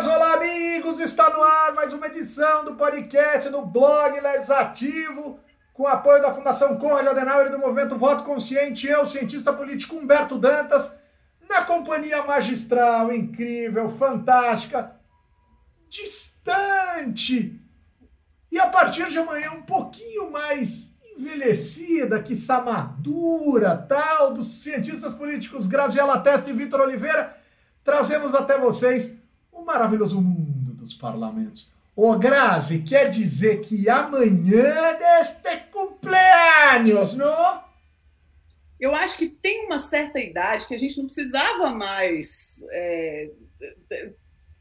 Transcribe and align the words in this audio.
amigas, 0.00 0.06
olá 0.06 0.34
amigos, 0.34 1.00
está 1.00 1.28
no 1.30 1.42
ar 1.42 1.74
mais 1.74 1.92
uma 1.92 2.06
edição 2.06 2.64
do 2.64 2.74
podcast 2.74 3.50
do 3.50 3.62
blog 3.62 4.18
Legislativo, 4.18 5.38
com 5.74 5.86
apoio 5.86 6.22
da 6.22 6.32
Fundação 6.32 6.78
Conrad 6.78 7.06
Adenauer 7.06 7.48
e 7.48 7.50
do 7.50 7.58
Movimento 7.58 7.98
Voto 7.98 8.24
Consciente, 8.24 8.86
eu, 8.86 9.06
cientista 9.06 9.52
político 9.52 9.96
Humberto 9.96 10.38
Dantas, 10.38 10.96
na 11.48 11.64
companhia 11.64 12.22
magistral, 12.22 13.12
incrível, 13.12 13.90
fantástica, 13.90 14.96
distante, 15.88 17.60
e 18.50 18.58
a 18.58 18.68
partir 18.68 19.08
de 19.08 19.18
amanhã 19.18 19.50
um 19.52 19.62
pouquinho 19.62 20.30
mais 20.30 20.94
envelhecida, 21.14 22.22
que 22.22 22.34
madura, 22.64 23.76
tal, 23.76 24.32
dos 24.32 24.62
cientistas 24.62 25.12
políticos 25.12 25.66
Graziela 25.66 26.18
Testa 26.20 26.48
e 26.48 26.54
Vitor 26.54 26.80
Oliveira, 26.80 27.36
trazemos 27.84 28.34
até 28.34 28.56
vocês 28.58 29.19
maravilhoso 29.70 30.20
mundo 30.20 30.72
dos 30.74 30.94
parlamentos. 30.94 31.72
Ô 31.94 32.16
Grazi, 32.18 32.80
quer 32.80 33.08
dizer 33.08 33.60
que 33.60 33.88
amanhã 33.88 34.96
deste 34.98 35.56
cumpleaños, 35.72 37.14
não? 37.14 37.62
Eu 38.78 38.94
acho 38.94 39.18
que 39.18 39.28
tem 39.28 39.66
uma 39.66 39.78
certa 39.78 40.18
idade 40.18 40.66
que 40.66 40.74
a 40.74 40.78
gente 40.78 40.96
não 40.96 41.04
precisava 41.04 41.70
mais 41.70 42.64
é, 42.70 43.30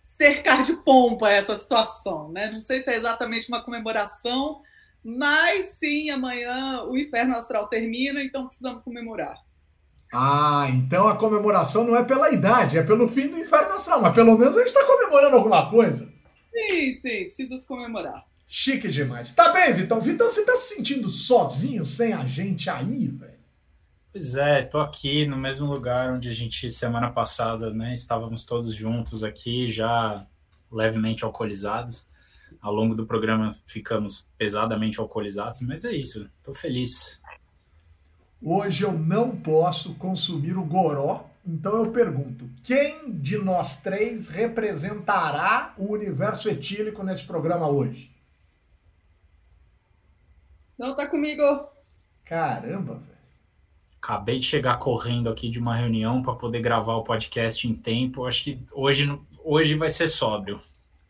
cercar 0.03 0.63
de 0.63 0.73
pompa 0.73 1.31
essa 1.31 1.55
situação, 1.55 2.29
né? 2.31 2.51
Não 2.51 2.59
sei 2.59 2.83
se 2.83 2.91
é 2.91 2.97
exatamente 2.97 3.47
uma 3.47 3.63
comemoração, 3.63 4.61
mas 5.03 5.77
sim, 5.77 6.09
amanhã 6.09 6.83
o 6.83 6.97
inferno 6.97 7.35
astral 7.35 7.67
termina, 7.67 8.21
então 8.21 8.47
precisamos 8.47 8.83
comemorar. 8.83 9.41
Ah, 10.11 10.67
então 10.69 11.07
a 11.07 11.15
comemoração 11.15 11.83
não 11.85 11.95
é 11.95 12.03
pela 12.03 12.31
idade, 12.31 12.77
é 12.77 12.83
pelo 12.83 13.07
fim 13.07 13.27
do 13.27 13.37
inferno 13.37 13.73
astral, 13.73 14.01
mas 14.01 14.13
pelo 14.13 14.37
menos 14.37 14.55
a 14.55 14.59
gente 14.59 14.69
está 14.69 14.83
comemorando 14.85 15.35
alguma 15.35 15.69
coisa. 15.69 16.11
Sim, 16.51 16.93
sim, 16.95 17.23
precisa 17.25 17.57
se 17.57 17.67
comemorar. 17.67 18.25
Chique 18.47 18.87
demais. 18.87 19.31
Tá 19.31 19.53
bem, 19.53 19.71
Vitão? 19.73 20.01
Vitão, 20.01 20.27
você 20.27 20.43
tá 20.43 20.55
se 20.55 20.75
sentindo 20.75 21.09
sozinho, 21.09 21.85
sem 21.85 22.13
a 22.13 22.25
gente 22.25 22.69
aí, 22.69 23.07
velho? 23.07 23.39
Pois 24.11 24.35
é, 24.35 24.63
tô 24.63 24.79
aqui 24.79 25.27
no 25.27 25.37
mesmo 25.37 25.67
lugar 25.67 26.11
onde 26.11 26.29
a 26.29 26.31
gente, 26.31 26.67
semana 26.71 27.11
passada, 27.11 27.71
né, 27.71 27.93
estávamos 27.93 28.43
todos 28.43 28.73
juntos 28.73 29.23
aqui, 29.23 29.67
já 29.67 30.25
levemente 30.71 31.23
alcoolizados. 31.23 32.07
Ao 32.59 32.73
longo 32.73 32.95
do 32.95 33.05
programa 33.05 33.55
ficamos 33.67 34.27
pesadamente 34.35 34.99
alcoolizados, 34.99 35.61
mas 35.61 35.85
é 35.85 35.91
isso, 35.91 36.27
tô 36.43 36.55
feliz. 36.55 37.18
Hoje 38.41 38.85
eu 38.85 38.93
não 38.93 39.35
posso 39.35 39.95
consumir 39.95 40.57
o 40.57 40.63
goró, 40.63 41.29
então 41.45 41.83
eu 41.83 41.91
pergunto: 41.91 42.49
quem 42.63 43.11
de 43.11 43.37
nós 43.37 43.81
três 43.81 44.27
representará 44.27 45.73
o 45.77 45.91
universo 45.91 46.47
etílico 46.47 47.03
nesse 47.03 47.25
programa 47.25 47.67
hoje? 47.67 48.11
Não 50.77 50.95
tá 50.95 51.07
comigo. 51.07 51.43
Caramba, 52.23 52.93
velho. 52.93 53.19
Acabei 54.01 54.39
de 54.39 54.45
chegar 54.45 54.77
correndo 54.77 55.27
aqui 55.27 55.49
de 55.49 55.59
uma 55.59 55.75
reunião 55.75 56.21
para 56.21 56.33
poder 56.33 56.61
gravar 56.61 56.95
o 56.95 57.03
podcast 57.03 57.67
em 57.67 57.75
tempo. 57.75 58.25
Acho 58.25 58.45
que 58.45 58.63
hoje, 58.71 59.19
hoje 59.43 59.75
vai 59.75 59.89
ser 59.89 60.07
sóbrio. 60.07 60.61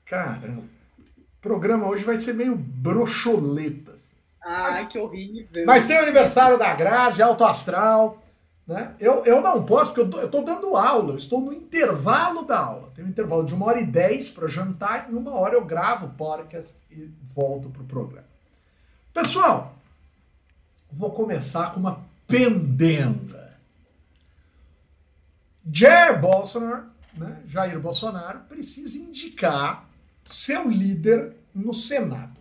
Caramba. 0.06 0.64
O 0.98 1.42
programa 1.42 1.88
hoje 1.88 2.04
vai 2.04 2.20
ser 2.20 2.34
meio 2.34 2.56
broxoleta. 2.56 3.99
Ai, 4.42 4.88
que 4.88 4.98
horrível. 4.98 5.66
Mas 5.66 5.86
tem 5.86 5.98
o 5.98 6.02
aniversário 6.02 6.58
da 6.58 6.74
Grazi, 6.74 7.22
Alto 7.22 7.44
Astral. 7.44 8.22
Né? 8.66 8.94
Eu, 9.00 9.26
eu 9.26 9.42
não 9.42 9.66
posso, 9.66 9.94
porque 9.94 10.16
eu 10.18 10.26
estou 10.26 10.44
dando 10.44 10.78
aula, 10.78 11.14
eu 11.14 11.18
estou 11.18 11.42
no 11.42 11.52
intervalo 11.52 12.44
da 12.44 12.60
aula. 12.60 12.92
Tem 12.94 13.04
um 13.04 13.10
intervalo 13.10 13.44
de 13.44 13.54
uma 13.54 13.66
hora 13.66 13.82
e 13.82 13.86
dez 13.86 14.30
para 14.30 14.48
jantar, 14.48 15.08
e 15.10 15.14
em 15.14 15.18
uma 15.18 15.34
hora 15.34 15.56
eu 15.56 15.66
gravo 15.66 16.06
o 16.06 16.14
podcast 16.14 16.78
e 16.92 17.12
volto 17.34 17.70
para 17.70 17.82
o 17.82 17.86
programa. 17.86 18.28
Pessoal, 19.12 19.76
vou 20.92 21.10
começar 21.12 21.74
com 21.74 21.80
uma 21.80 22.06
pendenga. 22.28 23.58
Jair 25.72 26.20
Bolsonaro, 26.20 26.86
né, 27.18 27.42
Jair 27.48 27.80
Bolsonaro, 27.80 28.42
precisa 28.42 29.00
indicar 29.00 29.90
seu 30.28 30.70
líder 30.70 31.36
no 31.54 31.74
Senado. 31.74 32.39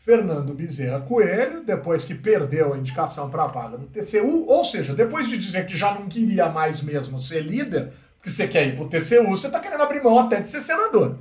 Fernando 0.00 0.54
Bezerra 0.54 1.00
Coelho, 1.02 1.62
depois 1.62 2.06
que 2.06 2.14
perdeu 2.14 2.72
a 2.72 2.78
indicação 2.78 3.28
para 3.28 3.44
a 3.44 3.46
vaga 3.46 3.76
do 3.76 3.86
TCU, 3.86 4.46
ou 4.46 4.64
seja, 4.64 4.94
depois 4.94 5.28
de 5.28 5.36
dizer 5.36 5.66
que 5.66 5.76
já 5.76 5.92
não 5.94 6.08
queria 6.08 6.48
mais 6.48 6.80
mesmo 6.80 7.20
ser 7.20 7.42
líder, 7.42 7.92
porque 8.16 8.30
você 8.30 8.48
quer 8.48 8.66
ir 8.66 8.76
para 8.76 8.84
o 8.84 8.88
TCU, 8.88 9.28
você 9.28 9.46
está 9.46 9.60
querendo 9.60 9.82
abrir 9.82 10.02
mão 10.02 10.18
até 10.18 10.40
de 10.40 10.48
ser 10.48 10.62
senador. 10.62 11.18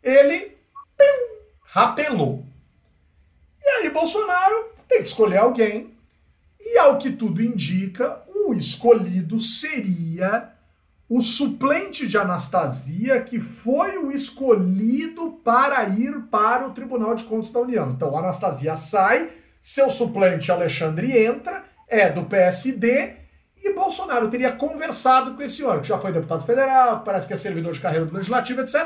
Ele 0.00 0.56
pim, 0.96 1.38
rapelou. 1.64 2.46
E 3.60 3.68
aí 3.68 3.90
Bolsonaro 3.90 4.66
tem 4.88 4.98
que 5.02 5.08
escolher 5.08 5.38
alguém, 5.38 5.92
e 6.60 6.78
ao 6.78 6.98
que 6.98 7.10
tudo 7.10 7.42
indica, 7.42 8.22
o 8.28 8.54
escolhido 8.54 9.40
seria 9.40 10.53
o 11.16 11.20
suplente 11.20 12.08
de 12.08 12.18
Anastasia, 12.18 13.20
que 13.20 13.38
foi 13.38 13.96
o 13.98 14.10
escolhido 14.10 15.30
para 15.44 15.84
ir 15.90 16.22
para 16.22 16.66
o 16.66 16.72
Tribunal 16.72 17.14
de 17.14 17.22
Contas 17.22 17.52
da 17.52 17.60
União. 17.60 17.88
Então, 17.92 18.18
Anastasia 18.18 18.74
sai, 18.74 19.30
seu 19.62 19.88
suplente 19.88 20.50
Alexandre 20.50 21.16
entra, 21.16 21.62
é 21.86 22.10
do 22.10 22.24
PSD, 22.24 23.14
e 23.62 23.72
Bolsonaro 23.72 24.28
teria 24.28 24.50
conversado 24.50 25.36
com 25.36 25.42
esse 25.42 25.62
homem, 25.62 25.82
que 25.82 25.86
já 25.86 26.00
foi 26.00 26.10
deputado 26.10 26.44
federal, 26.44 27.04
parece 27.04 27.28
que 27.28 27.32
é 27.32 27.36
servidor 27.36 27.72
de 27.72 27.78
carreira 27.78 28.06
do 28.06 28.14
Legislativo, 28.14 28.62
etc. 28.62 28.84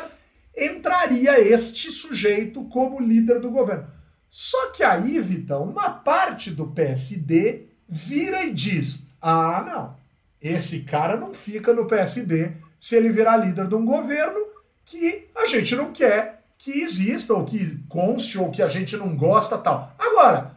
Entraria 0.54 1.40
este 1.40 1.90
sujeito 1.90 2.62
como 2.64 3.00
líder 3.00 3.40
do 3.40 3.50
governo. 3.50 3.86
Só 4.28 4.70
que 4.72 4.82
aí, 4.82 5.18
Vitão, 5.18 5.62
uma 5.62 5.88
parte 5.88 6.50
do 6.50 6.66
PSD 6.66 7.68
vira 7.88 8.44
e 8.44 8.52
diz: 8.52 9.08
ah, 9.18 9.64
não, 9.66 10.07
esse 10.40 10.80
cara 10.80 11.16
não 11.16 11.34
fica 11.34 11.72
no 11.74 11.86
PSD 11.86 12.52
se 12.78 12.96
ele 12.96 13.10
virar 13.10 13.36
líder 13.36 13.66
de 13.66 13.74
um 13.74 13.84
governo 13.84 14.38
que 14.84 15.28
a 15.36 15.46
gente 15.46 15.74
não 15.74 15.92
quer 15.92 16.38
que 16.56 16.82
exista, 16.82 17.32
ou 17.34 17.44
que 17.44 17.78
conste, 17.88 18.38
ou 18.38 18.50
que 18.50 18.62
a 18.62 18.68
gente 18.68 18.96
não 18.96 19.16
gosta 19.16 19.56
tal. 19.56 19.94
Agora, 19.98 20.56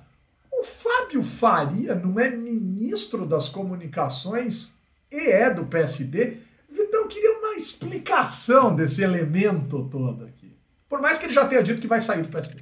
o 0.51 0.63
Fábio 0.63 1.23
Faria 1.23 1.93
não 1.93 2.19
é 2.19 2.29
ministro 2.29 3.25
das 3.25 3.47
comunicações 3.47 4.73
e 5.11 5.29
é 5.29 5.49
do 5.49 5.65
PSD? 5.65 6.37
Então 6.71 7.01
eu 7.01 7.07
queria 7.07 7.37
uma 7.37 7.53
explicação 7.53 8.75
desse 8.75 9.03
elemento 9.03 9.87
todo 9.89 10.25
aqui. 10.25 10.51
Por 10.89 11.01
mais 11.01 11.17
que 11.17 11.25
ele 11.25 11.33
já 11.33 11.45
tenha 11.45 11.61
dito 11.61 11.81
que 11.81 11.87
vai 11.87 12.01
sair 12.01 12.23
do 12.23 12.29
PSD. 12.29 12.61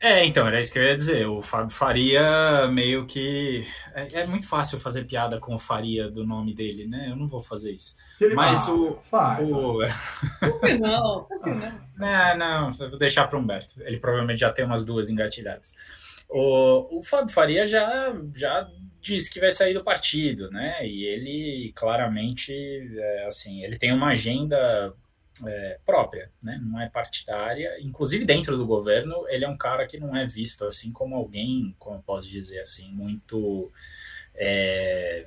É, 0.00 0.24
então, 0.24 0.46
era 0.46 0.60
isso 0.60 0.72
que 0.72 0.78
eu 0.78 0.84
ia 0.84 0.94
dizer. 0.94 1.26
O 1.26 1.42
Fábio 1.42 1.74
Faria 1.74 2.68
meio 2.68 3.04
que. 3.04 3.66
É, 3.92 4.20
é, 4.20 4.26
muito 4.26 4.46
fácil 4.46 4.78
fazer 4.78 5.04
piada 5.04 5.40
com 5.40 5.54
o 5.54 5.58
Faria 5.58 6.08
do 6.08 6.24
nome 6.24 6.54
dele, 6.54 6.86
né? 6.86 7.08
Eu 7.10 7.16
não 7.16 7.26
vou 7.26 7.40
fazer 7.40 7.72
isso. 7.72 7.96
Mas 8.32 8.68
o. 8.68 8.96
Faz, 9.02 9.50
o... 9.50 9.80
Por 10.38 10.60
que 10.60 10.78
não? 10.78 11.24
Por 11.24 11.42
que 11.42 11.50
não? 11.50 11.88
Não, 11.98 12.38
não, 12.38 12.70
vou 12.70 12.96
deixar 12.96 13.26
para 13.26 13.36
o 13.36 13.42
Humberto. 13.42 13.82
Ele 13.82 13.98
provavelmente 13.98 14.38
já 14.38 14.52
tem 14.52 14.64
umas 14.64 14.84
duas 14.84 15.10
engatilhadas. 15.10 15.74
O, 16.28 16.98
o 16.98 17.02
Fábio 17.02 17.34
Faria 17.34 17.66
já, 17.66 18.14
já 18.36 18.68
disse 19.00 19.32
que 19.32 19.40
vai 19.40 19.50
sair 19.50 19.74
do 19.74 19.82
partido, 19.82 20.48
né? 20.48 20.86
E 20.86 21.04
ele 21.04 21.72
claramente, 21.74 22.52
é, 22.52 23.26
assim, 23.26 23.64
ele 23.64 23.76
tem 23.76 23.92
uma 23.92 24.10
agenda 24.10 24.94
é, 25.46 25.78
própria, 25.84 26.30
né? 26.42 26.60
não 26.62 26.80
é 26.80 26.88
partidária. 26.88 27.76
Inclusive 27.80 28.24
dentro 28.24 28.56
do 28.56 28.66
governo, 28.66 29.26
ele 29.28 29.44
é 29.44 29.48
um 29.48 29.56
cara 29.56 29.86
que 29.86 29.98
não 29.98 30.16
é 30.16 30.26
visto 30.26 30.64
assim 30.64 30.92
como 30.92 31.14
alguém, 31.14 31.74
como 31.78 31.96
eu 31.96 32.02
posso 32.02 32.28
dizer 32.28 32.60
assim, 32.60 32.90
muito 32.90 33.70
é, 34.34 35.24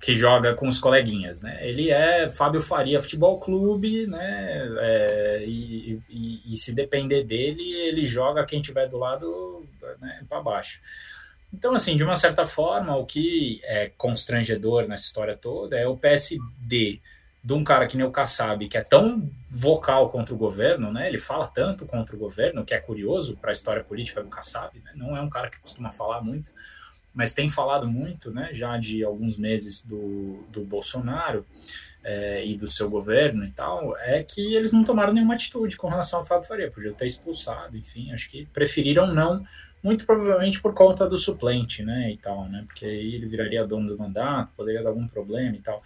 que 0.00 0.14
joga 0.14 0.54
com 0.54 0.66
os 0.66 0.78
coleguinhas, 0.78 1.42
né? 1.42 1.58
Ele 1.60 1.90
é 1.90 2.30
Fábio 2.30 2.62
Faria 2.62 3.00
Futebol 3.00 3.38
Clube, 3.38 4.06
né? 4.06 4.68
É, 4.78 5.44
e, 5.46 6.00
e, 6.08 6.42
e, 6.52 6.56
se 6.56 6.74
depender 6.74 7.22
dele, 7.24 7.62
ele 7.62 8.04
joga 8.06 8.46
quem 8.46 8.62
tiver 8.62 8.88
do 8.88 8.96
lado 8.96 9.66
né, 10.00 10.24
para 10.26 10.40
baixo. 10.40 10.80
Então, 11.52 11.74
assim, 11.74 11.96
de 11.96 12.04
uma 12.04 12.16
certa 12.16 12.46
forma, 12.46 12.96
o 12.96 13.04
que 13.04 13.60
é 13.64 13.90
constrangedor 13.98 14.88
nessa 14.88 15.04
história 15.04 15.36
toda 15.36 15.76
é 15.76 15.86
o 15.86 15.96
PSD 15.96 17.00
de 17.42 17.54
um 17.54 17.64
cara 17.64 17.86
que 17.86 17.96
nem 17.96 18.06
o 18.06 18.10
Kassab, 18.10 18.68
que 18.68 18.76
é 18.76 18.82
tão 18.82 19.30
vocal 19.46 20.10
contra 20.10 20.34
o 20.34 20.38
governo, 20.38 20.92
né? 20.92 21.08
Ele 21.08 21.18
fala 21.18 21.46
tanto 21.46 21.86
contra 21.86 22.14
o 22.14 22.18
governo, 22.18 22.64
que 22.64 22.74
é 22.74 22.78
curioso 22.78 23.36
para 23.36 23.50
a 23.50 23.52
história 23.52 23.82
política 23.82 24.22
do 24.22 24.28
Kassab, 24.28 24.78
né? 24.80 24.92
Não 24.94 25.16
é 25.16 25.22
um 25.22 25.30
cara 25.30 25.48
que 25.48 25.58
costuma 25.58 25.90
falar 25.90 26.20
muito, 26.20 26.52
mas 27.14 27.32
tem 27.32 27.48
falado 27.48 27.88
muito, 27.88 28.30
né? 28.30 28.50
Já 28.52 28.76
de 28.76 29.02
alguns 29.02 29.38
meses 29.38 29.82
do, 29.82 30.44
do 30.50 30.64
Bolsonaro 30.64 31.46
é, 32.04 32.46
e 32.46 32.56
do 32.56 32.70
seu 32.70 32.90
governo 32.90 33.44
e 33.44 33.50
tal, 33.50 33.96
é 33.98 34.22
que 34.22 34.54
eles 34.54 34.72
não 34.72 34.84
tomaram 34.84 35.12
nenhuma 35.12 35.34
atitude 35.34 35.76
com 35.76 35.88
relação 35.88 36.20
ao 36.20 36.26
Fábio 36.26 36.46
Faria, 36.46 36.70
podia 36.70 36.92
ter 36.92 37.06
expulsado, 37.06 37.76
enfim, 37.76 38.12
acho 38.12 38.28
que 38.28 38.46
preferiram 38.46 39.12
não, 39.12 39.44
muito 39.82 40.04
provavelmente 40.04 40.60
por 40.60 40.74
conta 40.74 41.08
do 41.08 41.16
suplente, 41.16 41.82
né? 41.82 42.10
E 42.10 42.18
tal, 42.18 42.46
né? 42.48 42.64
Porque 42.66 42.84
aí 42.84 43.14
ele 43.14 43.26
viraria 43.26 43.66
dono 43.66 43.88
do 43.88 43.98
mandato, 43.98 44.52
poderia 44.54 44.82
dar 44.82 44.90
algum 44.90 45.08
problema 45.08 45.56
e 45.56 45.60
tal. 45.60 45.82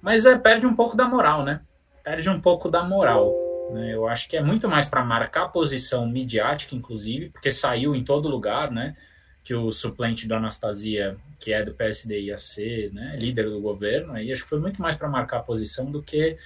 Mas 0.00 0.26
é, 0.26 0.38
perde 0.38 0.66
um 0.66 0.74
pouco 0.74 0.96
da 0.96 1.06
moral, 1.06 1.44
né? 1.44 1.60
Perde 2.02 2.28
um 2.30 2.40
pouco 2.40 2.70
da 2.70 2.82
moral. 2.82 3.34
Né? 3.72 3.94
Eu 3.94 4.06
acho 4.06 4.28
que 4.28 4.36
é 4.36 4.42
muito 4.42 4.68
mais 4.68 4.88
para 4.88 5.04
marcar 5.04 5.48
posição 5.48 6.06
midiática, 6.06 6.74
inclusive, 6.74 7.30
porque 7.30 7.50
saiu 7.50 7.94
em 7.94 8.02
todo 8.02 8.28
lugar, 8.28 8.70
né? 8.70 8.96
Que 9.42 9.54
o 9.54 9.70
suplente 9.72 10.26
do 10.28 10.34
Anastasia, 10.34 11.16
que 11.38 11.52
é 11.52 11.62
do 11.62 11.74
PSD, 11.74 12.20
ia 12.22 12.38
ser 12.38 12.92
né, 12.92 13.16
líder 13.18 13.48
do 13.48 13.60
governo. 13.60 14.12
Aí 14.12 14.30
acho 14.30 14.42
que 14.42 14.48
foi 14.48 14.60
muito 14.60 14.80
mais 14.80 14.96
para 14.96 15.08
marcar 15.08 15.40
posição 15.40 15.90
do 15.90 16.02
que 16.02 16.36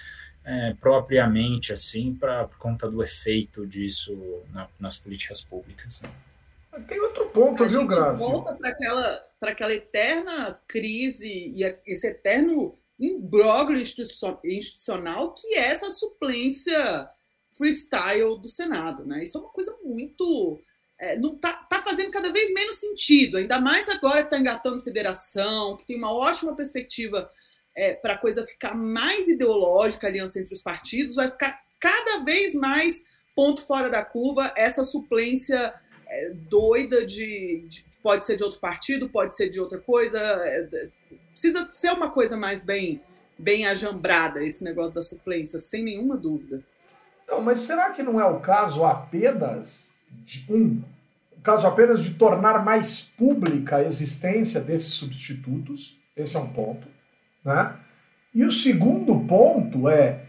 é, 0.45 0.75
propriamente 0.81 1.73
assim, 1.73 2.15
pra, 2.15 2.45
por 2.45 2.59
conta 2.59 2.91
do 2.91 3.03
efeito 3.03 3.67
disso 3.67 4.43
na, 4.53 4.69
nas 4.79 4.99
políticas 4.99 5.43
públicas. 5.43 6.03
Né? 6.03 6.11
Tem 6.89 7.01
outro 7.01 7.27
ponto, 7.27 7.65
a 7.65 7.67
viu, 7.67 7.87
Grazi? 7.87 8.25
volta 8.25 8.55
para 8.55 8.71
aquela, 8.71 9.27
aquela 9.43 9.75
eterna 9.75 10.59
crise 10.67 11.29
e 11.29 11.63
esse 11.87 12.07
eterno 12.07 12.79
imbróglio 13.05 13.81
institucional 13.81 15.35
que 15.35 15.55
é 15.55 15.69
essa 15.69 15.91
suplência 15.91 17.09
freestyle 17.53 18.39
do 18.41 18.49
Senado. 18.49 19.05
Né? 19.05 19.25
Isso 19.25 19.39
é 19.39 19.41
uma 19.41 19.51
coisa 19.51 19.77
muito. 19.83 20.61
É, 20.99 21.19
não 21.19 21.37
tá, 21.37 21.53
tá 21.53 21.83
fazendo 21.83 22.11
cada 22.11 22.31
vez 22.31 22.53
menos 22.53 22.77
sentido, 22.77 23.37
ainda 23.37 23.61
mais 23.61 23.89
agora 23.89 24.21
que 24.21 24.27
está 24.27 24.39
engatando 24.39 24.81
federação, 24.83 25.77
que 25.77 25.85
tem 25.85 25.97
uma 25.97 26.13
ótima 26.13 26.55
perspectiva 26.55 27.29
é, 27.75 27.95
para 27.95 28.13
a 28.13 28.19
coisa 28.19 28.45
ficar 28.45 28.75
mais 28.75 29.27
ideológica, 29.27 30.07
a 30.07 30.11
aliança 30.11 30.39
entre 30.39 30.55
os 30.55 30.63
partidos, 30.63 31.17
vai 31.17 31.29
ficar 31.29 31.61
cada 31.81 32.23
vez 32.23 32.55
mais 32.55 33.03
ponto 33.35 33.67
fora 33.67 33.91
da 33.91 34.05
curva 34.05 34.53
essa 34.57 34.85
suplência 34.85 35.75
é, 36.07 36.31
doida 36.31 37.05
de, 37.05 37.65
de, 37.67 37.85
Pode 38.03 38.27
ser 38.27 38.37
de 38.37 38.43
outro 38.43 38.59
partido, 38.59 39.09
pode 39.09 39.37
ser 39.37 39.49
de 39.49 39.61
outra 39.61 39.79
coisa. 39.79 40.19
Precisa 41.33 41.69
ser 41.73 41.93
uma 41.93 42.11
coisa 42.11 42.37
mais 42.37 42.65
bem, 42.65 43.01
bem 43.39 43.67
ajambrada, 43.67 44.45
esse 44.45 44.63
negócio 44.63 44.93
da 44.93 45.03
suplência, 45.03 45.59
sem 45.59 45.83
nenhuma 45.83 46.17
dúvida. 46.17 46.63
Não, 47.29 47.41
mas 47.41 47.61
será 47.61 47.91
que 47.91 48.03
não 48.03 48.21
é 48.21 48.25
o 48.25 48.41
caso 48.41 48.85
apenas 48.85 49.91
de 50.11 50.45
um? 50.53 50.83
O 51.37 51.41
caso 51.41 51.67
apenas 51.67 52.03
de 52.03 52.15
tornar 52.15 52.65
mais 52.65 53.01
pública 53.01 53.77
a 53.77 53.83
existência 53.83 54.61
desses 54.61 54.95
substitutos? 54.95 55.99
Esse 56.17 56.37
é 56.37 56.41
um 56.41 56.49
ponto. 56.49 56.87
Né? 57.45 57.75
E 58.35 58.45
o 58.45 58.53
segundo 58.53 59.19
ponto 59.27 59.89
é: 59.89 60.25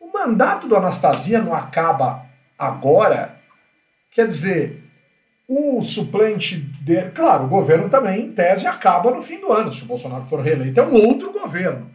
o 0.00 0.12
mandato 0.12 0.66
do 0.66 0.76
Anastasia 0.76 1.40
não 1.40 1.54
acaba 1.54 2.26
agora? 2.58 3.38
Quer 4.10 4.26
dizer, 4.26 4.87
o 5.48 5.80
suplente 5.80 6.56
dele, 6.56 7.10
claro, 7.10 7.44
o 7.44 7.48
governo 7.48 7.88
também, 7.88 8.26
em 8.26 8.32
tese, 8.32 8.66
acaba 8.66 9.10
no 9.10 9.22
fim 9.22 9.40
do 9.40 9.50
ano, 9.50 9.72
se 9.72 9.82
o 9.82 9.86
Bolsonaro 9.86 10.24
for 10.24 10.40
reeleito. 10.40 10.78
É 10.78 10.86
um 10.86 11.06
outro 11.06 11.32
governo. 11.32 11.90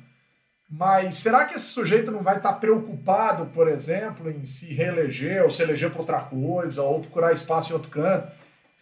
Mas 0.67 1.17
será 1.17 1.45
que 1.45 1.53
esse 1.53 1.65
sujeito 1.65 2.11
não 2.11 2.23
vai 2.23 2.37
estar 2.37 2.53
preocupado, 2.53 3.45
por 3.53 3.67
exemplo, 3.67 4.31
em 4.31 4.43
se 4.43 4.73
reeleger, 4.73 5.43
ou 5.43 5.51
se 5.51 5.61
eleger 5.61 5.91
para 5.91 5.99
outra 5.99 6.19
coisa, 6.21 6.81
ou 6.81 6.99
procurar 6.99 7.31
espaço 7.31 7.69
em 7.69 7.75
outro 7.75 7.91
canto? 7.91 8.31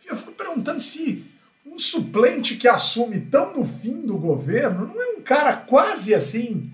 Eu 0.10 0.16
fico 0.16 0.32
perguntando 0.32 0.80
se 0.80 1.30
um 1.66 1.78
suplente 1.78 2.56
que 2.56 2.68
assume 2.68 3.20
tão 3.20 3.54
no 3.54 3.66
fim 3.66 4.02
do 4.02 4.18
governo 4.18 4.88
não 4.88 5.02
é 5.02 5.08
um 5.18 5.22
cara 5.22 5.58
quase 5.58 6.16
assim, 6.16 6.72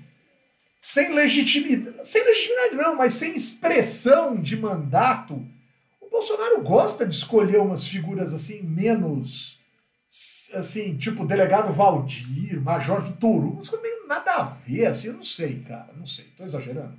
sem 0.79 1.15
legitimidade, 1.15 2.07
sem 2.07 2.23
legitimidade 2.23 2.75
não, 2.75 2.95
mas 2.95 3.13
sem 3.13 3.33
expressão 3.33 4.39
de 4.39 4.55
mandato. 4.55 5.43
Bolsonaro 6.17 6.63
gosta 6.63 7.05
de 7.05 7.13
escolher 7.13 7.59
umas 7.59 7.87
figuras 7.87 8.33
assim 8.33 8.63
menos 8.63 9.59
assim, 10.55 10.97
tipo 10.97 11.27
delegado 11.27 11.71
Valdir, 11.71 12.59
Major 12.59 12.99
Vitor 13.01 13.29
Hugo, 13.29 13.55
coisas 13.57 13.81
meio 13.81 14.07
nada 14.07 14.31
a 14.31 14.43
ver, 14.43 14.87
assim, 14.87 15.09
eu 15.09 15.13
não 15.13 15.23
sei, 15.23 15.59
cara, 15.59 15.93
não 15.95 16.07
sei, 16.07 16.25
tô 16.35 16.43
exagerando. 16.43 16.97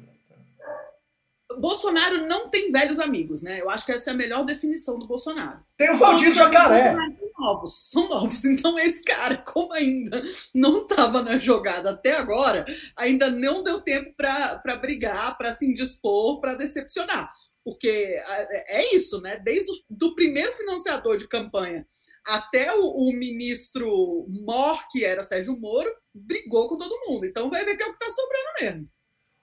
Bolsonaro 1.59 2.27
não 2.29 2.49
tem 2.49 2.71
velhos 2.71 3.01
amigos, 3.01 3.43
né? 3.43 3.61
Eu 3.61 3.69
acho 3.69 3.85
que 3.85 3.91
essa 3.91 4.11
é 4.11 4.13
a 4.13 4.17
melhor 4.17 4.45
definição 4.45 4.97
do 4.97 5.09
Bolsonaro. 5.09 5.59
Tem 5.77 5.91
o 5.91 5.97
Valdir 5.97 6.33
Jacaré. 6.33 6.95
São 7.11 7.31
novos, 7.37 7.91
são 7.91 8.09
novos. 8.09 8.45
Então, 8.45 8.79
esse 8.79 9.03
cara, 9.03 9.37
como 9.39 9.73
ainda 9.73 10.23
não 10.55 10.83
estava 10.83 11.23
na 11.23 11.39
jogada 11.39 11.91
até 11.91 12.17
agora, 12.17 12.65
ainda 12.95 13.29
não 13.31 13.65
deu 13.65 13.81
tempo 13.81 14.15
para 14.15 14.77
brigar, 14.77 15.37
para 15.37 15.53
se 15.53 15.67
indispor, 15.67 16.39
para 16.39 16.55
decepcionar. 16.55 17.33
Porque 17.69 18.19
é 18.67 18.95
isso, 18.95 19.21
né? 19.21 19.39
Desde 19.39 19.71
o 20.03 20.15
primeiro 20.15 20.51
financiador 20.55 21.19
de 21.19 21.29
campanha 21.29 21.87
até 22.27 22.75
o, 22.75 23.09
o, 23.09 23.13
ministro 23.13 24.27
Mor, 24.27 24.89
que 24.91 25.05
era 25.05 25.23
Sérgio 25.23 25.55
Moro, 25.61 25.91
brigou 26.15 26.67
com 26.67 26.79
todo 26.79 27.07
mundo. 27.07 27.27
Então 27.27 27.51
vai 27.51 27.67
ver 27.67 27.77
que 27.77 27.83
é 27.83 27.87
o 27.87 27.91
que 27.91 28.03
está 28.03 28.11
sobrando 28.11 28.49
mesmo. 28.63 28.89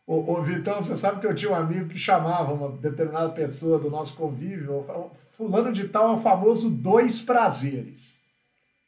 Ô, 0.08 0.34
ô, 0.34 0.42
Vitão, 0.42 0.82
você 0.82 0.96
sabe 0.96 1.22
que 1.22 1.28
eu 1.28 1.36
tinha 1.36 1.52
um 1.52 1.56
amigo 1.56 1.88
que 1.88 2.00
chamava 2.00 2.52
uma 2.52 2.72
determinada 2.72 3.30
pessoa 3.30 3.78
do 3.78 3.92
nosso 3.92 4.16
convívio, 4.16 4.84
fulano 5.38 5.72
de 5.72 5.88
tal 5.88 6.16
é 6.16 6.18
o 6.18 6.22
famoso 6.22 6.72
dois 6.72 7.22
prazeres. 7.22 8.24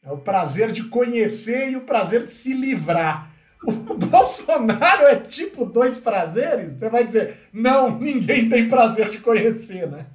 É 0.02 0.12
o 0.12 0.18
prazer 0.18 0.72
de 0.72 0.86
conhecer 0.90 1.70
e 1.70 1.76
o 1.76 1.86
prazer 1.86 2.24
de 2.24 2.32
se 2.32 2.56
livrar. 2.56 3.32
O 3.98 4.10
Bolsonaro 4.10 5.06
é 5.08 5.18
tipo 5.18 5.66
dois 5.66 6.00
prazeres? 6.00 6.74
Você 6.74 6.90
vai 6.90 7.04
dizer, 7.04 7.50
não, 7.52 8.00
ninguém 8.00 8.48
tem 8.48 8.70
prazer 8.70 9.10
de 9.10 9.20
conhecer, 9.20 9.88
né? 9.88 10.06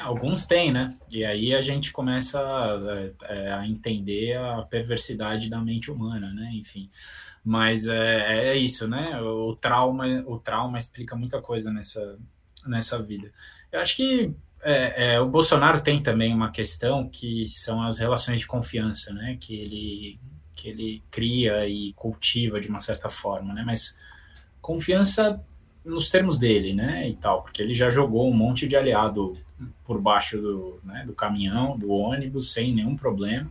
Alguns 0.00 0.46
têm, 0.46 0.72
né? 0.72 0.96
E 1.10 1.24
aí 1.24 1.54
a 1.54 1.60
gente 1.60 1.92
começa 1.92 2.40
a, 2.40 3.32
é, 3.32 3.52
a 3.52 3.66
entender 3.66 4.36
a 4.36 4.62
perversidade 4.62 5.50
da 5.50 5.60
mente 5.60 5.90
humana, 5.90 6.32
né? 6.32 6.50
Enfim. 6.54 6.88
Mas 7.44 7.88
é, 7.88 8.50
é 8.50 8.56
isso, 8.56 8.88
né? 8.88 9.20
O 9.20 9.54
trauma, 9.56 10.06
o 10.26 10.38
trauma 10.38 10.78
explica 10.78 11.16
muita 11.16 11.40
coisa 11.40 11.72
nessa, 11.72 12.16
nessa 12.66 13.00
vida. 13.02 13.30
Eu 13.70 13.80
acho 13.80 13.96
que 13.96 14.32
é, 14.62 15.14
é, 15.14 15.20
o 15.20 15.28
Bolsonaro 15.28 15.80
tem 15.80 16.00
também 16.00 16.32
uma 16.32 16.52
questão 16.52 17.08
que 17.08 17.46
são 17.48 17.82
as 17.82 17.98
relações 17.98 18.40
de 18.40 18.46
confiança, 18.46 19.12
né? 19.12 19.36
Que 19.40 19.54
ele, 19.54 20.20
que 20.62 20.68
ele 20.68 21.02
cria 21.10 21.66
e 21.66 21.92
cultiva 21.94 22.60
de 22.60 22.68
uma 22.68 22.78
certa 22.78 23.08
forma, 23.08 23.52
né? 23.52 23.64
Mas 23.66 23.96
confiança 24.60 25.44
nos 25.84 26.08
termos 26.08 26.38
dele, 26.38 26.72
né? 26.72 27.08
E 27.08 27.16
tal, 27.16 27.42
porque 27.42 27.60
ele 27.60 27.74
já 27.74 27.90
jogou 27.90 28.30
um 28.30 28.32
monte 28.32 28.68
de 28.68 28.76
aliado 28.76 29.36
por 29.84 30.00
baixo 30.00 30.40
do, 30.40 30.80
né, 30.84 31.02
do 31.04 31.12
caminhão, 31.12 31.76
do 31.76 31.90
ônibus, 31.90 32.52
sem 32.52 32.72
nenhum 32.72 32.96
problema. 32.96 33.50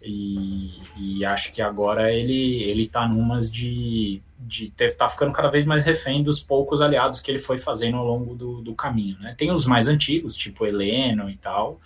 E, 0.00 0.80
e, 0.96 1.24
acho 1.24 1.52
que 1.52 1.60
agora 1.60 2.12
ele 2.12 2.62
ele 2.62 2.82
está 2.82 3.08
numas 3.08 3.50
de 3.50 4.22
de 4.38 4.70
ter, 4.70 4.96
tá 4.96 5.08
ficando 5.08 5.32
cada 5.32 5.50
vez 5.50 5.66
mais 5.66 5.82
refém 5.82 6.22
dos 6.22 6.40
poucos 6.40 6.80
aliados 6.80 7.20
que 7.20 7.28
ele 7.28 7.40
foi 7.40 7.58
fazendo 7.58 7.96
ao 7.96 8.06
longo 8.06 8.36
do, 8.36 8.62
do 8.62 8.74
caminho, 8.76 9.18
né? 9.18 9.34
Tem 9.36 9.50
os 9.50 9.66
mais 9.66 9.88
antigos, 9.88 10.36
tipo 10.36 10.64
Heleno 10.64 11.28
e 11.28 11.36
tal. 11.36 11.80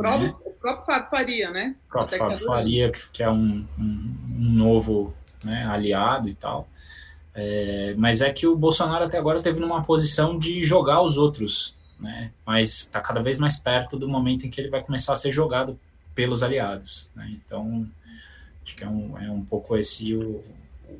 O 0.00 0.02
próprio, 0.02 0.28
né? 0.28 0.34
o 0.44 0.50
próprio 0.52 0.86
Fábio 0.86 1.10
Faria, 1.10 1.50
né? 1.50 1.76
O 1.86 1.88
próprio 1.90 2.18
Fábio 2.18 2.38
Faria, 2.38 2.90
que, 2.90 3.10
que 3.12 3.22
é 3.22 3.30
um, 3.30 3.66
um, 3.78 4.16
um 4.38 4.50
novo 4.50 5.14
né, 5.44 5.64
aliado 5.66 6.28
e 6.28 6.34
tal. 6.34 6.68
É, 7.34 7.94
mas 7.96 8.20
é 8.20 8.32
que 8.32 8.46
o 8.46 8.56
Bolsonaro 8.56 9.04
até 9.04 9.18
agora 9.18 9.40
teve 9.40 9.60
numa 9.60 9.82
posição 9.82 10.38
de 10.38 10.62
jogar 10.62 11.00
os 11.00 11.16
outros, 11.16 11.76
né? 11.98 12.32
Mas 12.44 12.80
está 12.80 13.00
cada 13.00 13.22
vez 13.22 13.38
mais 13.38 13.58
perto 13.58 13.96
do 13.96 14.08
momento 14.08 14.46
em 14.46 14.50
que 14.50 14.60
ele 14.60 14.70
vai 14.70 14.82
começar 14.82 15.12
a 15.12 15.16
ser 15.16 15.30
jogado 15.30 15.78
pelos 16.14 16.42
aliados. 16.42 17.10
Né? 17.14 17.36
Então, 17.36 17.86
acho 18.64 18.76
que 18.76 18.84
é 18.84 18.88
um, 18.88 19.18
é 19.18 19.30
um 19.30 19.44
pouco 19.44 19.76
esse 19.76 20.14
o, 20.14 20.42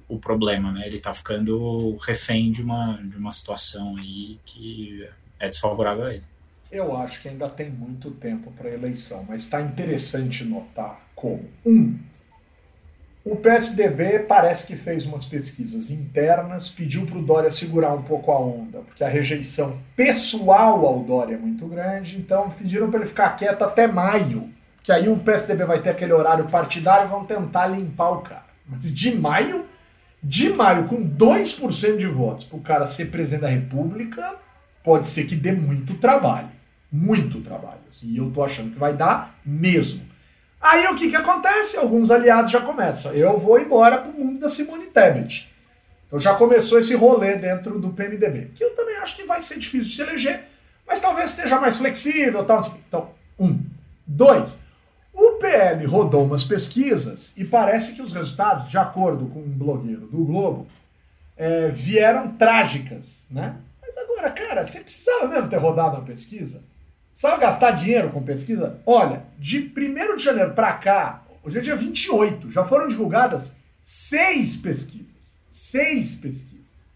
o 0.09 0.19
problema, 0.19 0.71
né? 0.71 0.87
Ele 0.87 0.97
está 0.97 1.13
ficando 1.13 1.97
refém 1.97 2.53
de 2.53 2.63
uma, 2.63 2.95
de 3.03 3.17
uma 3.17 3.33
situação 3.33 3.97
aí 3.97 4.39
que 4.45 5.09
é 5.39 5.49
desfavorável 5.49 6.05
a 6.05 6.15
ele. 6.15 6.25
Eu 6.71 6.97
acho 6.97 7.21
que 7.21 7.29
ainda 7.29 7.49
tem 7.49 7.71
muito 7.71 8.11
tempo 8.13 8.53
para 8.53 8.69
a 8.69 8.73
eleição, 8.73 9.25
mas 9.29 9.43
está 9.43 9.61
interessante 9.61 10.45
notar 10.45 11.01
como, 11.15 11.45
um, 11.67 11.99
o 13.25 13.37
PSDB 13.37 14.21
parece 14.21 14.67
que 14.67 14.77
fez 14.77 15.05
umas 15.05 15.25
pesquisas 15.25 15.91
internas, 15.91 16.71
pediu 16.71 17.05
para 17.05 17.19
o 17.19 17.23
Dória 17.23 17.51
segurar 17.51 17.93
um 17.93 18.03
pouco 18.03 18.33
a 18.33 18.41
onda, 18.41 18.79
porque 18.81 19.05
a 19.05 19.09
rejeição 19.09 19.79
pessoal 19.95 20.87
ao 20.87 21.01
Dória 21.01 21.35
é 21.35 21.39
muito 21.39 21.67
grande, 21.67 22.17
então 22.17 22.49
pediram 22.51 22.91
para 22.91 23.01
ele 23.01 23.09
ficar 23.09 23.37
quieto 23.37 23.63
até 23.63 23.87
maio 23.87 24.51
que 24.83 24.93
aí 24.93 25.09
o 25.09 25.19
PSDB 25.19 25.65
vai 25.65 25.81
ter 25.81 25.91
aquele 25.91 26.13
horário 26.13 26.47
partidário 26.47 27.07
e 27.07 27.11
vão 27.11 27.25
tentar 27.25 27.67
limpar 27.67 28.11
o 28.11 28.23
cara. 28.23 28.47
Mas 28.67 28.93
de 28.93 29.15
maio, 29.15 29.67
de 30.23 30.51
maio, 30.51 30.89
com 30.89 31.09
2% 31.09 31.97
de 31.97 32.07
votos 32.07 32.45
para 32.45 32.59
o 32.59 32.61
cara 32.61 32.87
ser 32.87 33.07
presidente 33.07 33.43
da 33.43 33.49
República, 33.49 34.35
pode 34.83 35.09
ser 35.09 35.25
que 35.25 35.37
dê 35.37 35.53
muito 35.53 35.95
trabalho. 35.95 36.49
Muito 36.91 37.41
trabalho. 37.41 37.81
Assim, 37.89 38.09
e 38.09 38.17
eu 38.17 38.31
tô 38.31 38.43
achando 38.43 38.73
que 38.73 38.79
vai 38.79 38.95
dar 38.95 39.39
mesmo. 39.45 40.09
Aí 40.61 40.87
o 40.89 40.95
que, 40.95 41.09
que 41.09 41.17
acontece? 41.17 41.77
Alguns 41.77 42.11
aliados 42.11 42.51
já 42.51 42.61
começam. 42.61 43.13
Eu 43.13 43.39
vou 43.39 43.59
embora 43.59 43.99
para 43.99 44.11
o 44.11 44.15
mundo 44.15 44.41
da 44.41 44.49
Simone 44.49 44.87
Tebet. 44.87 45.51
Então 46.07 46.19
já 46.19 46.35
começou 46.35 46.79
esse 46.79 46.95
rolê 46.95 47.37
dentro 47.37 47.79
do 47.79 47.91
PMDB. 47.91 48.51
Que 48.55 48.65
eu 48.65 48.75
também 48.75 48.97
acho 48.97 49.17
que 49.17 49.25
vai 49.25 49.41
ser 49.41 49.59
difícil 49.59 49.89
de 49.89 49.95
se 49.95 50.03
eleger, 50.03 50.45
mas 50.87 51.01
talvez 51.01 51.31
esteja 51.31 51.61
mais 51.61 51.79
flexível. 51.79 52.45
Tal. 52.45 52.61
Então, 52.89 53.11
um. 53.39 53.61
Dois. 54.07 54.59
O 55.13 55.33
PL 55.33 55.85
rodou 55.87 56.25
umas 56.25 56.45
pesquisas 56.45 57.35
e 57.37 57.45
parece 57.45 57.95
que 57.95 58.03
os 58.03 58.13
resultados, 58.13 58.69
de 58.69 58.79
acordo 58.79 59.27
com 59.27 59.41
um 59.41 59.49
blogueiro 59.49 60.07
do 60.07 60.25
Globo, 60.25 60.67
é, 61.37 61.69
vieram 61.69 62.29
trágicas, 62.33 63.27
né? 63.31 63.57
Mas 63.81 63.97
Agora, 63.97 64.31
cara, 64.31 64.67
você 64.67 64.81
precisava 64.81 65.29
mesmo 65.29 65.49
ter 65.49 65.57
rodado 65.57 65.97
uma 65.97 66.05
pesquisa? 66.05 66.63
Precisava 67.21 67.39
gastar 67.39 67.73
dinheiro 67.73 68.09
com 68.09 68.23
pesquisa? 68.23 68.81
Olha, 68.87 69.25
de 69.39 69.71
1 69.77 70.17
de 70.17 70.25
janeiro 70.25 70.55
para 70.55 70.73
cá, 70.73 71.23
hoje 71.43 71.59
é 71.59 71.61
dia 71.61 71.77
28, 71.77 72.51
já 72.51 72.65
foram 72.65 72.89
divulgadas 72.89 73.55
seis 73.85 74.57
pesquisas. 74.57 75.39
Seis 75.47 76.15
pesquisas. 76.15 76.91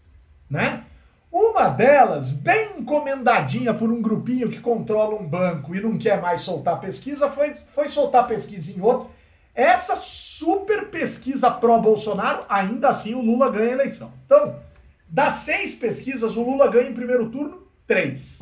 Né? 0.49 0.83
Uma 1.31 1.69
delas, 1.69 2.31
bem 2.31 2.71
encomendadinha 2.79 3.71
por 3.71 3.91
um 3.91 4.01
grupinho 4.01 4.49
que 4.49 4.59
controla 4.59 5.13
um 5.13 5.27
banco 5.27 5.75
e 5.75 5.79
não 5.79 5.95
quer 5.95 6.19
mais 6.19 6.41
soltar 6.41 6.79
pesquisa, 6.79 7.29
foi, 7.29 7.53
foi 7.53 7.87
soltar 7.87 8.25
pesquisa 8.25 8.75
em 8.75 8.81
outro. 8.81 9.11
Essa 9.53 9.95
super 9.95 10.87
pesquisa 10.87 11.51
pró-Bolsonaro, 11.51 12.45
ainda 12.49 12.89
assim 12.89 13.13
o 13.13 13.21
Lula 13.21 13.51
ganha 13.51 13.69
a 13.69 13.73
eleição. 13.73 14.11
Então, 14.25 14.59
das 15.07 15.33
seis 15.33 15.75
pesquisas, 15.75 16.35
o 16.35 16.41
Lula 16.41 16.67
ganha 16.67 16.89
em 16.89 16.95
primeiro 16.95 17.29
turno 17.29 17.67
três. 17.85 18.39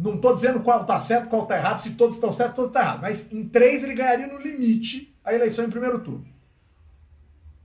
Não 0.00 0.14
estou 0.14 0.34
dizendo 0.34 0.60
qual 0.60 0.80
está 0.80 0.98
certo, 0.98 1.28
qual 1.28 1.42
está 1.42 1.58
errado, 1.58 1.78
se 1.78 1.90
todos 1.90 2.16
estão 2.16 2.32
certos, 2.32 2.56
todos 2.56 2.70
estão 2.70 2.80
errados. 2.80 3.02
Mas 3.02 3.30
em 3.30 3.46
três 3.46 3.84
ele 3.84 3.94
ganharia 3.94 4.26
no 4.26 4.38
limite 4.38 5.14
a 5.22 5.34
eleição 5.34 5.66
em 5.66 5.70
primeiro 5.70 6.00
turno. 6.00 6.26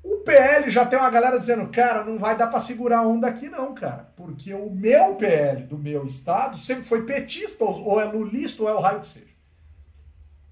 O 0.04 0.18
PL 0.18 0.70
já 0.70 0.86
tem 0.86 1.00
uma 1.00 1.10
galera 1.10 1.40
dizendo, 1.40 1.68
cara, 1.70 2.04
não 2.04 2.20
vai 2.20 2.38
dar 2.38 2.48
para 2.48 2.60
segurar 2.60 3.00
a 3.00 3.08
onda 3.08 3.26
aqui 3.26 3.50
não, 3.50 3.74
cara. 3.74 4.12
Porque 4.18 4.54
o 4.54 4.70
meu 4.70 5.16
PL 5.16 5.64
do 5.64 5.78
meu 5.78 6.06
estado 6.06 6.58
sempre 6.58 6.84
foi 6.84 7.06
petista, 7.06 7.64
ou 7.64 8.02
é 8.02 8.06
lulista, 8.06 8.64
ou 8.64 8.70
é 8.70 8.74
o 8.74 8.82
raio 8.82 9.00
que 9.00 9.08
seja. 9.08 9.34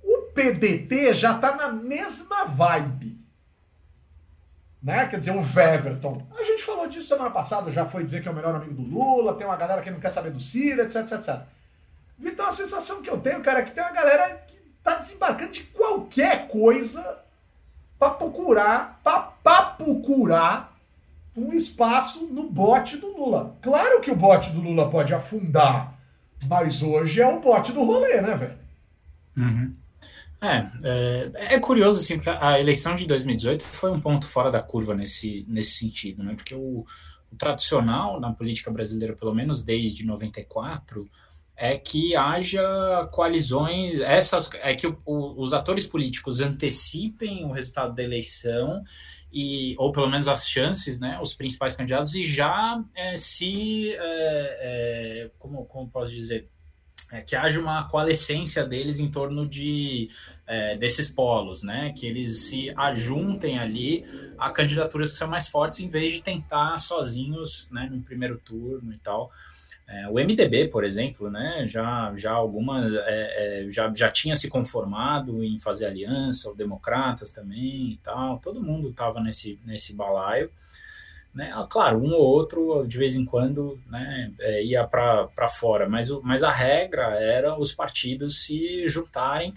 O 0.01 0.31
PDT 0.33 1.13
já 1.13 1.37
tá 1.37 1.53
na 1.53 1.69
mesma 1.69 2.45
vibe. 2.45 3.19
Né? 4.81 5.05
Quer 5.07 5.19
dizer, 5.19 5.31
o 5.31 5.41
Weverton. 5.41 6.25
A 6.37 6.43
gente 6.43 6.63
falou 6.63 6.87
disso 6.87 7.07
semana 7.07 7.29
passada, 7.29 7.69
já 7.69 7.85
foi 7.85 8.05
dizer 8.05 8.21
que 8.21 8.27
é 8.27 8.31
o 8.31 8.35
melhor 8.35 8.55
amigo 8.55 8.73
do 8.73 8.81
Lula, 8.81 9.35
tem 9.35 9.45
uma 9.45 9.57
galera 9.57 9.81
que 9.81 9.91
não 9.91 9.99
quer 9.99 10.11
saber 10.11 10.31
do 10.31 10.39
Ciro, 10.39 10.81
etc, 10.81 11.01
etc, 11.01 11.19
etc. 11.19 11.41
Então 12.19 12.47
a 12.47 12.51
sensação 12.51 13.01
que 13.01 13.09
eu 13.09 13.19
tenho, 13.19 13.41
cara, 13.41 13.59
é 13.59 13.63
que 13.63 13.71
tem 13.71 13.83
uma 13.83 13.91
galera 13.91 14.35
que 14.47 14.57
tá 14.81 14.95
desembarcando 14.95 15.51
de 15.51 15.63
qualquer 15.63 16.47
coisa 16.47 17.19
para 17.97 18.11
procurar, 18.11 18.99
para 19.03 19.61
procurar 19.77 20.77
um 21.35 21.53
espaço 21.53 22.27
no 22.27 22.49
bote 22.49 22.97
do 22.97 23.07
Lula. 23.07 23.55
Claro 23.61 24.01
que 24.01 24.11
o 24.11 24.15
bote 24.15 24.51
do 24.51 24.61
Lula 24.61 24.89
pode 24.89 25.13
afundar, 25.13 25.97
mas 26.47 26.81
hoje 26.81 27.21
é 27.21 27.27
o 27.27 27.39
bote 27.39 27.71
do 27.71 27.83
rolê, 27.83 28.21
né, 28.21 28.35
velho? 28.35 28.57
Uhum. 29.35 29.75
É, 30.41 30.67
é, 30.83 31.55
é, 31.55 31.59
curioso, 31.59 32.01
assim, 32.01 32.15
porque 32.15 32.29
a 32.29 32.59
eleição 32.59 32.95
de 32.95 33.07
2018 33.07 33.63
foi 33.63 33.91
um 33.91 33.99
ponto 33.99 34.25
fora 34.25 34.51
da 34.51 34.61
curva 34.61 34.93
nesse, 34.93 35.45
nesse 35.47 35.77
sentido, 35.77 36.21
né? 36.21 36.35
Porque 36.35 36.53
o, 36.53 36.85
o 37.31 37.35
tradicional 37.37 38.19
na 38.19 38.33
política 38.33 38.69
brasileira, 38.69 39.15
pelo 39.15 39.33
menos 39.33 39.63
desde 39.63 40.05
94, 40.05 41.09
é 41.63 41.77
que 41.77 42.13
haja 42.13 42.61
coalizões, 43.09 44.01
essas, 44.01 44.49
é 44.55 44.75
que 44.75 44.85
o, 44.85 44.97
o, 45.05 45.41
os 45.41 45.53
atores 45.53 45.87
políticos 45.87 46.41
antecipem 46.41 47.45
o 47.45 47.53
resultado 47.53 47.95
da 47.95 48.03
eleição 48.03 48.83
e 49.31 49.73
ou 49.77 49.89
pelo 49.93 50.09
menos 50.09 50.27
as 50.27 50.45
chances, 50.45 50.99
né, 50.99 51.17
os 51.21 51.33
principais 51.33 51.73
candidatos 51.73 52.15
e 52.15 52.25
já 52.25 52.83
é, 52.93 53.15
se, 53.15 53.93
é, 53.93 53.97
é, 53.97 55.31
como, 55.39 55.65
como 55.65 55.89
posso 55.89 56.11
dizer, 56.11 56.49
é, 57.13 57.21
que 57.21 57.33
haja 57.33 57.61
uma 57.61 57.87
coalescência 57.87 58.65
deles 58.65 58.99
em 58.99 59.09
torno 59.09 59.47
de 59.47 60.09
é, 60.45 60.75
desses 60.75 61.09
polos, 61.09 61.63
né? 61.63 61.93
Que 61.95 62.07
eles 62.07 62.49
se 62.49 62.73
ajuntem 62.75 63.59
ali 63.59 64.03
a 64.37 64.49
candidaturas 64.49 65.11
que 65.11 65.17
são 65.19 65.27
mais 65.27 65.47
fortes, 65.47 65.79
em 65.79 65.89
vez 65.89 66.13
de 66.13 66.23
tentar 66.23 66.77
sozinhos, 66.79 67.69
né, 67.71 67.87
no 67.89 68.01
primeiro 68.01 68.39
turno 68.39 68.91
e 68.91 68.97
tal. 68.97 69.31
É, 69.87 70.07
o 70.07 70.13
MDB, 70.13 70.69
por 70.69 70.83
exemplo, 70.83 71.29
né, 71.29 71.65
já, 71.67 72.13
já 72.15 72.31
alguma 72.31 72.87
é, 73.05 73.65
é, 73.65 73.69
já, 73.69 73.91
já 73.93 74.09
tinha 74.09 74.35
se 74.35 74.49
conformado 74.49 75.43
em 75.43 75.59
fazer 75.59 75.87
aliança, 75.87 76.49
o 76.49 76.55
Democratas 76.55 77.33
também 77.33 77.91
e 77.91 77.97
tal, 77.97 78.39
todo 78.39 78.63
mundo 78.63 78.89
estava 78.89 79.19
nesse, 79.19 79.59
nesse 79.65 79.93
balaio. 79.93 80.49
Né? 81.33 81.51
Ah, 81.53 81.65
claro, 81.67 81.97
um 81.97 82.13
ou 82.13 82.21
outro, 82.21 82.85
de 82.87 82.97
vez 82.97 83.15
em 83.15 83.25
quando, 83.25 83.79
né, 83.87 84.31
é, 84.39 84.63
ia 84.63 84.85
para 84.85 85.49
fora, 85.49 85.89
mas, 85.89 86.09
mas 86.21 86.43
a 86.43 86.51
regra 86.51 87.15
era 87.19 87.59
os 87.59 87.73
partidos 87.73 88.43
se 88.43 88.87
juntarem 88.87 89.53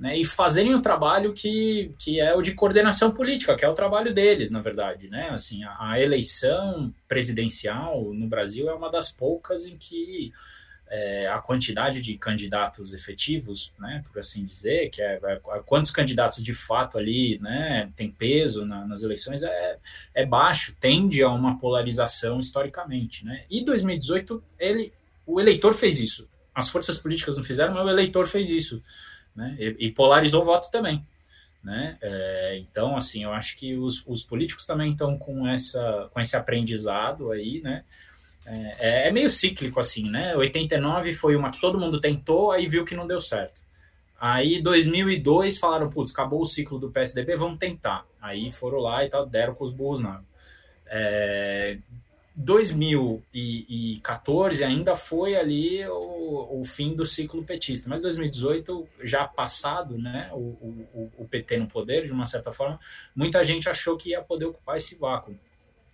né, 0.00 0.16
e 0.16 0.24
fazerem 0.24 0.74
o 0.74 0.80
trabalho 0.80 1.34
que, 1.34 1.94
que 1.98 2.18
é 2.18 2.34
o 2.34 2.40
de 2.40 2.54
coordenação 2.54 3.10
política, 3.10 3.54
que 3.54 3.66
é 3.66 3.68
o 3.68 3.74
trabalho 3.74 4.14
deles, 4.14 4.50
na 4.50 4.58
verdade. 4.58 5.10
Né? 5.10 5.28
Assim, 5.28 5.62
a, 5.62 5.76
a 5.78 6.00
eleição 6.00 6.92
presidencial 7.06 8.14
no 8.14 8.26
Brasil 8.26 8.70
é 8.70 8.74
uma 8.74 8.90
das 8.90 9.12
poucas 9.12 9.66
em 9.66 9.76
que 9.76 10.32
é, 10.88 11.28
a 11.28 11.38
quantidade 11.38 12.00
de 12.00 12.16
candidatos 12.16 12.94
efetivos, 12.94 13.74
né, 13.78 14.02
por 14.10 14.18
assim 14.18 14.44
dizer, 14.46 14.88
que 14.88 15.02
é, 15.02 15.20
é, 15.22 15.40
quantos 15.66 15.90
candidatos 15.90 16.42
de 16.42 16.54
fato 16.54 16.96
ali, 16.96 17.38
né, 17.38 17.92
tem 17.94 18.10
peso 18.10 18.64
na, 18.64 18.86
nas 18.86 19.02
eleições 19.02 19.42
é, 19.42 19.78
é 20.14 20.24
baixo, 20.24 20.74
tende 20.80 21.22
a 21.22 21.28
uma 21.28 21.58
polarização 21.58 22.40
historicamente, 22.40 23.22
né. 23.24 23.44
E 23.50 23.62
2018 23.62 24.42
ele, 24.58 24.94
o 25.26 25.38
eleitor 25.38 25.74
fez 25.74 26.00
isso. 26.00 26.26
As 26.52 26.68
forças 26.68 26.98
políticas 26.98 27.36
não 27.36 27.44
fizeram, 27.44 27.74
mas 27.74 27.84
o 27.84 27.90
eleitor 27.90 28.26
fez 28.26 28.50
isso, 28.50 28.82
né, 29.34 29.56
e, 29.58 29.86
e 29.86 29.92
polarizou 29.92 30.42
o 30.42 30.44
voto 30.44 30.70
também. 30.70 31.04
Né? 31.62 31.98
É, 32.00 32.58
então, 32.58 32.96
assim, 32.96 33.24
eu 33.24 33.32
acho 33.32 33.56
que 33.56 33.76
os, 33.76 34.02
os 34.06 34.24
políticos 34.24 34.64
também 34.64 34.92
estão 34.92 35.16
com, 35.16 35.46
essa, 35.46 36.08
com 36.10 36.18
esse 36.18 36.36
aprendizado 36.36 37.30
aí, 37.30 37.60
né? 37.60 37.84
É, 38.46 38.76
é, 38.78 39.08
é, 39.08 39.12
meio 39.12 39.28
cíclico 39.28 39.78
assim, 39.78 40.08
né? 40.08 40.34
89 40.34 41.12
foi 41.12 41.36
uma 41.36 41.50
que 41.50 41.60
todo 41.60 41.78
mundo 41.78 42.00
tentou, 42.00 42.50
aí 42.50 42.66
viu 42.66 42.84
que 42.84 42.96
não 42.96 43.06
deu 43.06 43.20
certo. 43.20 43.60
Aí 44.18 44.62
2002 44.62 45.58
falaram, 45.58 45.90
putz, 45.90 46.12
acabou 46.12 46.40
o 46.40 46.46
ciclo 46.46 46.78
do 46.78 46.90
PSDB, 46.90 47.36
vamos 47.36 47.58
tentar. 47.58 48.06
Aí 48.20 48.50
foram 48.50 48.78
lá 48.78 49.04
e 49.04 49.08
tal, 49.08 49.26
deram 49.26 49.54
com 49.54 49.64
os 49.64 49.72
burros 49.72 50.00
na 50.00 50.22
é, 50.86 51.78
2014 52.36 54.64
ainda 54.64 54.96
foi 54.96 55.36
ali 55.36 55.86
o, 55.88 56.60
o, 56.60 56.64
fim 56.64 56.94
do 56.94 57.04
ciclo 57.04 57.44
petista, 57.44 57.90
mas 57.90 58.00
2018 58.02 58.86
já 59.02 59.26
passado, 59.26 59.98
né, 59.98 60.30
o, 60.32 60.38
o, 60.38 61.10
o 61.18 61.26
PT 61.28 61.58
no 61.58 61.66
poder 61.66 62.06
de 62.06 62.12
uma 62.12 62.26
certa 62.26 62.52
forma, 62.52 62.78
muita 63.14 63.42
gente 63.42 63.68
achou 63.68 63.96
que 63.96 64.10
ia 64.10 64.22
poder 64.22 64.44
ocupar 64.46 64.76
esse 64.76 64.94
vácuo 64.94 65.36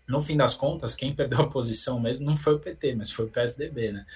no 0.07 0.21
fim 0.21 0.37
das 0.37 0.55
contas, 0.55 0.95
quem 0.95 1.13
perdeu 1.13 1.41
a 1.41 1.49
posição 1.49 1.99
mesmo 1.99 2.25
não 2.25 2.37
foi 2.37 2.55
o 2.55 2.59
PT, 2.59 2.95
mas 2.95 3.11
foi 3.11 3.27
o 3.27 3.31
PSDB, 3.31 3.93
né? 3.93 4.07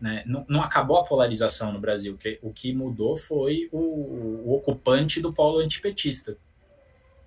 né? 0.00 0.22
Não, 0.26 0.44
não, 0.48 0.62
acabou 0.62 0.98
a 0.98 1.04
polarização 1.04 1.72
no 1.72 1.80
Brasil, 1.80 2.16
que, 2.16 2.38
o 2.42 2.52
que 2.52 2.72
mudou 2.72 3.16
foi 3.16 3.68
o, 3.72 3.78
o 3.78 4.54
ocupante 4.54 5.20
do 5.20 5.32
polo 5.32 5.58
antipetista. 5.58 6.36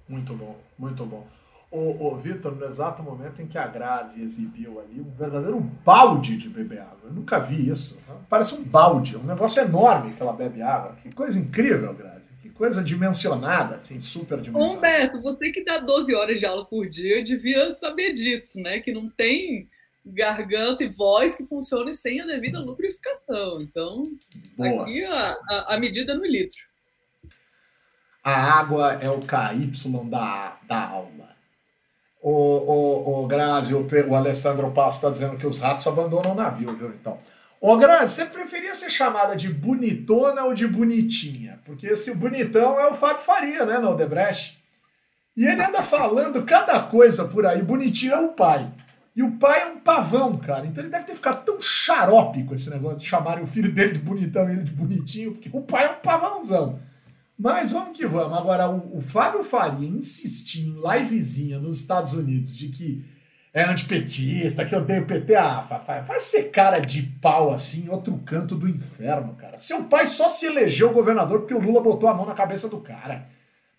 Muito 0.07 0.35
bom, 0.35 0.57
muito 0.77 1.05
bom. 1.05 1.27
O, 1.71 2.07
o 2.07 2.17
Vitor, 2.17 2.53
no 2.53 2.65
exato 2.65 3.01
momento 3.01 3.41
em 3.41 3.47
que 3.47 3.57
a 3.57 3.65
Grazi 3.65 4.21
exibiu 4.21 4.81
ali 4.81 4.99
um 4.99 5.09
verdadeiro 5.17 5.57
balde 5.85 6.35
de 6.35 6.49
beber 6.49 6.81
água. 6.81 6.99
Eu 7.05 7.13
nunca 7.13 7.39
vi 7.39 7.69
isso. 7.69 8.03
Parece 8.29 8.55
um 8.55 8.63
balde, 8.63 9.15
um 9.15 9.23
negócio 9.23 9.61
enorme 9.61 10.13
que 10.13 10.21
ela 10.21 10.33
bebe 10.33 10.61
água. 10.61 10.97
Que 11.01 11.13
coisa 11.13 11.39
incrível, 11.39 11.93
Grazi 11.93 12.21
coisa 12.61 12.83
dimensionada, 12.83 13.77
assim, 13.77 13.99
super 13.99 14.39
dimensionada. 14.39 14.77
Humberto, 14.77 15.19
você 15.19 15.51
que 15.51 15.63
dá 15.63 15.79
12 15.79 16.13
horas 16.13 16.39
de 16.39 16.45
aula 16.45 16.63
por 16.63 16.87
dia, 16.87 17.23
devia 17.23 17.71
saber 17.71 18.13
disso, 18.13 18.59
né? 18.59 18.79
Que 18.79 18.91
não 18.91 19.09
tem 19.09 19.67
garganta 20.05 20.83
e 20.83 20.89
voz 20.89 21.35
que 21.35 21.43
funcione 21.43 21.91
sem 21.95 22.21
a 22.21 22.25
devida 22.27 22.59
lubrificação. 22.59 23.59
Então, 23.61 24.03
Boa. 24.55 24.83
aqui 24.83 25.03
a, 25.03 25.37
a, 25.49 25.73
a, 25.73 25.79
medida 25.79 26.13
no 26.13 26.23
litro. 26.23 26.59
A 28.23 28.59
água 28.59 28.93
é 29.01 29.09
o 29.09 29.19
KY 29.19 29.71
da, 30.07 30.59
da 30.67 30.87
alma. 30.87 31.30
O, 32.21 32.31
o, 32.31 33.23
o 33.23 33.27
Grazi, 33.27 33.73
o, 33.73 33.87
o 34.07 34.15
Alessandro 34.15 34.69
Passo 34.71 34.97
está 34.97 35.09
dizendo 35.09 35.37
que 35.37 35.47
os 35.47 35.57
ratos 35.57 35.87
abandonam 35.87 36.33
o 36.33 36.35
navio, 36.35 36.75
viu? 36.77 36.89
Então, 36.89 37.17
Ô, 37.59 37.77
Grazi, 37.77 38.15
você 38.15 38.25
preferia 38.25 38.73
ser 38.73 38.89
chamada 38.89 39.35
de 39.35 39.47
bonitona 39.47 40.45
ou 40.45 40.53
de 40.53 40.67
bonitinha? 40.67 41.59
Porque 41.63 41.85
esse 41.85 42.15
bonitão 42.15 42.79
é 42.79 42.87
o 42.87 42.95
Fábio 42.95 43.23
Faria, 43.23 43.65
né, 43.65 43.77
no 43.77 43.91
Odebrecht. 43.91 44.59
E 45.37 45.45
ele 45.45 45.63
anda 45.63 45.83
falando 45.83 46.43
cada 46.43 46.79
coisa 46.81 47.25
por 47.25 47.45
aí. 47.45 47.61
Bonitinho 47.61 48.13
é 48.13 48.19
o 48.19 48.29
pai. 48.29 48.67
E 49.15 49.21
o 49.21 49.33
pai 49.33 49.61
é 49.61 49.65
um 49.67 49.79
pavão, 49.79 50.35
cara. 50.37 50.65
Então 50.65 50.83
ele 50.83 50.91
deve 50.91 51.05
ter 51.05 51.13
ficado 51.13 51.45
tão 51.45 51.61
xarope 51.61 52.43
com 52.43 52.55
esse 52.55 52.69
negócio 52.71 52.97
de 52.97 53.05
chamarem 53.05 53.43
o 53.43 53.47
filho 53.47 53.71
dele 53.71 53.91
de 53.91 53.99
bonitão 53.99 54.49
e 54.49 54.53
ele 54.53 54.63
de 54.63 54.71
bonitinho, 54.71 55.33
porque 55.33 55.49
o 55.53 55.61
pai 55.61 55.85
é 55.85 55.91
um 55.91 56.01
pavãozão. 56.01 56.79
Mas 57.41 57.71
vamos 57.71 57.97
que 57.97 58.05
vamos. 58.05 58.37
Agora, 58.37 58.69
o, 58.69 58.97
o 58.97 59.01
Fábio 59.01 59.43
Faria 59.43 59.89
insistir 59.89 60.67
em 60.67 60.79
livezinha 60.79 61.57
nos 61.57 61.79
Estados 61.79 62.13
Unidos 62.13 62.55
de 62.55 62.69
que 62.69 63.03
é 63.51 63.63
antipetista, 63.63 64.63
que 64.63 64.75
odeia 64.75 65.01
o 65.01 65.07
PT. 65.07 65.35
Ah, 65.35 65.63
faz, 65.63 66.05
faz 66.05 66.21
ser 66.21 66.51
cara 66.51 66.77
de 66.77 67.01
pau 67.19 67.51
assim, 67.51 67.89
outro 67.89 68.15
canto 68.19 68.53
do 68.53 68.69
inferno, 68.69 69.33
cara. 69.33 69.57
Seu 69.57 69.85
pai 69.85 70.05
só 70.05 70.29
se 70.29 70.45
elegeu 70.45 70.93
governador 70.93 71.39
porque 71.39 71.55
o 71.55 71.59
Lula 71.59 71.81
botou 71.81 72.07
a 72.07 72.13
mão 72.13 72.27
na 72.27 72.35
cabeça 72.35 72.69
do 72.69 72.79
cara. 72.79 73.27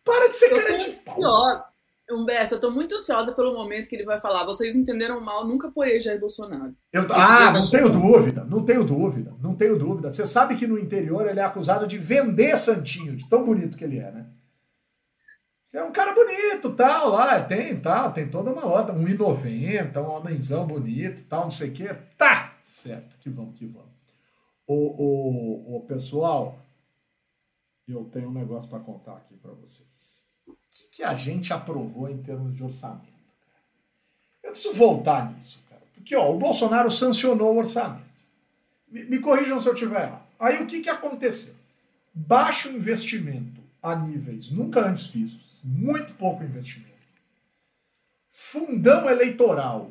Para 0.05 0.29
de 0.29 0.37
ser 0.37 0.51
eu 0.51 0.57
cara 0.57 0.77
de 0.77 0.91
pau. 0.91 1.72
Humberto, 2.17 2.55
eu 2.55 2.57
estou 2.57 2.71
muito 2.71 2.95
ansiosa 2.95 3.33
pelo 3.33 3.55
momento 3.55 3.89
que 3.89 3.95
ele 3.97 4.05
vai 4.05 4.21
falar. 4.21 4.45
Vocês 4.45 4.77
entenderam 4.77 5.21
mal, 5.21 5.47
nunca 5.47 5.69
apoiei 5.69 6.01
Jair 6.01 6.21
Bolsonaro. 6.21 6.75
Eu, 6.93 7.07
ah, 7.11 7.53
não 7.53 7.69
tenho 7.69 7.89
dúvida, 7.89 8.45
não 8.45 8.65
tenho 8.65 8.85
dúvida, 8.85 9.35
não 9.41 9.55
tenho 9.55 9.79
dúvida. 9.79 10.11
Você 10.11 10.27
sabe 10.27 10.57
que 10.57 10.67
no 10.67 10.79
interior 10.79 11.27
ele 11.27 11.41
é 11.41 11.45
acusado 11.45 11.87
de 11.87 11.99
vender 11.99 12.57
Santinho, 12.57 13.17
de 13.17 13.29
tão 13.29 13.45
bonito 13.45 13.77
que 13.77 13.85
ele 13.85 13.99
é, 13.99 14.11
né? 14.11 14.27
É 15.73 15.83
um 15.83 15.91
cara 15.91 16.13
bonito, 16.13 16.75
tal, 16.75 17.09
lá, 17.09 17.43
tem, 17.43 17.81
tal, 17.81 18.13
tem 18.13 18.29
toda 18.29 18.53
uma 18.53 18.63
lota, 18.63 18.93
1,90, 18.93 19.97
um 20.03 20.11
homenzão 20.11 20.67
bonito, 20.67 21.25
tal, 21.25 21.45
não 21.45 21.51
sei 21.51 21.71
o 21.71 21.73
quê. 21.73 21.97
Tá, 22.19 22.59
certo, 22.63 23.17
que 23.19 23.31
vamos, 23.31 23.59
que 23.59 23.65
vamos. 23.65 23.89
O, 24.67 24.75
o, 24.75 25.77
o 25.77 25.81
pessoal, 25.87 26.59
eu 27.89 28.05
tenho 28.05 28.29
um 28.29 28.33
negócio 28.33 28.69
para 28.69 28.81
contar 28.81 29.17
aqui 29.17 29.35
para 29.37 29.53
vocês. 29.53 30.27
Que, 30.93 31.03
a 31.03 31.15
gente 31.15 31.55
aprovou 31.55 32.07
em 32.11 32.23
termos 32.23 32.55
de 32.55 32.63
orçamento? 32.63 33.09
Eu 34.43 34.51
preciso 34.51 34.75
voltar 34.75 35.33
nisso, 35.33 35.59
cara. 35.71 35.81
Porque 35.95 36.15
ó, 36.15 36.31
o 36.31 36.39
Bolsonaro 36.39 36.91
sancionou 36.91 37.55
o 37.55 37.59
orçamento. 37.59 38.05
Me, 38.87 39.03
me 39.05 39.19
corrijam 39.19 39.59
se 39.59 39.67
eu 39.67 39.73
estiver 39.73 40.03
errado. 40.03 40.27
Aí 40.39 40.63
o 40.63 40.67
que, 40.67 40.81
que 40.81 40.91
aconteceu? 40.91 41.55
Baixo 42.15 42.69
investimento 42.69 43.63
a 43.83 43.97
níveis 43.97 44.51
nunca 44.51 44.87
antes 44.87 45.07
vistos, 45.07 45.63
muito 45.65 46.13
pouco 46.13 46.45
investimento. 46.45 46.93
Fundão 48.31 49.09
eleitoral, 49.09 49.91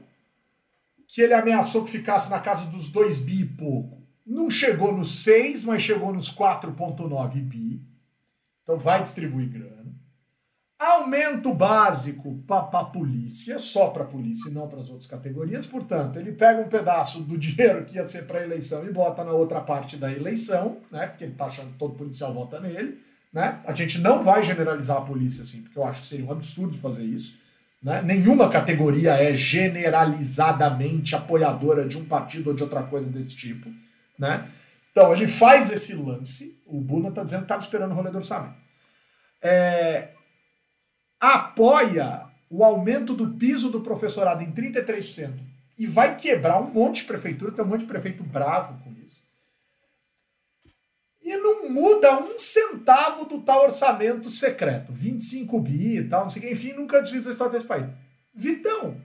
que 1.07 1.21
ele 1.21 1.33
ameaçou 1.33 1.83
que 1.83 1.91
ficasse 1.91 2.29
na 2.29 2.39
casa 2.39 2.67
dos 2.67 2.87
2 2.89 3.19
bi 3.19 3.41
e 3.41 3.45
pouco. 3.45 3.97
Não 4.23 4.51
chegou 4.51 4.95
nos 4.95 5.23
6, 5.23 5.65
mas 5.65 5.81
chegou 5.81 6.13
nos 6.13 6.31
4,9 6.31 7.41
bi. 7.41 7.81
Então 8.61 8.77
vai 8.77 9.01
distribuir 9.01 9.49
grana. 9.49 9.81
Aumento 10.81 11.53
básico 11.53 12.39
para 12.47 12.79
a 12.79 12.83
polícia, 12.83 13.59
só 13.59 13.89
para 13.89 14.01
a 14.01 14.07
polícia 14.07 14.49
e 14.49 14.51
não 14.51 14.67
para 14.67 14.79
as 14.79 14.89
outras 14.89 15.05
categorias. 15.05 15.67
Portanto, 15.67 16.17
ele 16.17 16.31
pega 16.31 16.59
um 16.59 16.67
pedaço 16.67 17.21
do 17.21 17.37
dinheiro 17.37 17.85
que 17.85 17.97
ia 17.97 18.07
ser 18.07 18.25
para 18.25 18.39
a 18.39 18.43
eleição 18.43 18.83
e 18.83 18.91
bota 18.91 19.23
na 19.23 19.31
outra 19.31 19.61
parte 19.61 19.95
da 19.95 20.11
eleição, 20.11 20.77
né? 20.91 21.05
Porque 21.05 21.23
ele 21.23 21.33
está 21.33 21.45
achando 21.45 21.73
que 21.73 21.77
todo 21.77 21.93
policial 21.93 22.33
vota 22.33 22.59
nele. 22.59 22.99
Né? 23.31 23.59
A 23.63 23.75
gente 23.75 23.99
não 23.99 24.23
vai 24.23 24.41
generalizar 24.41 24.97
a 24.97 25.01
polícia 25.01 25.43
assim, 25.43 25.61
porque 25.61 25.77
eu 25.77 25.85
acho 25.85 26.01
que 26.01 26.07
seria 26.07 26.25
um 26.25 26.31
absurdo 26.31 26.75
fazer 26.75 27.03
isso. 27.03 27.39
Né? 27.83 28.01
Nenhuma 28.01 28.49
categoria 28.49 29.13
é 29.13 29.35
generalizadamente 29.35 31.15
apoiadora 31.15 31.87
de 31.87 31.95
um 31.95 32.05
partido 32.05 32.47
ou 32.47 32.55
de 32.55 32.63
outra 32.63 32.81
coisa 32.81 33.05
desse 33.07 33.35
tipo. 33.35 33.69
Né? 34.17 34.49
Então, 34.91 35.13
ele 35.13 35.27
faz 35.27 35.71
esse 35.71 35.93
lance. 35.93 36.59
O 36.65 36.81
Buna 36.81 37.09
está 37.09 37.23
dizendo 37.23 37.41
que 37.41 37.45
estava 37.45 37.61
esperando 37.61 37.91
o 37.91 37.93
rolê 37.93 38.09
do 38.09 38.17
orçamento. 38.17 38.59
É, 39.43 40.09
apoia 41.21 42.25
o 42.49 42.65
aumento 42.65 43.13
do 43.13 43.35
piso 43.35 43.69
do 43.69 43.81
professorado 43.81 44.41
em 44.41 44.51
33% 44.51 45.33
e 45.77 45.85
vai 45.85 46.17
quebrar 46.17 46.59
um 46.59 46.71
monte 46.71 47.01
de 47.01 47.07
prefeitura, 47.07 47.51
tem 47.51 47.63
um 47.63 47.67
monte 47.67 47.81
de 47.81 47.85
prefeito 47.85 48.23
bravo 48.23 48.77
com 48.83 48.91
isso. 49.05 49.23
E 51.21 51.37
não 51.37 51.69
muda 51.69 52.19
um 52.19 52.37
centavo 52.39 53.25
do 53.25 53.41
tal 53.41 53.63
orçamento 53.63 54.29
secreto. 54.29 54.91
25 54.91 55.59
bi 55.59 55.97
e 55.97 56.07
tal, 56.09 56.23
não 56.23 56.29
sei 56.29 56.41
o 56.41 56.45
que. 56.45 56.51
Enfim, 56.51 56.73
nunca 56.73 56.99
desfiz 56.99 57.27
a 57.27 57.29
história 57.29 57.53
desse 57.53 57.65
país. 57.65 57.87
Vitão, 58.33 58.89
o 58.89 58.95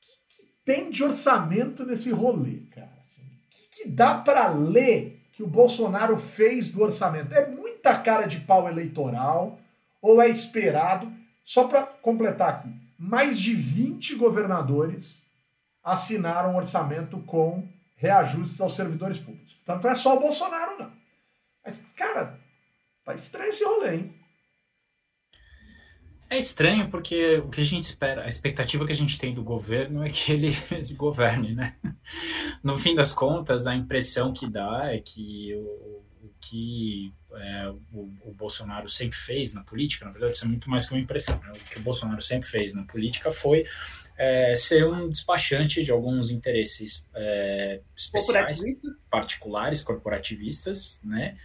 que, 0.00 0.36
que, 0.36 0.48
tem 0.64 0.88
de 0.88 1.02
orçamento 1.02 1.84
nesse 1.84 2.10
rolê, 2.10 2.60
cara? 2.70 2.96
Assim, 3.00 3.22
o 3.22 3.50
que, 3.50 3.82
que 3.82 3.88
dá 3.88 4.14
para 4.14 4.48
ler 4.48 5.20
que 5.32 5.42
o 5.42 5.48
Bolsonaro 5.48 6.16
fez 6.16 6.68
do 6.68 6.82
orçamento? 6.82 7.34
É 7.34 7.46
muita 7.46 7.98
cara 7.98 8.26
de 8.26 8.40
pau 8.40 8.68
eleitoral 8.68 9.58
ou 10.00 10.22
é 10.22 10.28
esperado? 10.28 11.12
Só 11.46 11.68
para 11.68 11.86
completar 11.86 12.48
aqui, 12.48 12.74
mais 12.98 13.38
de 13.38 13.54
20 13.54 14.16
governadores 14.16 15.24
assinaram 15.80 16.54
um 16.54 16.56
orçamento 16.56 17.20
com 17.20 17.68
reajustes 17.94 18.60
aos 18.60 18.74
servidores 18.74 19.16
públicos. 19.16 19.54
Portanto, 19.54 19.84
não 19.84 19.90
é 19.90 19.94
só 19.94 20.16
o 20.16 20.20
Bolsonaro, 20.20 20.76
não. 20.76 20.92
Mas, 21.64 21.84
cara, 21.94 22.36
tá 23.04 23.14
estranho 23.14 23.48
esse 23.48 23.64
rolê, 23.64 23.94
hein? 23.94 24.14
É 26.28 26.36
estranho 26.36 26.90
porque 26.90 27.36
o 27.36 27.48
que 27.48 27.60
a 27.60 27.64
gente 27.64 27.84
espera, 27.84 28.24
a 28.24 28.28
expectativa 28.28 28.84
que 28.84 28.90
a 28.90 28.96
gente 28.96 29.16
tem 29.16 29.32
do 29.32 29.44
governo 29.44 30.04
é 30.04 30.10
que 30.10 30.32
ele 30.32 30.50
governe, 30.98 31.54
né? 31.54 31.76
No 32.60 32.76
fim 32.76 32.96
das 32.96 33.14
contas, 33.14 33.68
a 33.68 33.76
impressão 33.76 34.32
que 34.32 34.50
dá 34.50 34.92
é 34.92 34.98
que 34.98 35.54
o, 35.54 36.04
o 36.26 36.30
que 36.40 37.12
é, 37.34 37.68
o, 37.92 38.10
o, 38.24 38.34
Bolsonaro 38.34 38.88
sempre 38.88 39.16
fez 39.16 39.54
na 39.54 39.62
política, 39.62 40.04
na 40.04 40.10
verdade, 40.10 40.32
isso 40.32 40.44
é 40.44 40.48
muito 40.48 40.68
mais 40.68 40.86
que 40.86 40.94
uma 40.94 41.00
impressão. 41.00 41.38
Né? 41.40 41.52
O 41.52 41.64
que 41.64 41.78
o 41.78 41.82
Bolsonaro 41.82 42.20
sempre 42.20 42.48
fez 42.48 42.74
na 42.74 42.82
política 42.84 43.30
foi 43.30 43.64
é, 44.18 44.54
ser 44.54 44.86
um 44.86 45.08
despachante 45.08 45.82
de 45.82 45.90
alguns 45.90 46.30
interesses 46.30 47.06
é, 47.14 47.80
especiais, 47.94 48.60
particulares, 49.10 49.82
corporativistas, 49.82 51.00
né? 51.04 51.36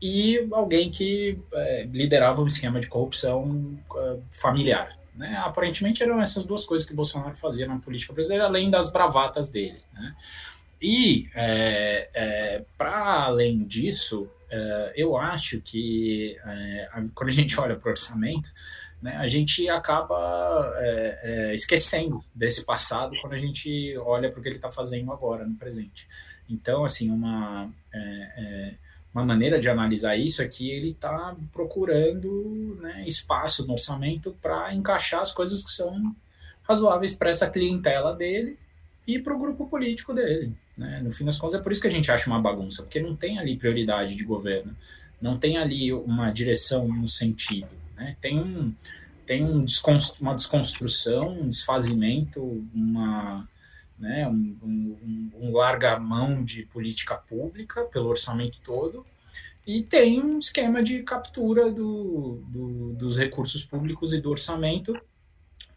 e 0.00 0.46
alguém 0.52 0.90
que 0.90 1.38
é, 1.52 1.84
liderava 1.84 2.40
um 2.40 2.46
esquema 2.46 2.80
de 2.80 2.86
corrupção 2.86 3.78
uh, 3.90 4.22
familiar. 4.30 4.98
Né? 5.14 5.36
Aparentemente 5.44 6.02
eram 6.02 6.20
essas 6.20 6.46
duas 6.46 6.64
coisas 6.64 6.86
que 6.86 6.92
o 6.94 6.96
Bolsonaro 6.96 7.34
fazia 7.34 7.66
na 7.66 7.78
política 7.78 8.12
brasileira, 8.12 8.46
além 8.46 8.70
das 8.70 8.90
bravatas 8.90 9.50
dele. 9.50 9.82
Né? 9.92 10.14
E, 10.80 11.28
é, 11.34 12.10
é, 12.14 12.64
para 12.78 13.24
além 13.24 13.64
disso, 13.64 14.28
é, 14.50 14.92
eu 14.96 15.16
acho 15.16 15.60
que 15.60 16.36
é, 16.44 16.88
quando 17.14 17.28
a 17.28 17.32
gente 17.32 17.58
olha 17.60 17.76
para 17.76 17.88
o 17.88 17.90
orçamento, 17.90 18.50
né, 19.02 19.16
a 19.16 19.26
gente 19.26 19.68
acaba 19.68 20.72
é, 20.76 21.52
esquecendo 21.54 22.22
desse 22.34 22.64
passado 22.64 23.16
quando 23.20 23.34
a 23.34 23.38
gente 23.38 23.96
olha 23.98 24.30
para 24.30 24.40
o 24.40 24.42
que 24.42 24.48
ele 24.48 24.56
está 24.56 24.70
fazendo 24.70 25.12
agora, 25.12 25.44
no 25.44 25.54
presente. 25.54 26.06
Então, 26.48 26.84
assim, 26.84 27.10
uma 27.10 27.70
uma 29.12 29.24
maneira 29.24 29.58
de 29.58 29.68
analisar 29.68 30.16
isso 30.16 30.40
é 30.40 30.46
que 30.46 30.70
ele 30.70 30.90
está 30.90 31.36
procurando 31.52 32.78
né, 32.80 33.04
espaço 33.06 33.66
no 33.66 33.72
orçamento 33.72 34.36
para 34.40 34.72
encaixar 34.72 35.20
as 35.20 35.32
coisas 35.32 35.64
que 35.64 35.70
são 35.70 36.14
razoáveis 36.62 37.16
para 37.16 37.30
essa 37.30 37.50
clientela 37.50 38.14
dele 38.14 38.56
e 39.06 39.18
para 39.18 39.34
o 39.34 39.38
grupo 39.38 39.66
político 39.66 40.14
dele. 40.14 40.54
Né? 40.80 40.98
No 41.04 41.12
fim 41.12 41.26
das 41.26 41.36
contas, 41.38 41.60
é 41.60 41.62
por 41.62 41.70
isso 41.70 41.80
que 41.80 41.86
a 41.86 41.90
gente 41.90 42.10
acha 42.10 42.26
uma 42.30 42.40
bagunça, 42.40 42.82
porque 42.82 43.00
não 43.00 43.14
tem 43.14 43.38
ali 43.38 43.54
prioridade 43.54 44.16
de 44.16 44.24
governo, 44.24 44.74
não 45.20 45.38
tem 45.38 45.58
ali 45.58 45.92
uma 45.92 46.30
direção, 46.30 46.86
um 46.86 47.06
sentido. 47.06 47.68
Né? 47.94 48.16
Tem, 48.18 48.40
um, 48.40 48.74
tem 49.26 49.44
um 49.44 49.66
uma 50.18 50.34
desconstrução, 50.34 51.42
um 51.42 51.48
desfazimento, 51.50 52.40
uma 52.74 53.46
né, 53.98 54.26
um, 54.26 54.56
um, 54.62 55.30
um 55.38 55.52
larga-mão 55.52 56.42
de 56.42 56.64
política 56.64 57.14
pública 57.14 57.82
pelo 57.82 58.08
orçamento 58.08 58.58
todo, 58.64 59.04
e 59.66 59.82
tem 59.82 60.18
um 60.18 60.38
esquema 60.38 60.82
de 60.82 61.02
captura 61.02 61.70
do, 61.70 62.42
do, 62.48 62.94
dos 62.94 63.18
recursos 63.18 63.66
públicos 63.66 64.14
e 64.14 64.20
do 64.20 64.30
orçamento, 64.30 64.98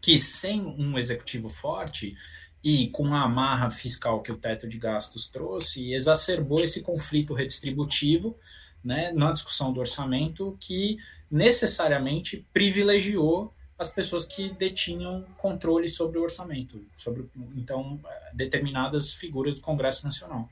que 0.00 0.16
sem 0.16 0.62
um 0.62 0.96
executivo 0.96 1.50
forte 1.50 2.16
e 2.64 2.88
com 2.88 3.14
a 3.14 3.24
amarra 3.24 3.70
fiscal 3.70 4.22
que 4.22 4.32
o 4.32 4.38
teto 4.38 4.66
de 4.66 4.78
gastos 4.78 5.28
trouxe, 5.28 5.92
exacerbou 5.92 6.62
esse 6.62 6.80
conflito 6.80 7.34
redistributivo 7.34 8.34
né, 8.82 9.12
na 9.12 9.32
discussão 9.32 9.70
do 9.70 9.80
orçamento, 9.80 10.56
que 10.58 10.96
necessariamente 11.30 12.46
privilegiou 12.54 13.52
as 13.78 13.90
pessoas 13.90 14.26
que 14.26 14.50
detinham 14.50 15.26
controle 15.36 15.90
sobre 15.90 16.18
o 16.18 16.22
orçamento, 16.22 16.82
sobre 16.96 17.28
então 17.54 18.00
determinadas 18.32 19.12
figuras 19.12 19.56
do 19.56 19.60
Congresso 19.60 20.04
Nacional. 20.04 20.48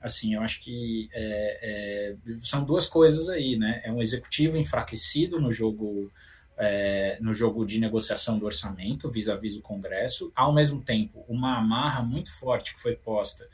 Assim, 0.00 0.34
eu 0.34 0.42
acho 0.42 0.60
que 0.60 1.08
é, 1.14 2.14
é, 2.26 2.36
são 2.42 2.62
duas 2.62 2.86
coisas 2.86 3.30
aí, 3.30 3.56
né? 3.56 3.80
É 3.84 3.90
um 3.90 4.02
executivo 4.02 4.58
enfraquecido 4.58 5.40
no 5.40 5.50
jogo 5.50 6.12
é, 6.56 7.18
no 7.20 7.34
jogo 7.34 7.64
de 7.64 7.80
negociação 7.80 8.38
do 8.38 8.46
orçamento 8.46 9.08
vis-à-vis 9.08 9.54
-vis 9.54 9.58
o 9.58 9.62
Congresso, 9.62 10.32
ao 10.34 10.52
mesmo 10.52 10.80
tempo 10.80 11.24
uma 11.28 11.58
amarra 11.58 12.02
muito 12.02 12.32
forte 12.32 12.74
que 12.74 12.80
foi 12.80 12.96
posta 12.96 13.48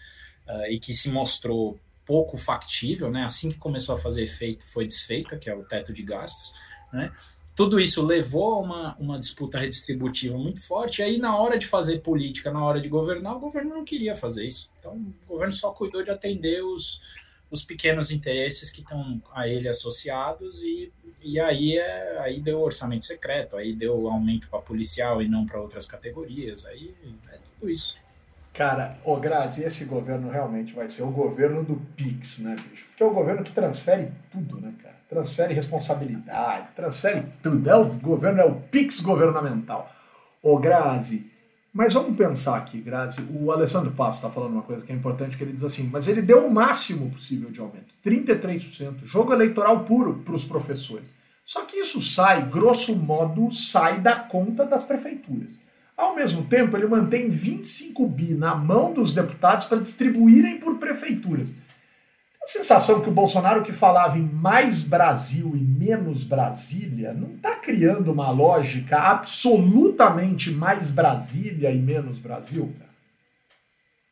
uh, 0.46 0.66
e 0.70 0.78
que 0.78 0.92
se 0.92 1.08
mostrou 1.08 1.78
pouco 2.04 2.36
factível, 2.36 3.10
né? 3.10 3.24
Assim 3.24 3.50
que 3.50 3.58
começou 3.58 3.94
a 3.94 3.98
fazer 3.98 4.22
efeito, 4.22 4.64
foi 4.66 4.84
desfeita, 4.86 5.38
que 5.38 5.48
é 5.48 5.54
o 5.54 5.62
teto 5.62 5.92
de 5.92 6.02
gastos, 6.02 6.52
né? 6.92 7.12
tudo 7.60 7.78
isso 7.78 8.02
levou 8.02 8.54
a 8.54 8.58
uma, 8.58 8.96
uma 8.98 9.18
disputa 9.18 9.58
redistributiva 9.58 10.38
muito 10.38 10.66
forte. 10.66 11.00
E 11.00 11.04
aí, 11.04 11.18
na 11.18 11.36
hora 11.36 11.58
de 11.58 11.66
fazer 11.66 11.98
política, 11.98 12.50
na 12.50 12.64
hora 12.64 12.80
de 12.80 12.88
governar, 12.88 13.36
o 13.36 13.38
governo 13.38 13.74
não 13.74 13.84
queria 13.84 14.14
fazer 14.14 14.46
isso. 14.46 14.70
Então, 14.78 14.94
o 14.94 15.28
governo 15.28 15.52
só 15.52 15.70
cuidou 15.70 16.02
de 16.02 16.10
atender 16.10 16.62
os, 16.64 17.02
os 17.50 17.64
pequenos 17.64 18.10
interesses 18.10 18.70
que 18.70 18.80
estão 18.80 19.20
a 19.34 19.48
ele 19.48 19.68
associados 19.68 20.62
e, 20.62 20.92
e 21.22 21.40
aí, 21.40 21.78
é, 21.78 22.18
aí 22.20 22.40
deu 22.40 22.60
orçamento 22.60 23.04
secreto, 23.04 23.56
aí 23.56 23.72
deu 23.72 24.08
aumento 24.08 24.48
para 24.48 24.60
policial 24.60 25.20
e 25.20 25.28
não 25.28 25.44
para 25.44 25.60
outras 25.60 25.86
categorias. 25.86 26.64
Aí 26.66 26.94
é 27.32 27.38
tudo 27.58 27.70
isso. 27.70 27.96
Cara, 28.52 28.98
ô 29.04 29.16
Grazi, 29.16 29.62
esse 29.62 29.84
governo 29.84 30.30
realmente 30.30 30.74
vai 30.74 30.88
ser 30.88 31.02
o 31.02 31.10
governo 31.10 31.64
do 31.64 31.76
Pix, 31.96 32.38
né, 32.40 32.56
bicho? 32.68 32.86
Porque 32.88 33.02
é 33.02 33.06
o 33.06 33.14
governo 33.14 33.44
que 33.44 33.52
transfere 33.52 34.10
tudo, 34.30 34.60
né, 34.60 34.74
cara? 34.82 34.90
transfere 35.10 35.52
responsabilidade, 35.52 36.70
transfere 36.74 37.26
tudo. 37.42 37.68
É 37.68 37.74
o 37.74 37.86
governo, 37.86 38.40
é 38.40 38.44
o 38.44 38.54
PIX 38.54 39.00
governamental. 39.00 39.92
Ô, 40.40 40.56
Grazi, 40.56 41.29
mas 41.72 41.94
vamos 41.94 42.16
pensar 42.16 42.56
aqui, 42.56 42.80
Grazi. 42.80 43.22
O 43.32 43.52
Alessandro 43.52 43.92
Passo 43.92 44.18
está 44.18 44.30
falando 44.30 44.52
uma 44.52 44.62
coisa 44.62 44.84
que 44.84 44.92
é 44.92 44.94
importante, 44.94 45.36
que 45.36 45.44
ele 45.44 45.52
diz 45.52 45.62
assim, 45.62 45.88
mas 45.92 46.08
ele 46.08 46.20
deu 46.20 46.46
o 46.46 46.52
máximo 46.52 47.08
possível 47.10 47.50
de 47.50 47.60
aumento, 47.60 47.94
33%, 48.04 49.04
jogo 49.04 49.32
eleitoral 49.32 49.84
puro 49.84 50.14
para 50.24 50.34
os 50.34 50.44
professores. 50.44 51.08
Só 51.44 51.64
que 51.64 51.76
isso 51.76 52.00
sai, 52.00 52.48
grosso 52.48 52.94
modo, 52.94 53.50
sai 53.50 54.00
da 54.00 54.16
conta 54.16 54.64
das 54.64 54.84
prefeituras. 54.84 55.58
Ao 55.96 56.14
mesmo 56.14 56.44
tempo, 56.44 56.76
ele 56.76 56.86
mantém 56.86 57.28
25 57.28 58.06
bi 58.06 58.34
na 58.34 58.54
mão 58.54 58.92
dos 58.92 59.12
deputados 59.12 59.66
para 59.66 59.80
distribuírem 59.80 60.58
por 60.58 60.78
prefeituras 60.78 61.52
a 62.42 62.46
sensação 62.46 63.02
que 63.02 63.08
o 63.08 63.12
Bolsonaro 63.12 63.62
que 63.62 63.72
falava 63.72 64.18
em 64.18 64.22
mais 64.22 64.82
Brasil 64.82 65.52
e 65.54 65.60
menos 65.60 66.24
Brasília 66.24 67.12
não 67.12 67.34
está 67.34 67.56
criando 67.56 68.10
uma 68.10 68.30
lógica 68.30 68.98
absolutamente 68.98 70.50
mais 70.50 70.90
Brasília 70.90 71.70
e 71.70 71.78
menos 71.78 72.18
Brasil, 72.18 72.74
cara? 72.78 72.90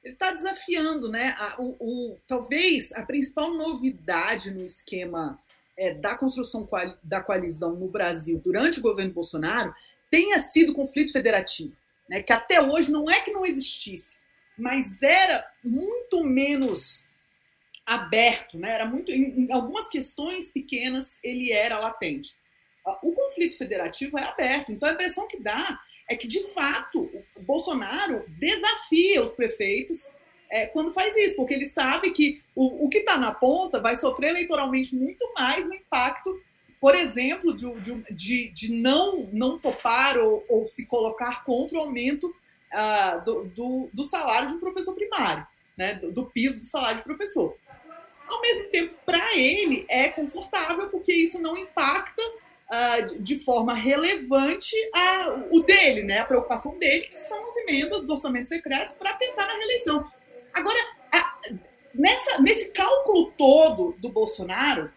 Ele 0.05 0.12
está 0.12 0.33
desafiando, 0.33 1.11
né? 1.11 1.35
A, 1.38 1.57
o, 1.59 1.77
o, 1.81 2.19
talvez 2.27 2.93
a 2.93 3.05
principal 3.05 3.53
novidade 3.53 4.51
no 4.51 4.62
esquema 4.62 5.38
é, 5.77 5.95
da 5.95 6.17
construção 6.17 6.69
da 7.03 7.21
coalizão 7.21 7.75
no 7.75 7.88
Brasil 7.88 8.41
durante 8.45 8.79
o 8.79 8.83
governo 8.83 9.12
Bolsonaro 9.12 9.75
tenha 10.11 10.38
sido 10.38 10.73
o 10.73 10.75
conflito 10.75 11.12
federativo, 11.12 11.75
né? 12.09 12.23
Que 12.23 12.33
até 12.33 12.61
hoje 12.61 12.91
não 12.91 13.11
é 13.11 13.21
que 13.21 13.33
não 13.33 13.45
existisse, 13.45 14.17
mas 14.57 15.03
era 15.03 15.45
muito 15.64 16.25
menos 16.25 17.08
aberto, 17.88 18.59
né? 18.59 18.70
Era 18.70 18.85
muito 18.85 19.11
em, 19.11 19.46
em, 19.46 19.53
algumas 19.53 19.88
questões 19.88 20.51
pequenas 20.51 21.18
ele 21.24 21.51
era 21.51 21.79
latente. 21.79 22.37
Ah, 22.87 22.98
o 23.03 23.12
conflito 23.12 23.57
federativo 23.57 24.18
é 24.18 24.24
aberto, 24.24 24.70
então 24.70 24.88
a 24.88 24.92
impressão 24.92 25.27
que 25.27 25.40
dá 25.40 25.81
é 26.07 26.14
que 26.14 26.29
de 26.29 26.42
fato 26.53 27.11
o 27.35 27.42
Bolsonaro 27.42 28.24
desafia 28.29 29.22
os 29.22 29.33
prefeitos 29.33 30.14
é, 30.51 30.66
quando 30.66 30.90
faz 30.90 31.14
isso, 31.16 31.37
porque 31.37 31.55
ele 31.55 31.66
sabe 31.66 32.11
que 32.11 32.42
o, 32.55 32.87
o 32.87 32.88
que 32.88 32.98
está 32.98 33.16
na 33.16 33.33
ponta 33.33 33.81
vai 33.81 33.96
sofrer 33.96 34.31
eleitoralmente 34.31 34.94
muito 34.94 35.31
mais 35.35 35.66
no 35.66 35.74
impacto, 35.74 36.40
por 36.81 36.94
exemplo, 36.94 37.57
de, 37.57 37.66
de, 38.11 38.48
de 38.48 38.72
não, 38.72 39.29
não 39.33 39.59
topar 39.59 40.18
ou, 40.18 40.44
ou, 40.48 40.66
se 40.66 40.87
colocar 40.87 41.44
contra 41.44 41.77
o 41.77 41.81
aumento 41.83 42.35
uh, 42.72 43.24
do, 43.24 43.44
do, 43.44 43.90
do, 43.92 44.05
salário 44.05 44.48
de 44.48 44.55
um 44.55 44.61
professor 44.61 44.94
primário, 44.94 45.46
né, 45.77 45.94
do, 45.94 46.12
do 46.12 46.27
piso 46.27 46.61
do 46.61 46.64
salário 46.64 46.98
de 46.98 47.05
professor. 47.05 47.57
Ao 48.29 48.41
mesmo 48.41 48.69
tempo, 48.69 48.95
para 49.07 49.37
ele 49.37 49.87
é 49.88 50.09
confortável, 50.09 50.88
porque 50.91 51.12
isso 51.12 51.41
não 51.41 51.57
impacta 51.57 52.23
uh, 52.23 53.23
de 53.23 53.38
forma 53.38 53.75
relevante 53.75 54.77
a, 54.95 55.47
o 55.51 55.61
dele, 55.61 56.03
né? 56.03 56.19
A 56.19 56.25
preocupação 56.25 56.79
dele, 56.79 57.07
que 57.07 57.19
são 57.19 57.49
as 57.49 57.57
emendas 57.57 58.05
do 58.05 58.12
orçamento 58.12 58.49
secreto 58.49 58.95
para 58.97 59.14
pensar 59.14 59.47
na 59.47 59.55
reeleição. 59.55 60.05
Agora, 60.53 60.79
a, 61.12 61.41
nessa, 61.95 62.41
nesse 62.43 62.69
cálculo 62.71 63.33
todo 63.33 63.97
do 63.99 64.09
Bolsonaro, 64.11 64.93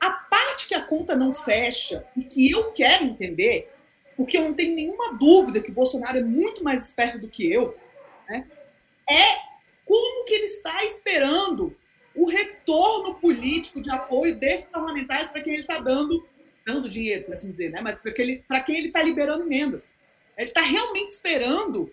a 0.00 0.10
parte 0.10 0.68
que 0.68 0.74
a 0.74 0.82
conta 0.82 1.16
não 1.16 1.34
fecha 1.34 2.06
e 2.16 2.22
que 2.22 2.50
eu 2.50 2.72
quero 2.72 3.04
entender, 3.04 3.72
porque 4.16 4.38
eu 4.38 4.42
não 4.42 4.54
tenho 4.54 4.74
nenhuma 4.74 5.14
dúvida 5.14 5.60
que 5.60 5.70
o 5.70 5.74
Bolsonaro 5.74 6.18
é 6.18 6.22
muito 6.22 6.62
mais 6.62 6.86
esperto 6.86 7.18
do 7.18 7.28
que 7.28 7.50
eu, 7.50 7.76
né? 8.28 8.46
é 9.08 9.48
como 9.84 10.24
que 10.24 10.34
ele 10.34 10.44
está 10.44 10.84
esperando 10.84 11.76
o 12.14 12.26
retorno 12.26 13.14
político 13.14 13.80
de 13.80 13.90
apoio 13.90 14.38
desses 14.38 14.68
parlamentares 14.68 15.30
para 15.30 15.40
quem 15.40 15.54
ele 15.54 15.62
está 15.62 15.78
dando, 15.80 16.26
dando 16.66 16.88
dinheiro, 16.88 17.24
por 17.24 17.34
assim 17.34 17.50
dizer, 17.50 17.70
né? 17.70 17.80
mas 17.80 18.02
para 18.02 18.12
quem 18.60 18.76
ele 18.76 18.88
está 18.88 19.02
liberando 19.02 19.44
emendas. 19.44 19.96
Ele 20.36 20.48
está 20.48 20.60
realmente 20.60 21.10
esperando 21.10 21.92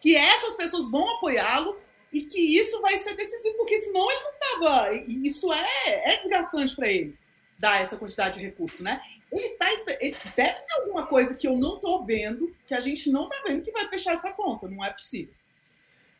que 0.00 0.16
essas 0.16 0.56
pessoas 0.56 0.90
vão 0.90 1.16
apoiá-lo 1.16 1.76
e 2.12 2.22
que 2.22 2.40
isso 2.40 2.80
vai 2.80 2.98
ser 2.98 3.14
decisivo, 3.14 3.56
porque 3.56 3.78
senão 3.78 4.10
ele 4.10 4.20
não 4.22 4.32
estava. 4.32 4.92
Isso 5.06 5.52
é, 5.52 6.14
é 6.14 6.16
desgastante 6.18 6.74
para 6.74 6.88
ele, 6.88 7.16
dar 7.58 7.82
essa 7.82 7.96
quantidade 7.96 8.38
de 8.38 8.46
recursos, 8.46 8.80
né? 8.80 9.00
Ele, 9.30 9.50
tá, 9.50 9.70
ele 10.00 10.16
deve 10.36 10.60
ter 10.60 10.74
alguma 10.80 11.06
coisa 11.06 11.36
que 11.36 11.46
eu 11.46 11.56
não 11.56 11.76
estou 11.76 12.04
vendo, 12.04 12.54
que 12.66 12.74
a 12.74 12.80
gente 12.80 13.10
não 13.10 13.28
está 13.28 13.42
vendo, 13.46 13.62
que 13.62 13.70
vai 13.70 13.88
fechar 13.88 14.14
essa 14.14 14.32
conta. 14.32 14.68
Não 14.68 14.84
é 14.84 14.90
possível. 14.90 15.32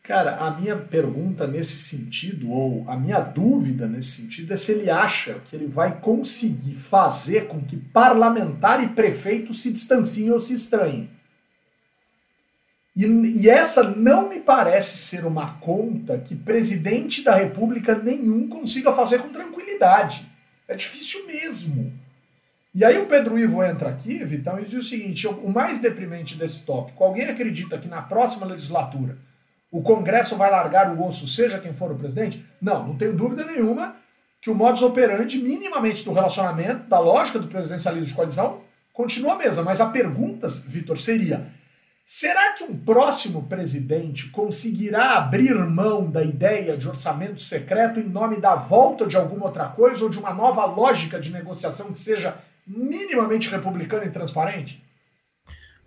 Cara, 0.03 0.37
a 0.37 0.51
minha 0.51 0.77
pergunta 0.77 1.47
nesse 1.47 1.77
sentido, 1.77 2.51
ou 2.51 2.85
a 2.89 2.97
minha 2.97 3.21
dúvida 3.21 3.87
nesse 3.87 4.23
sentido, 4.23 4.53
é 4.53 4.57
se 4.57 4.73
ele 4.73 4.91
acha 4.91 5.35
que 5.45 5.55
ele 5.55 5.67
vai 5.67 6.01
conseguir 6.01 6.75
fazer 6.75 7.47
com 7.47 7.61
que 7.61 7.77
parlamentar 7.77 8.83
e 8.83 8.89
prefeito 8.89 9.53
se 9.53 9.71
distanciem 9.71 10.31
ou 10.31 10.41
se 10.41 10.55
estranhem. 10.55 11.11
E, 12.97 13.05
e 13.05 13.49
essa 13.49 13.83
não 13.83 14.29
me 14.29 14.41
parece 14.41 14.97
ser 14.97 15.25
uma 15.25 15.55
conta 15.59 16.19
que 16.19 16.35
presidente 16.35 17.23
da 17.23 17.35
República 17.35 17.95
nenhum 17.95 18.49
consiga 18.49 18.93
fazer 18.93 19.21
com 19.21 19.29
tranquilidade. 19.29 20.29
É 20.67 20.75
difícil 20.75 21.27
mesmo. 21.27 21.93
E 22.75 22.85
aí 22.85 22.99
o 22.99 23.07
Pedro 23.07 23.39
Ivo 23.39 23.63
entra 23.63 23.91
aqui, 23.91 24.25
Vitão, 24.25 24.59
e 24.59 24.65
diz 24.65 24.85
o 24.85 24.89
seguinte: 24.89 25.27
o 25.27 25.49
mais 25.49 25.79
deprimente 25.79 26.37
desse 26.37 26.63
tópico, 26.63 27.03
alguém 27.03 27.27
acredita 27.27 27.79
que 27.79 27.89
na 27.89 28.03
próxima 28.03 28.47
legislatura 28.47 29.19
o 29.71 29.83
Congresso 29.83 30.37
vai 30.37 30.51
largar 30.51 30.93
o 30.93 31.07
osso, 31.07 31.27
seja 31.27 31.61
quem 31.61 31.73
for 31.73 31.93
o 31.93 31.97
presidente? 31.97 32.45
Não, 32.61 32.89
não 32.89 32.97
tenho 32.97 33.17
dúvida 33.17 33.45
nenhuma 33.45 33.97
que 34.41 34.51
o 34.51 34.55
modus 34.55 34.83
operandi 34.83 35.39
minimamente 35.39 36.05
do 36.05 36.13
relacionamento, 36.13 36.89
da 36.89 36.99
lógica 36.99 37.39
do 37.39 37.47
presidencialismo 37.47 38.07
de 38.07 38.15
coalizão, 38.15 38.63
continua 38.93 39.35
a 39.35 39.39
mesma. 39.39 39.63
Mas 39.63 39.81
a 39.81 39.87
pergunta, 39.87 40.49
Vitor, 40.67 40.99
seria: 40.99 41.47
será 42.07 42.55
que 42.55 42.65
um 42.65 42.77
próximo 42.77 43.45
presidente 43.45 44.29
conseguirá 44.31 45.19
abrir 45.19 45.55
mão 45.55 46.11
da 46.11 46.23
ideia 46.23 46.77
de 46.77 46.89
orçamento 46.89 47.41
secreto 47.41 48.01
em 48.01 48.09
nome 48.09 48.41
da 48.41 48.57
volta 48.57 49.07
de 49.07 49.17
alguma 49.17 49.47
outra 49.47 49.67
coisa 49.67 50.03
ou 50.03 50.11
de 50.11 50.19
uma 50.19 50.33
nova 50.33 50.65
lógica 50.65 51.21
de 51.21 51.31
negociação 51.31 51.93
que 51.93 51.99
seja 51.99 52.35
minimamente 52.67 53.49
republicana 53.49 54.07
e 54.07 54.11
transparente? 54.11 54.83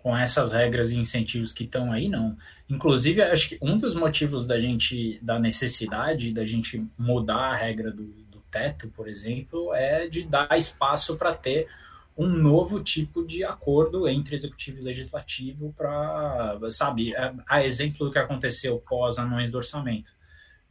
Com 0.04 0.14
essas 0.14 0.52
regras 0.52 0.90
e 0.90 0.98
incentivos 0.98 1.50
que 1.50 1.64
estão 1.64 1.90
aí, 1.90 2.10
não. 2.10 2.36
Inclusive, 2.68 3.22
acho 3.22 3.48
que 3.48 3.58
um 3.62 3.78
dos 3.78 3.96
motivos 3.96 4.46
da 4.46 4.60
gente, 4.60 5.18
da 5.22 5.38
necessidade 5.38 6.30
da 6.30 6.44
gente 6.44 6.86
mudar 6.98 7.52
a 7.52 7.56
regra 7.56 7.90
do, 7.90 8.04
do 8.04 8.38
teto, 8.50 8.90
por 8.90 9.08
exemplo, 9.08 9.72
é 9.72 10.06
de 10.06 10.24
dar 10.24 10.54
espaço 10.58 11.16
para 11.16 11.32
ter 11.32 11.68
um 12.14 12.28
novo 12.28 12.82
tipo 12.82 13.24
de 13.24 13.44
acordo 13.44 14.06
entre 14.06 14.34
executivo 14.34 14.78
e 14.78 14.82
legislativo 14.82 15.74
para, 15.74 16.58
sabe, 16.70 17.16
a, 17.16 17.34
a 17.48 17.64
exemplo 17.64 18.04
do 18.04 18.12
que 18.12 18.18
aconteceu 18.18 18.78
pós 18.86 19.18
anões 19.18 19.50
do 19.50 19.56
orçamento 19.56 20.12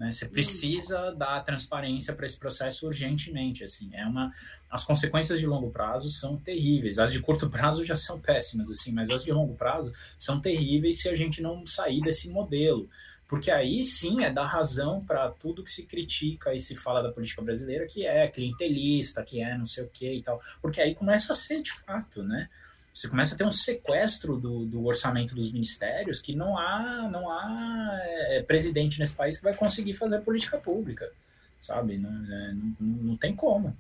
né? 0.04 0.12
Você 0.12 0.28
precisa 0.28 1.12
dar 1.12 1.40
transparência 1.46 2.14
para 2.14 2.26
esse 2.26 2.38
processo 2.38 2.86
urgentemente. 2.86 3.64
Assim, 3.64 3.90
é 3.94 4.06
uma, 4.06 4.32
as 4.70 4.84
consequências 4.84 5.40
de 5.40 5.48
longo 5.48 5.72
prazo 5.72 6.10
são 6.10 6.36
terríveis. 6.38 7.00
As 7.00 7.12
de 7.12 7.22
curto 7.22 7.50
prazo 7.50 7.86
já 7.86 7.96
são 7.96 8.20
péssimas, 8.20 8.70
assim, 8.70 8.92
mas 8.92 9.10
as 9.10 9.24
de 9.24 9.32
longo 9.32 9.56
prazo 9.56 9.94
são 10.18 10.42
terríveis 10.42 11.02
se 11.02 11.08
a 11.08 11.16
gente 11.16 11.42
não 11.42 11.66
sair 11.66 12.02
desse 12.02 12.28
modelo. 12.30 12.90
Porque 13.28 13.50
aí 13.50 13.84
sim 13.84 14.24
é 14.24 14.32
dar 14.32 14.46
razão 14.46 15.04
para 15.04 15.30
tudo 15.30 15.64
que 15.64 15.72
se 15.72 15.84
critica 15.86 16.54
e 16.54 16.60
se 16.60 16.76
fala 16.76 17.02
da 17.02 17.12
política 17.12 17.42
brasileira, 17.42 17.88
que 17.88 18.06
é 18.06 18.28
clientelista, 18.28 19.24
que 19.24 19.42
é 19.42 19.58
não 19.58 19.66
sei 19.66 19.86
o 19.86 19.90
que 19.90 20.12
e 20.12 20.22
tal. 20.22 20.42
Porque 20.62 20.82
aí 20.82 20.94
começa 20.94 21.32
a 21.32 21.36
ser 21.36 21.62
de 21.62 21.72
fato, 21.72 22.22
né? 22.22 22.50
Você 22.94 23.10
começa 23.10 23.34
a 23.34 23.38
ter 23.38 23.44
um 23.44 23.52
sequestro 23.52 24.38
do, 24.38 24.66
do 24.66 24.86
orçamento 24.86 25.34
dos 25.34 25.52
ministérios 25.52 26.22
que 26.22 26.36
não 26.36 26.58
há, 26.58 27.10
não 27.12 27.30
há 27.30 28.00
é, 28.30 28.44
presidente 28.44 29.00
nesse 29.00 29.16
país 29.16 29.38
que 29.38 29.44
vai 29.44 29.56
conseguir 29.56 29.94
fazer 29.94 30.22
política 30.22 30.60
pública, 30.60 31.12
sabe? 31.60 31.98
Não, 31.98 32.10
é, 32.10 32.54
não, 32.54 32.76
não 32.80 33.18
tem 33.18 33.34
como. 33.36 33.76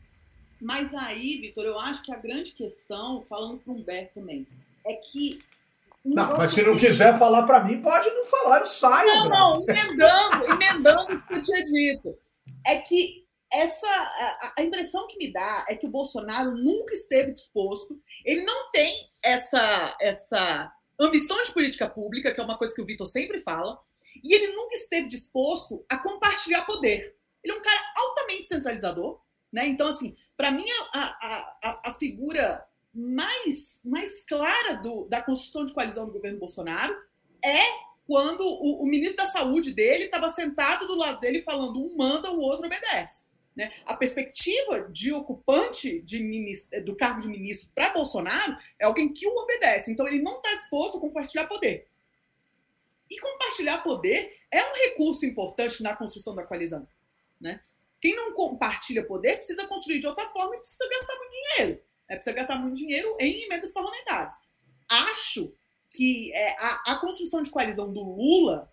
Mas 0.59 0.95
aí, 0.95 1.39
Vitor, 1.39 1.63
eu 1.65 1.79
acho 1.79 2.01
que 2.01 2.11
a 2.11 2.17
grande 2.17 2.53
questão, 2.53 3.21
falando 3.21 3.59
para 3.59 3.73
o 3.73 3.75
Humberto 3.75 4.15
também, 4.15 4.47
é 4.85 4.93
que. 4.93 5.39
Não, 6.03 6.35
mas 6.35 6.51
se 6.51 6.63
não 6.63 6.77
quiser 6.77 7.17
falar 7.19 7.43
para 7.43 7.63
mim, 7.63 7.81
pode 7.81 8.09
não 8.09 8.25
falar, 8.25 8.59
eu 8.59 8.65
saio. 8.65 9.07
Não, 9.07 9.29
não, 9.29 9.65
emendando, 9.69 10.45
emendando 10.51 11.13
o 11.13 11.21
que 11.21 11.27
você 11.27 11.41
tinha 11.41 11.63
dito. 11.63 12.17
É 12.65 12.77
que 12.77 13.22
essa 13.53 13.87
a, 13.87 14.53
a, 14.57 14.63
impressão 14.63 15.07
que 15.07 15.17
me 15.17 15.31
dá 15.31 15.65
é 15.69 15.75
que 15.75 15.85
o 15.85 15.89
Bolsonaro 15.89 16.51
nunca 16.51 16.93
esteve 16.93 17.31
disposto, 17.31 18.01
ele 18.25 18.43
não 18.43 18.71
tem 18.71 19.09
essa 19.21 19.95
essa 20.01 20.73
ambição 20.99 21.41
de 21.43 21.53
política 21.53 21.87
pública, 21.87 22.31
que 22.31 22.39
é 22.39 22.43
uma 22.43 22.57
coisa 22.57 22.73
que 22.73 22.81
o 22.81 22.85
Vitor 22.85 23.07
sempre 23.07 23.39
fala, 23.39 23.79
e 24.23 24.33
ele 24.33 24.53
nunca 24.53 24.75
esteve 24.75 25.07
disposto 25.07 25.85
a 25.89 25.97
compartilhar 25.97 26.65
poder. 26.65 27.15
Ele 27.43 27.53
é 27.53 27.57
um 27.57 27.61
cara 27.61 27.93
altamente 27.97 28.47
centralizador, 28.47 29.19
né? 29.51 29.67
Então 29.67 29.87
assim, 29.87 30.15
para 30.35 30.51
mim 30.51 30.65
a, 30.93 30.99
a, 30.99 31.89
a, 31.89 31.93
figura 31.95 32.65
mais 32.93 33.79
mais 33.83 34.23
clara 34.25 34.75
do, 34.75 35.05
da 35.05 35.21
construção 35.21 35.65
de 35.65 35.73
coalizão 35.73 36.05
do 36.05 36.13
governo 36.13 36.39
Bolsonaro 36.39 36.95
é 37.43 37.59
quando 38.05 38.43
o, 38.43 38.83
o 38.83 38.85
ministro 38.85 39.17
da 39.17 39.31
saúde 39.31 39.71
dele 39.71 40.05
estava 40.05 40.29
sentado 40.29 40.87
do 40.87 40.95
lado 40.95 41.19
dele 41.19 41.41
falando 41.41 41.83
um 41.83 41.95
manda, 41.95 42.31
o 42.31 42.39
outro 42.39 42.65
obedece. 42.65 43.22
Né? 43.55 43.71
A 43.85 43.95
perspectiva 43.95 44.89
de 44.91 45.13
ocupante 45.13 46.01
de 46.01 46.19
ministro, 46.23 46.83
do 46.83 46.95
cargo 46.95 47.21
de 47.21 47.27
ministro 47.27 47.69
para 47.75 47.93
Bolsonaro 47.93 48.57
é 48.79 48.85
alguém 48.85 49.13
que 49.13 49.27
o 49.27 49.35
obedece. 49.35 49.91
Então, 49.91 50.07
ele 50.07 50.21
não 50.21 50.37
está 50.37 50.53
disposto 50.55 50.97
a 50.97 51.01
compartilhar 51.01 51.47
poder. 51.47 51.87
E 53.09 53.19
compartilhar 53.19 53.79
poder 53.79 54.39
é 54.49 54.63
um 54.63 54.75
recurso 54.75 55.25
importante 55.25 55.83
na 55.83 55.95
construção 55.95 56.33
da 56.33 56.43
coalizão. 56.43 56.87
Né? 57.39 57.59
Quem 58.01 58.15
não 58.15 58.33
compartilha 58.33 59.05
poder 59.05 59.37
precisa 59.37 59.67
construir 59.67 59.99
de 59.99 60.07
outra 60.07 60.27
forma 60.29 60.55
e 60.55 60.59
precisa 60.59 60.89
gastar 60.89 61.15
muito 61.15 61.31
dinheiro. 61.31 61.81
Né? 62.09 62.15
Precisa 62.15 62.35
gastar 62.35 62.59
muito 62.59 62.75
dinheiro 62.75 63.15
em 63.19 63.43
emendas 63.43 63.71
parlamentares. 63.71 64.35
Acho 64.89 65.53
que 65.91 66.33
é, 66.33 66.55
a, 66.59 66.93
a, 66.93 66.95
construção 66.97 67.43
de 67.43 67.51
coalizão 67.51 67.93
do 67.93 68.01
Lula, 68.01 68.71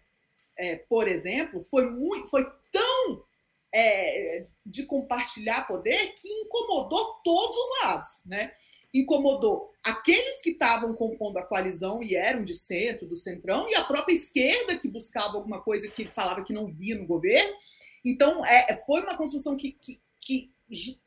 é, 0.59 0.77
por 0.77 1.07
exemplo, 1.07 1.63
foi, 1.65 1.91
muito, 1.91 2.29
foi 2.29 2.51
tão 2.73 3.25
é, 3.73 4.47
de 4.65 4.85
compartilhar 4.85 5.67
poder 5.67 6.15
que 6.15 6.29
incomodou 6.29 7.21
todos 7.25 7.57
os 7.57 7.83
lados, 7.83 8.09
né? 8.27 8.53
Incomodou 8.93 9.73
aqueles 9.85 10.41
que 10.41 10.51
estavam 10.51 10.95
compondo 10.95 11.39
a 11.39 11.47
coalizão 11.47 12.03
e 12.03 12.17
eram 12.17 12.43
de 12.43 12.55
centro, 12.55 13.07
do 13.07 13.17
centrão, 13.17 13.69
e 13.69 13.75
a 13.75 13.85
própria 13.85 14.15
esquerda 14.15 14.77
que 14.77 14.89
buscava 14.89 15.37
alguma 15.37 15.61
coisa 15.61 15.89
que 15.89 16.05
falava 16.05 16.45
que 16.45 16.53
não 16.53 16.67
via 16.67 16.97
no 16.97 17.07
governo. 17.07 17.57
Então, 18.05 18.45
é, 18.45 18.83
foi 18.87 19.03
uma 19.03 19.17
construção 19.17 19.57
que, 19.57 19.73
que, 19.73 20.01
que 20.21 20.51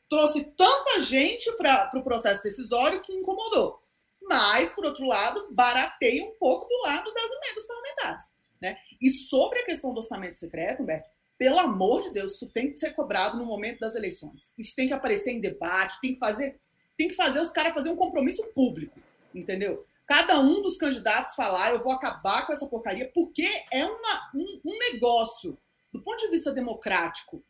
trouxe 0.10 0.44
tanta 0.56 1.02
gente 1.02 1.52
para 1.54 1.88
o 1.88 1.92
pro 1.92 2.04
processo 2.04 2.44
decisório 2.44 3.02
que 3.02 3.14
incomodou. 3.14 3.80
Mas, 4.22 4.72
por 4.72 4.86
outro 4.86 5.06
lado, 5.06 5.48
barateia 5.52 6.24
um 6.24 6.34
pouco 6.40 6.68
do 6.68 6.82
lado 6.84 7.14
das 7.14 7.32
emendas 7.32 7.68
parlamentares. 7.68 8.24
Né? 8.62 8.78
E 9.02 9.10
sobre 9.10 9.60
a 9.60 9.66
questão 9.66 9.94
do 9.94 10.00
orçamento 10.00 10.38
secreto, 10.38 10.84
Humberto, 10.84 11.10
pelo 11.44 11.60
amor 11.60 12.04
de 12.04 12.12
Deus, 12.12 12.36
isso 12.36 12.48
tem 12.48 12.72
que 12.72 12.80
ser 12.80 12.94
cobrado 12.94 13.36
no 13.36 13.46
momento 13.46 13.80
das 13.80 13.96
eleições. 13.96 14.54
Isso 14.58 14.74
tem 14.74 14.88
que 14.88 14.94
aparecer 14.94 15.32
em 15.32 15.42
debate, 15.42 16.00
tem 16.00 16.14
que 16.14 16.20
fazer, 16.20 16.56
tem 16.98 17.10
que 17.10 17.16
fazer 17.16 17.42
os 17.42 17.52
caras 17.52 17.74
fazer 17.74 17.90
um 17.90 17.98
compromisso 17.98 18.42
público, 18.56 18.98
entendeu? 19.36 19.86
Cada 20.08 20.40
um 20.40 20.62
dos 20.62 20.78
candidatos 20.78 21.36
falar, 21.36 21.74
eu 21.74 21.84
vou 21.84 21.92
acabar 21.92 22.48
com 22.48 22.54
essa 22.54 22.66
porcaria, 22.66 23.12
porque 23.14 23.46
é 23.74 23.86
uma, 23.86 24.32
um, 24.34 24.62
um 24.64 24.80
negócio, 24.94 25.58
do 25.92 26.02
ponto 26.02 26.18
de 26.20 26.30
vista 26.30 26.50
democrático, 26.54 27.44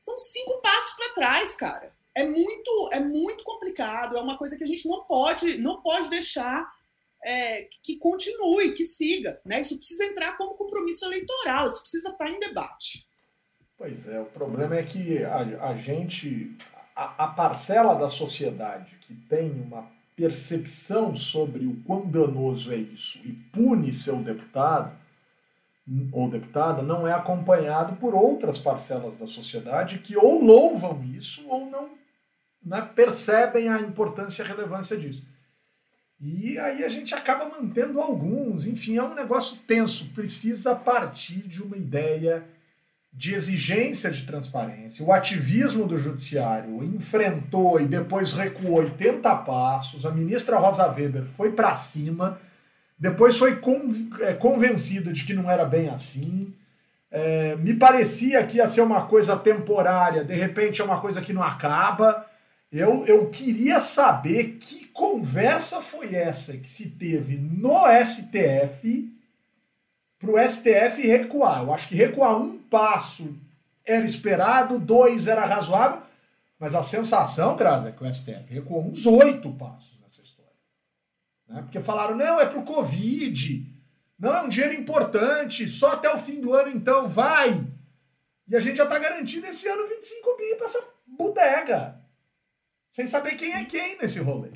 são 0.00 0.16
cinco 0.16 0.60
passos 0.60 0.94
para 0.94 1.14
trás, 1.14 1.56
cara. 1.56 1.92
É 2.14 2.24
muito, 2.24 2.90
é 2.92 3.00
muito 3.00 3.42
complicado, 3.42 4.16
é 4.16 4.20
uma 4.20 4.38
coisa 4.38 4.56
que 4.56 4.62
a 4.62 4.66
gente 4.68 4.86
não 4.86 5.02
pode, 5.06 5.58
não 5.58 5.82
pode 5.82 6.08
deixar 6.08 6.72
é, 7.24 7.68
que 7.82 7.96
continue, 7.96 8.74
que 8.74 8.86
siga. 8.86 9.40
Né? 9.44 9.62
Isso 9.62 9.76
precisa 9.76 10.04
entrar 10.04 10.36
como 10.36 10.54
compromisso 10.54 11.04
eleitoral, 11.04 11.72
isso 11.72 11.80
precisa 11.80 12.10
estar 12.10 12.30
em 12.30 12.38
debate. 12.38 13.09
Pois 13.80 14.06
é, 14.06 14.20
o 14.20 14.26
problema 14.26 14.74
é 14.74 14.82
que 14.82 15.24
a, 15.24 15.70
a 15.70 15.74
gente, 15.74 16.54
a, 16.94 17.24
a, 17.24 17.28
parcela 17.28 17.94
da 17.94 18.10
sociedade 18.10 18.94
que 19.00 19.14
tem 19.14 19.50
uma 19.52 19.86
percepção 20.14 21.16
sobre 21.16 21.64
o 21.64 21.74
quão 21.86 22.06
danoso 22.06 22.74
é 22.74 22.76
isso 22.76 23.22
e 23.24 23.32
pune 23.32 23.94
seu 23.94 24.16
deputado 24.16 24.94
ou 26.12 26.28
deputada 26.28 26.82
não 26.82 27.08
é 27.08 27.14
acompanhado 27.14 27.96
por 27.96 28.14
outras 28.14 28.58
parcelas 28.58 29.16
da 29.16 29.26
sociedade 29.26 30.00
que 30.00 30.14
ou 30.14 30.44
louvam 30.44 31.02
isso 31.02 31.48
ou 31.48 31.70
não 31.70 31.88
né, 32.62 32.82
percebem 32.94 33.70
a 33.70 33.80
importância 33.80 34.42
e 34.42 34.44
a 34.44 34.48
relevância 34.48 34.94
disso. 34.94 35.26
E 36.20 36.58
aí 36.58 36.84
a 36.84 36.88
gente 36.88 37.14
acaba 37.14 37.46
mantendo 37.46 37.98
alguns, 37.98 38.66
enfim, 38.66 38.98
é 38.98 39.02
um 39.02 39.14
negócio 39.14 39.56
tenso, 39.66 40.10
precisa 40.10 40.74
partir 40.74 41.48
de 41.48 41.62
uma 41.62 41.78
ideia 41.78 42.46
de 43.12 43.34
exigência 43.34 44.10
de 44.10 44.22
transparência. 44.22 45.04
O 45.04 45.12
ativismo 45.12 45.86
do 45.86 45.98
judiciário 45.98 46.82
enfrentou 46.84 47.80
e 47.80 47.86
depois 47.86 48.32
recuou 48.32 48.78
80 48.78 49.34
passos. 49.36 50.06
A 50.06 50.10
ministra 50.10 50.58
Rosa 50.58 50.86
Weber 50.86 51.24
foi 51.24 51.52
para 51.52 51.74
cima, 51.74 52.40
depois 52.98 53.36
foi 53.36 53.58
é, 54.20 54.34
convencida 54.34 55.12
de 55.12 55.24
que 55.24 55.34
não 55.34 55.50
era 55.50 55.64
bem 55.64 55.88
assim. 55.88 56.54
É, 57.10 57.56
me 57.56 57.74
parecia 57.74 58.44
que 58.46 58.58
ia 58.58 58.68
ser 58.68 58.82
uma 58.82 59.06
coisa 59.06 59.36
temporária, 59.36 60.22
de 60.22 60.34
repente 60.34 60.80
é 60.80 60.84
uma 60.84 61.00
coisa 61.00 61.20
que 61.20 61.32
não 61.32 61.42
acaba. 61.42 62.24
Eu, 62.70 63.04
eu 63.06 63.28
queria 63.28 63.80
saber 63.80 64.58
que 64.60 64.86
conversa 64.86 65.80
foi 65.80 66.14
essa 66.14 66.56
que 66.56 66.68
se 66.68 66.90
teve 66.90 67.36
no 67.36 67.80
STF 68.04 69.12
para 70.20 70.30
o 70.30 70.48
STF 70.48 71.00
recuar. 71.00 71.62
Eu 71.62 71.72
acho 71.72 71.88
que 71.88 71.94
recuar 71.94 72.36
um 72.36 72.58
passo 72.58 73.34
era 73.84 74.04
esperado, 74.04 74.78
dois 74.78 75.26
era 75.26 75.46
razoável, 75.46 76.02
mas 76.58 76.74
a 76.74 76.82
sensação, 76.82 77.56
Graça, 77.56 77.88
é 77.88 77.92
que 77.92 78.04
o 78.04 78.12
STF 78.12 78.44
recuou 78.52 78.84
uns 78.84 79.06
oito 79.06 79.50
passos 79.54 79.98
nessa 80.00 80.20
história. 80.20 80.52
Né? 81.48 81.62
Porque 81.62 81.80
falaram, 81.80 82.14
não, 82.14 82.38
é 82.38 82.44
para 82.44 82.58
o 82.58 82.64
Covid, 82.64 83.66
não, 84.18 84.36
é 84.36 84.42
um 84.42 84.48
dinheiro 84.48 84.74
importante, 84.74 85.66
só 85.66 85.92
até 85.92 86.14
o 86.14 86.18
fim 86.18 86.38
do 86.38 86.52
ano 86.52 86.70
então, 86.70 87.08
vai. 87.08 87.66
E 88.46 88.54
a 88.54 88.60
gente 88.60 88.76
já 88.76 88.84
está 88.84 88.98
garantindo 88.98 89.46
esse 89.46 89.66
ano 89.66 89.88
25 89.88 90.36
bi 90.36 90.54
para 90.56 90.66
essa 90.66 90.84
bodega. 91.06 91.98
Sem 92.90 93.06
saber 93.06 93.36
quem 93.36 93.54
é 93.54 93.64
quem 93.64 93.96
nesse 93.96 94.20
rolê. 94.20 94.50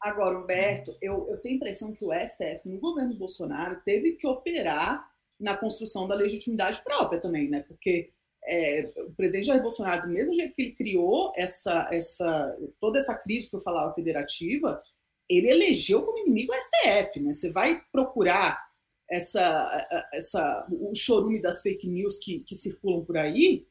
Agora, 0.00 0.38
Humberto, 0.38 0.96
eu, 1.00 1.28
eu 1.30 1.38
tenho 1.38 1.54
a 1.54 1.56
impressão 1.56 1.92
que 1.92 2.04
o 2.04 2.12
STF, 2.12 2.68
no 2.68 2.78
governo 2.78 3.14
Bolsonaro, 3.14 3.80
teve 3.84 4.12
que 4.12 4.26
operar 4.26 5.10
na 5.38 5.56
construção 5.56 6.06
da 6.06 6.14
legitimidade 6.14 6.82
própria 6.82 7.20
também, 7.20 7.48
né? 7.48 7.64
Porque 7.66 8.10
é, 8.44 8.90
o 8.98 9.12
presidente 9.12 9.46
Jair 9.46 9.62
Bolsonaro, 9.62 10.06
do 10.06 10.12
mesmo 10.12 10.34
jeito 10.34 10.54
que 10.54 10.62
ele 10.62 10.72
criou 10.72 11.32
essa, 11.36 11.88
essa, 11.92 12.56
toda 12.80 12.98
essa 12.98 13.14
crise 13.14 13.50
que 13.50 13.56
eu 13.56 13.60
falava 13.60 13.94
federativa, 13.94 14.82
ele 15.28 15.50
elegeu 15.50 16.02
como 16.02 16.18
inimigo 16.18 16.52
o 16.52 16.56
STF, 16.56 17.20
né? 17.20 17.32
Você 17.32 17.50
vai 17.50 17.82
procurar 17.90 18.66
essa, 19.08 20.08
essa, 20.12 20.66
o 20.70 20.94
chorume 20.94 21.40
das 21.40 21.62
fake 21.62 21.88
news 21.88 22.18
que, 22.18 22.40
que 22.40 22.56
circulam 22.56 23.04
por 23.04 23.16
aí, 23.16 23.66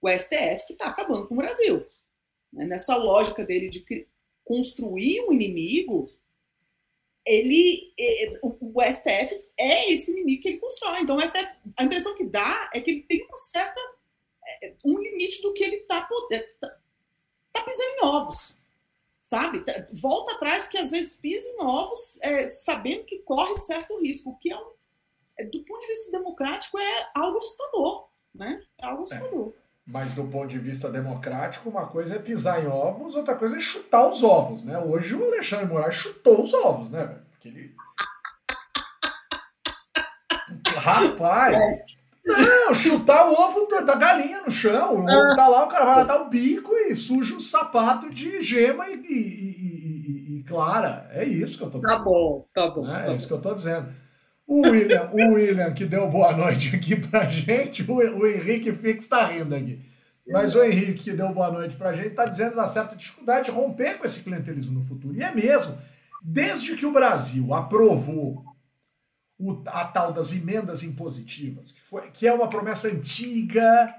o 0.00 0.08
STF 0.08 0.66
que 0.66 0.72
está 0.72 0.86
acabando 0.86 1.26
com 1.26 1.34
o 1.34 1.38
Brasil. 1.38 1.86
Né? 2.52 2.66
Nessa 2.66 2.96
lógica 2.96 3.44
dele 3.44 3.68
de 3.68 3.80
construir 4.44 5.20
um 5.22 5.32
inimigo, 5.32 6.10
ele, 7.24 7.92
o, 8.42 8.82
STF 8.82 9.44
é 9.56 9.92
esse 9.92 10.10
inimigo 10.10 10.42
que 10.42 10.48
ele 10.48 10.58
constrói. 10.58 11.00
Então, 11.00 11.16
o 11.16 11.20
STF, 11.20 11.54
a 11.76 11.84
impressão 11.84 12.16
que 12.16 12.24
dá 12.24 12.70
é 12.72 12.80
que 12.80 12.90
ele 12.90 13.02
tem 13.02 13.24
uma 13.24 13.36
certa 13.36 13.80
é, 14.62 14.74
um 14.84 14.98
limite 14.98 15.40
do 15.42 15.52
que 15.52 15.62
ele 15.62 15.76
está 15.76 16.02
tá, 16.02 16.78
tá 17.52 17.64
pisando 17.64 17.90
em 17.90 18.04
ovos, 18.04 18.54
sabe? 19.24 19.64
Tá, 19.64 19.72
volta 19.92 20.34
atrás 20.34 20.64
porque 20.64 20.78
às 20.78 20.90
vezes 20.90 21.16
pisa 21.16 21.48
em 21.48 21.60
ovos, 21.60 22.18
é, 22.22 22.50
sabendo 22.50 23.04
que 23.04 23.18
corre 23.18 23.58
certo 23.60 23.98
risco, 24.00 24.30
o 24.30 24.36
que 24.36 24.52
é, 24.52 24.56
um, 24.56 24.72
é, 25.38 25.44
do 25.44 25.62
ponto 25.64 25.80
de 25.80 25.86
vista 25.86 26.10
democrático 26.10 26.78
é 26.78 27.10
algo 27.14 27.38
assustador, 27.38 28.08
né? 28.34 28.64
É 28.78 28.86
algo 28.86 29.02
é. 29.02 29.02
assustador. 29.04 29.54
É. 29.56 29.59
Mas 29.90 30.12
do 30.12 30.22
ponto 30.24 30.46
de 30.46 30.58
vista 30.58 30.88
democrático, 30.88 31.68
uma 31.68 31.84
coisa 31.86 32.14
é 32.14 32.18
pisar 32.20 32.62
em 32.62 32.68
ovos, 32.68 33.16
outra 33.16 33.34
coisa 33.34 33.56
é 33.56 33.60
chutar 33.60 34.06
os 34.08 34.22
ovos, 34.22 34.62
né? 34.62 34.78
Hoje 34.78 35.16
o 35.16 35.24
Alexandre 35.24 35.66
Moraes 35.66 35.96
chutou 35.96 36.42
os 36.42 36.54
ovos, 36.54 36.88
né, 36.88 37.04
velho? 37.04 37.20
Porque 37.32 37.48
ele. 37.48 37.74
Rapaz! 40.76 41.56
Não, 42.24 42.72
chutar 42.72 43.28
o 43.28 43.32
ovo 43.32 43.66
da 43.84 43.96
galinha 43.96 44.42
no 44.42 44.50
chão. 44.50 44.94
O 44.94 45.00
ovo 45.00 45.34
tá 45.34 45.48
lá, 45.48 45.64
o 45.64 45.68
cara 45.68 45.84
vai 45.84 45.96
lá 45.96 46.04
dar 46.04 46.22
o 46.22 46.28
bico 46.28 46.72
e 46.76 46.94
suja 46.94 47.34
o 47.34 47.40
sapato 47.40 48.08
de 48.10 48.40
gema 48.40 48.88
e, 48.88 48.94
e, 48.94 49.08
e, 49.08 50.38
e, 50.38 50.44
clara. 50.44 51.10
É 51.10 51.24
isso 51.24 51.58
que 51.58 51.64
eu 51.64 51.70
tô 51.70 51.80
dizendo. 51.80 51.98
Tá 51.98 52.04
bom, 52.04 52.46
tá 52.54 52.70
bom. 52.70 52.88
É, 52.88 53.06
tá 53.06 53.12
é 53.12 53.16
isso 53.16 53.26
que 53.26 53.34
eu 53.34 53.42
tô 53.42 53.52
dizendo. 53.52 53.92
O 54.50 54.62
William, 54.62 55.08
o 55.12 55.34
William 55.34 55.72
que 55.72 55.84
deu 55.84 56.08
boa 56.08 56.36
noite 56.36 56.74
aqui 56.74 56.96
pra 56.96 57.28
gente, 57.28 57.88
o, 57.88 57.94
o 57.94 58.26
Henrique 58.26 58.72
Fix 58.72 59.04
está 59.04 59.24
rindo 59.28 59.54
aqui. 59.54 59.80
Mas 60.26 60.56
o 60.56 60.64
Henrique, 60.64 61.04
que 61.04 61.12
deu 61.12 61.32
boa 61.32 61.52
noite 61.52 61.76
pra 61.76 61.92
gente, 61.92 62.08
está 62.08 62.26
dizendo 62.26 62.56
da 62.56 62.66
certa 62.66 62.96
dificuldade 62.96 63.44
de 63.44 63.52
romper 63.52 63.96
com 63.96 64.04
esse 64.04 64.24
clientelismo 64.24 64.80
no 64.80 64.84
futuro. 64.84 65.14
E 65.14 65.22
é 65.22 65.32
mesmo. 65.32 65.78
Desde 66.20 66.74
que 66.74 66.84
o 66.84 66.90
Brasil 66.90 67.54
aprovou 67.54 68.44
o, 69.38 69.62
a 69.66 69.84
tal 69.84 70.12
das 70.12 70.32
emendas 70.32 70.82
impositivas, 70.82 71.70
que, 71.70 71.80
foi, 71.80 72.10
que 72.10 72.26
é 72.26 72.32
uma 72.32 72.50
promessa 72.50 72.88
antiga 72.88 73.94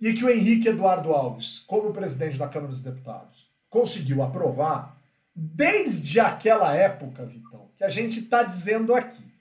e 0.00 0.14
que 0.14 0.24
o 0.24 0.30
Henrique 0.30 0.68
Eduardo 0.68 1.12
Alves, 1.12 1.58
como 1.58 1.92
presidente 1.92 2.38
da 2.38 2.48
Câmara 2.48 2.72
dos 2.72 2.80
Deputados, 2.80 3.52
conseguiu 3.68 4.22
aprovar, 4.22 4.98
desde 5.36 6.20
aquela 6.20 6.74
época, 6.74 7.26
Vitão, 7.26 7.68
que 7.76 7.84
a 7.84 7.90
gente 7.90 8.20
está 8.20 8.42
dizendo 8.42 8.94
aqui 8.94 9.33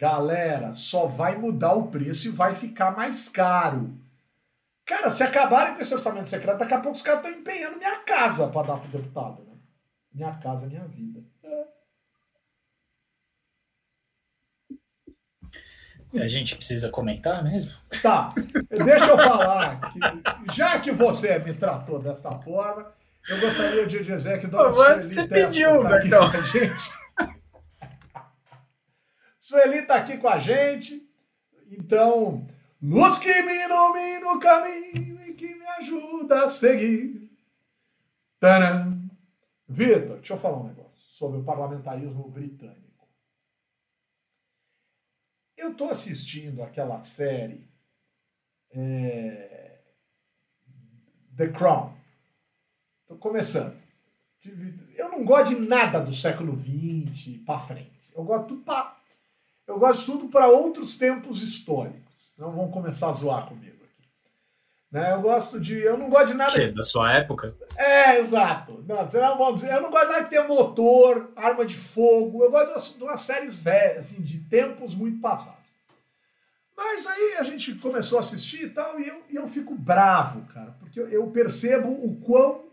Galera, 0.00 0.72
só 0.72 1.04
vai 1.06 1.36
mudar 1.36 1.74
o 1.74 1.88
preço 1.88 2.28
e 2.28 2.30
vai 2.30 2.54
ficar 2.54 2.96
mais 2.96 3.28
caro. 3.28 3.94
Cara, 4.86 5.10
se 5.10 5.22
acabarem 5.22 5.74
com 5.74 5.82
esse 5.82 5.92
orçamento 5.92 6.26
secreto, 6.26 6.56
daqui 6.56 6.72
a 6.72 6.80
pouco 6.80 6.96
os 6.96 7.02
caras 7.02 7.22
estão 7.22 7.38
empenhando 7.38 7.76
minha 7.76 7.98
casa 7.98 8.48
para 8.48 8.68
dar 8.68 8.78
pro 8.78 8.88
deputado. 8.88 9.42
Né? 9.42 9.52
Minha 10.14 10.34
casa, 10.38 10.66
minha 10.66 10.86
vida. 10.86 11.22
A 16.14 16.26
gente 16.26 16.56
precisa 16.56 16.88
comentar 16.88 17.44
mesmo? 17.44 17.72
Tá, 18.02 18.30
deixa 18.70 19.04
eu 19.04 19.18
falar. 19.18 19.92
Que, 19.92 20.00
já 20.52 20.80
que 20.80 20.90
você 20.90 21.38
me 21.38 21.52
tratou 21.52 22.00
desta 22.00 22.32
forma, 22.38 22.90
eu 23.28 23.38
gostaria 23.38 23.86
de 23.86 24.02
dizer 24.02 24.40
que 24.40 24.46
Dona 24.46 24.72
Sueli 24.72 25.04
Você 25.04 25.28
pediu, 25.28 25.86
a 25.86 26.00
gente. 26.00 26.99
Sueli 29.40 29.78
está 29.78 29.96
aqui 29.96 30.18
com 30.18 30.28
a 30.28 30.36
gente. 30.36 31.02
Então, 31.70 32.46
luz 32.80 33.18
que 33.18 33.42
me 33.42 33.54
ilumina 33.64 34.32
o 34.32 34.38
caminho 34.38 35.18
e 35.26 35.32
que 35.32 35.54
me 35.54 35.66
ajuda 35.66 36.44
a 36.44 36.48
seguir. 36.48 37.30
Tcharam! 38.38 39.00
Vitor, 39.66 40.16
deixa 40.16 40.34
eu 40.34 40.38
falar 40.38 40.58
um 40.58 40.66
negócio 40.66 41.02
sobre 41.08 41.38
o 41.38 41.42
parlamentarismo 41.42 42.28
britânico. 42.28 43.08
Eu 45.56 45.72
estou 45.72 45.88
assistindo 45.88 46.62
aquela 46.62 47.00
série 47.00 47.66
é, 48.72 49.78
The 51.34 51.48
Crown. 51.48 51.94
Estou 53.02 53.16
começando. 53.16 53.80
Eu 54.96 55.10
não 55.10 55.24
gosto 55.24 55.54
de 55.54 55.60
nada 55.66 56.00
do 56.00 56.12
século 56.12 56.58
XX 56.58 57.38
para 57.44 57.58
frente. 57.58 58.12
Eu 58.14 58.24
gosto 58.24 58.48
tudo 58.48 58.62
para 58.64 58.99
eu 59.70 59.78
gosto 59.78 60.04
tudo 60.04 60.28
para 60.28 60.48
outros 60.48 60.96
tempos 60.96 61.42
históricos. 61.42 62.34
Não 62.36 62.50
vão 62.52 62.70
começar 62.70 63.08
a 63.08 63.12
zoar 63.12 63.46
comigo 63.46 63.76
aqui. 63.76 64.08
Né? 64.90 65.12
Eu 65.12 65.20
gosto 65.22 65.60
de. 65.60 65.78
Eu 65.78 65.96
não 65.96 66.10
gosto 66.10 66.28
de 66.28 66.34
nada. 66.34 66.52
Que, 66.52 66.68
da 66.68 66.82
sua 66.82 67.12
época? 67.12 67.54
É, 67.76 68.18
exato. 68.18 68.84
Não, 68.86 68.96
não 68.96 69.54
dizer, 69.54 69.72
eu 69.72 69.80
não 69.80 69.90
gosto 69.90 70.06
de 70.06 70.12
nada 70.12 70.24
que 70.24 70.30
tenha 70.30 70.48
motor, 70.48 71.30
arma 71.36 71.64
de 71.64 71.76
fogo. 71.76 72.42
Eu 72.42 72.50
gosto 72.50 72.98
de 72.98 73.04
umas 73.04 73.20
séries 73.20 73.60
velhas, 73.60 73.98
assim, 73.98 74.20
de 74.22 74.40
tempos 74.40 74.94
muito 74.94 75.20
passados. 75.20 75.60
Mas 76.76 77.06
aí 77.06 77.36
a 77.38 77.42
gente 77.42 77.74
começou 77.74 78.16
a 78.16 78.20
assistir 78.20 78.64
e 78.64 78.70
tal, 78.70 78.98
e 78.98 79.06
eu, 79.06 79.22
e 79.28 79.36
eu 79.36 79.46
fico 79.46 79.74
bravo, 79.74 80.46
cara, 80.46 80.74
porque 80.80 80.98
eu 80.98 81.26
percebo 81.26 81.90
o 81.90 82.16
quão 82.22 82.64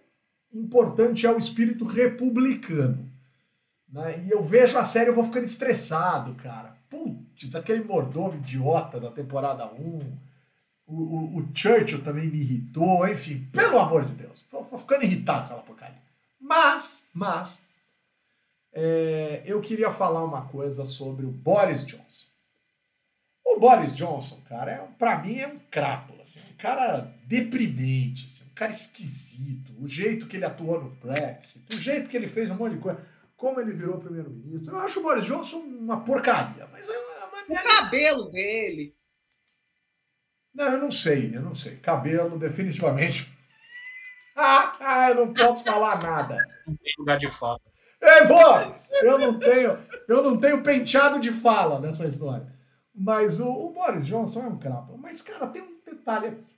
importante 0.53 1.27
é 1.27 1.31
o 1.31 1.38
espírito 1.38 1.83
republicano. 1.83 3.05
Né? 3.89 4.23
E 4.26 4.32
eu 4.32 4.43
vejo 4.43 4.78
a 4.78 4.86
série 4.86 5.10
e 5.10 5.13
vou 5.13 5.23
ficando 5.23 5.45
estressado, 5.45 6.34
cara. 6.36 6.76
Putz, 6.89 7.56
aquele 7.56 7.84
mordomo 7.84 8.36
idiota 8.36 9.00
da 9.00 9.12
temporada 9.12 9.65
1. 9.65 10.28
O, 10.88 10.93
o, 10.93 11.38
o, 11.38 11.50
Churchill 11.54 12.02
também 12.02 12.28
me 12.28 12.39
irritou, 12.39 13.08
enfim, 13.08 13.45
pelo 13.52 13.78
amor 13.78 14.06
de 14.06 14.13
Deus. 14.13 14.45
Tô, 14.50 14.63
ficando 14.63 15.04
irritado 15.04 15.39
com 15.39 15.45
aquela 15.45 15.62
porcaria. 15.62 16.02
Mas, 16.39 17.06
mas, 17.13 17.65
é, 18.71 19.43
eu 19.45 19.60
queria 19.60 19.91
falar 19.91 20.23
uma 20.23 20.43
coisa 20.43 20.86
sobre 20.86 21.26
o 21.26 21.32
Boris 21.32 21.86
Johnson. 21.86 22.28
O 23.43 23.60
Boris 23.60 23.95
Johnson, 23.95 24.39
cara, 24.47 24.71
é, 24.71 24.88
para 24.97 25.19
mim 25.19 25.39
é 25.39 25.47
um 25.47 25.60
crápula, 25.71 26.23
assim, 26.23 26.39
um 26.39 26.56
cara 26.58 27.13
deprimente, 27.26 28.28
assim, 28.28 28.45
um 28.45 28.54
cara 28.54 28.71
esquisito. 28.71 29.73
O 29.82 29.88
jeito 29.88 30.28
que 30.28 30.38
ele 30.38 30.45
atuou 30.45 30.82
no 30.82 30.89
Brexit, 30.91 31.65
o 31.76 31.80
jeito 31.80 32.10
que 32.10 32.15
ele 32.15 32.28
fez 32.28 32.50
um 32.50 32.56
monte 32.56 32.76
de 32.76 32.80
coisa, 32.80 33.04
como 33.38 33.62
ele 33.62 33.71
virou 33.71 34.00
primeiro-ministro. 34.00 34.76
Eu 34.76 34.80
acho 34.80 35.00
o 35.00 35.04
Boris 35.04 35.23
Johnson 35.23 35.60
uma 35.60 36.04
porcaria, 36.04 36.67
mas 36.71 36.89
é 36.89 36.97
uma. 36.97 37.28
O 37.47 37.63
cabelo 37.63 38.30
dele. 38.30 38.93
Não, 40.54 40.65
eu 40.73 40.78
não 40.80 40.91
sei, 40.91 41.34
eu 41.34 41.41
não 41.41 41.54
sei. 41.54 41.78
Cabelo, 41.78 42.38
definitivamente. 42.38 43.32
ah, 44.36 45.08
eu 45.10 45.15
não 45.15 45.34
posso 45.34 45.63
falar 45.63 46.02
nada. 46.02 46.36
Não 46.65 46.76
tem 46.76 46.93
lugar 46.97 47.17
de 47.17 47.30
fala. 47.30 47.62
É, 48.02 48.26
boa! 48.26 48.76
Eu 49.02 49.17
não 49.17 49.39
tenho, 49.39 49.78
eu 50.08 50.23
não 50.23 50.38
tenho 50.38 50.63
penteado 50.63 51.19
de 51.19 51.32
fala 51.32 51.80
nessa 51.80 52.08
história. 52.08 52.52
Mas 52.93 53.39
o, 53.39 53.47
o 53.47 53.71
Boris 53.71 54.08
Johnson 54.08 54.43
é 54.43 54.47
um 54.47 54.58
crapa. 54.58 54.97
Mas, 54.97 55.21
cara, 55.21 55.47
tem 55.47 55.62
um 55.62 55.80
detalhe 55.86 56.28
aqui. 56.28 56.57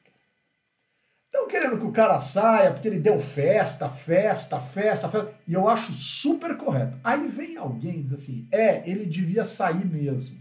Estão 1.30 1.48
querendo 1.48 1.78
que 1.78 1.86
o 1.86 1.92
cara 1.92 2.18
saia 2.18 2.72
porque 2.72 2.88
ele 2.88 3.00
deu 3.00 3.20
festa, 3.20 3.88
festa, 3.88 4.60
festa, 4.60 5.08
festa. 5.08 5.32
E 5.48 5.54
eu 5.54 5.70
acho 5.70 5.94
super 5.94 6.58
correto. 6.58 6.98
Aí 7.04 7.28
vem 7.28 7.56
alguém 7.56 8.00
e 8.00 8.04
diz 8.04 8.14
assim: 8.14 8.48
é, 8.52 8.82
ele 8.90 9.06
devia 9.06 9.46
sair 9.46 9.86
mesmo. 9.86 10.40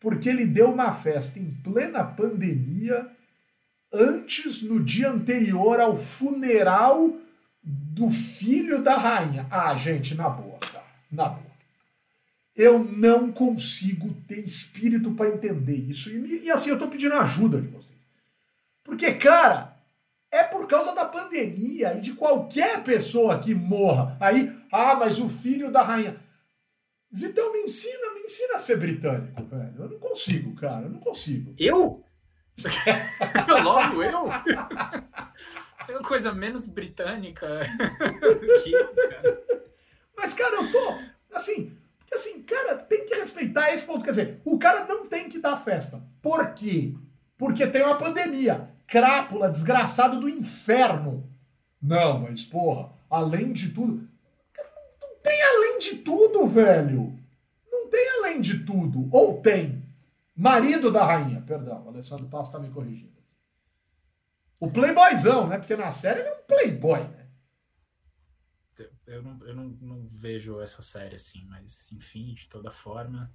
Porque 0.00 0.30
ele 0.30 0.46
deu 0.46 0.72
uma 0.72 0.92
festa 0.92 1.38
em 1.38 1.50
plena 1.50 2.02
pandemia, 2.02 3.06
antes, 3.92 4.62
no 4.62 4.82
dia 4.82 5.10
anterior 5.10 5.78
ao 5.78 5.98
funeral 5.98 7.14
do 7.62 8.10
filho 8.10 8.82
da 8.82 8.96
rainha. 8.96 9.46
Ah, 9.50 9.76
gente, 9.76 10.14
na 10.14 10.30
boa, 10.30 10.58
cara. 10.58 10.86
Na 11.12 11.28
boa. 11.28 11.48
Eu 12.56 12.82
não 12.82 13.30
consigo 13.30 14.14
ter 14.26 14.40
espírito 14.40 15.12
para 15.12 15.28
entender 15.28 15.76
isso. 15.76 16.08
E, 16.10 16.44
e, 16.44 16.50
assim, 16.50 16.70
eu 16.70 16.76
estou 16.76 16.88
pedindo 16.88 17.14
ajuda 17.14 17.60
de 17.60 17.68
vocês. 17.68 17.98
Porque, 18.82 19.12
cara, 19.12 19.77
é 20.30 20.42
por 20.42 20.66
causa 20.66 20.94
da 20.94 21.04
pandemia 21.04 21.94
e 21.94 22.00
de 22.00 22.12
qualquer 22.12 22.82
pessoa 22.82 23.38
que 23.38 23.54
morra. 23.54 24.16
Aí, 24.20 24.52
ah, 24.70 24.94
mas 24.94 25.18
o 25.18 25.28
filho 25.28 25.70
da 25.70 25.82
rainha. 25.82 26.20
Vitão, 27.10 27.52
me 27.52 27.60
ensina, 27.60 28.12
me 28.12 28.20
ensina 28.20 28.56
a 28.56 28.58
ser 28.58 28.76
britânico, 28.76 29.42
velho. 29.44 29.74
Eu 29.78 29.88
não 29.88 29.98
consigo, 29.98 30.54
cara, 30.54 30.84
eu 30.84 30.90
não 30.90 31.00
consigo. 31.00 31.54
Eu? 31.58 32.04
Logo 33.64 34.02
eu? 34.02 34.28
Você 35.76 35.86
tem 35.86 35.96
uma 35.96 36.02
coisa 36.02 36.32
menos 36.32 36.68
britânica 36.68 37.46
que 38.62 38.72
eu, 38.72 38.88
cara. 38.88 39.42
Mas, 40.16 40.34
cara, 40.34 40.56
eu 40.56 40.70
tô. 40.70 40.98
Assim, 41.32 41.72
porque 41.98 42.14
assim, 42.14 42.42
cara, 42.42 42.76
tem 42.76 43.06
que 43.06 43.14
respeitar 43.14 43.72
esse 43.72 43.84
ponto. 43.84 44.04
Quer 44.04 44.10
dizer, 44.10 44.40
o 44.44 44.58
cara 44.58 44.86
não 44.86 45.06
tem 45.06 45.28
que 45.28 45.38
dar 45.38 45.56
festa. 45.56 46.02
Por 46.20 46.52
quê? 46.52 46.94
Porque 47.36 47.66
tem 47.66 47.82
uma 47.82 47.96
pandemia. 47.96 48.68
Crápula, 48.88 49.50
desgraçado 49.50 50.18
do 50.18 50.28
inferno. 50.28 51.30
Não, 51.80 52.20
mas 52.20 52.42
porra, 52.42 52.90
além 53.08 53.52
de 53.52 53.70
tudo. 53.70 54.08
Não 55.00 55.16
tem 55.22 55.42
além 55.42 55.78
de 55.78 55.96
tudo, 55.98 56.48
velho. 56.48 57.16
Não 57.70 57.88
tem 57.88 58.10
além 58.18 58.40
de 58.40 58.64
tudo. 58.64 59.08
Ou 59.12 59.40
tem. 59.40 59.86
Marido 60.34 60.90
da 60.90 61.04
rainha, 61.04 61.40
perdão, 61.42 61.84
o 61.84 61.88
Alessandro 61.88 62.26
Passo 62.26 62.50
tá 62.50 62.58
me 62.58 62.70
corrigindo. 62.70 63.18
O 64.58 64.70
playboyzão, 64.70 65.46
né? 65.46 65.58
Porque 65.58 65.76
na 65.76 65.90
série 65.90 66.20
ele 66.20 66.28
é 66.28 66.32
um 66.32 66.46
playboy, 66.46 67.00
né? 67.00 67.28
eu 69.06 69.22
não, 69.22 69.46
eu 69.46 69.54
não, 69.54 69.64
não 69.80 70.06
vejo 70.06 70.60
essa 70.60 70.82
série 70.82 71.16
assim, 71.16 71.44
mas 71.46 71.90
enfim, 71.92 72.34
de 72.34 72.48
toda 72.48 72.70
forma. 72.70 73.32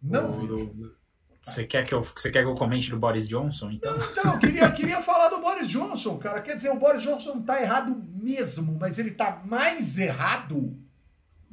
Não 0.00 0.30
o, 0.30 0.96
você 1.40 1.64
quer, 1.64 1.86
que 1.86 1.94
eu, 1.94 2.02
você 2.02 2.30
quer 2.30 2.42
que 2.42 2.48
eu 2.48 2.54
comente 2.54 2.90
do 2.90 2.98
Boris 2.98 3.28
Johnson? 3.28 3.70
Então, 3.70 3.96
então 3.96 4.34
eu 4.34 4.38
queria, 4.38 4.70
queria 4.70 5.00
falar 5.00 5.28
do 5.28 5.38
Boris 5.38 5.70
Johnson, 5.70 6.18
cara. 6.18 6.40
Quer 6.40 6.56
dizer, 6.56 6.70
o 6.70 6.78
Boris 6.78 7.02
Johnson 7.02 7.40
tá 7.42 7.60
errado 7.60 7.96
mesmo, 8.14 8.76
mas 8.78 8.98
ele 8.98 9.12
tá 9.12 9.42
mais 9.44 9.98
errado 9.98 10.76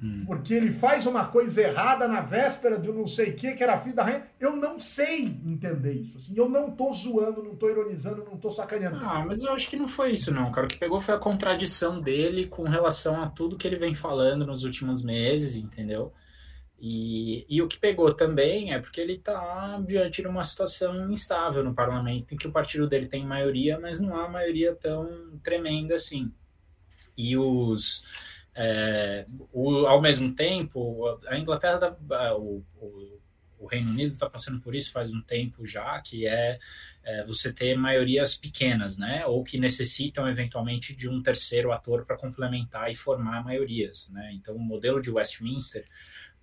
hum. 0.01 0.23
porque 0.25 0.53
ele 0.53 0.71
faz 0.71 1.05
uma 1.05 1.25
coisa 1.25 1.61
errada 1.61 2.07
na 2.07 2.21
véspera 2.21 2.77
do 2.77 2.93
não 2.93 3.07
sei 3.07 3.29
o 3.29 3.35
que, 3.35 3.53
que 3.53 3.63
era 3.63 3.77
filho 3.77 3.95
da 3.95 4.03
rainha. 4.03 4.25
Eu 4.39 4.55
não 4.55 4.77
sei 4.77 5.25
entender 5.45 5.93
isso. 5.93 6.17
Assim, 6.17 6.33
eu 6.35 6.49
não 6.49 6.71
tô 6.71 6.91
zoando, 6.91 7.43
não 7.43 7.55
tô 7.55 7.69
ironizando, 7.69 8.25
não 8.25 8.37
tô 8.37 8.49
sacaneando. 8.49 8.97
Ah, 8.97 9.23
mas 9.25 9.43
eu 9.43 9.53
acho 9.53 9.69
que 9.69 9.77
não 9.77 9.87
foi 9.87 10.11
isso, 10.11 10.33
não, 10.33 10.51
cara. 10.51 10.67
O 10.67 10.69
que 10.69 10.77
pegou 10.77 10.99
foi 10.99 11.15
a 11.15 11.19
contradição 11.19 12.01
dele 12.01 12.47
com 12.47 12.63
relação 12.63 13.21
a 13.21 13.29
tudo 13.29 13.57
que 13.57 13.67
ele 13.67 13.77
vem 13.77 13.93
falando 13.93 14.45
nos 14.45 14.63
últimos 14.63 15.03
meses, 15.03 15.55
entendeu? 15.55 16.11
E, 16.79 17.45
e 17.49 17.61
o 17.61 17.67
que 17.67 17.79
pegou 17.79 18.13
também 18.13 18.73
é 18.73 18.79
porque 18.79 18.99
ele 18.99 19.13
está 19.13 19.81
diante 19.85 20.21
de 20.21 20.27
uma 20.27 20.43
situação 20.43 21.09
instável 21.11 21.63
no 21.63 21.73
parlamento, 21.73 22.33
em 22.33 22.37
que 22.37 22.47
o 22.47 22.51
partido 22.51 22.87
dele 22.87 23.07
tem 23.07 23.25
maioria, 23.25 23.79
mas 23.79 24.01
não 24.01 24.15
há 24.17 24.27
maioria 24.27 24.75
tão 24.75 25.39
tremenda 25.41 25.95
assim. 25.95 26.31
E 27.17 27.37
os 27.37 28.03
é, 28.55 29.25
o, 29.51 29.85
ao 29.85 30.01
mesmo 30.01 30.33
tempo, 30.33 31.19
a 31.27 31.37
Inglaterra, 31.37 31.97
o, 32.37 32.63
o, 32.77 33.19
o 33.59 33.67
Reino 33.67 33.91
Unido 33.91 34.13
está 34.13 34.29
passando 34.29 34.61
por 34.61 34.73
isso 34.73 34.91
faz 34.91 35.11
um 35.11 35.21
tempo 35.21 35.65
já, 35.65 35.99
que 36.01 36.25
é, 36.25 36.57
é, 37.03 37.25
você 37.25 37.51
ter 37.51 37.75
maiorias 37.77 38.35
pequenas, 38.35 38.97
né? 38.97 39.25
Ou 39.25 39.43
que 39.43 39.59
necessitam 39.59 40.27
eventualmente 40.27 40.95
de 40.95 41.09
um 41.09 41.21
terceiro 41.21 41.71
ator 41.71 42.05
para 42.05 42.17
complementar 42.17 42.89
e 42.89 42.95
formar 42.95 43.43
maiorias, 43.43 44.09
né? 44.09 44.31
Então, 44.33 44.55
o 44.55 44.59
modelo 44.59 45.01
de 45.01 45.11
Westminster 45.11 45.85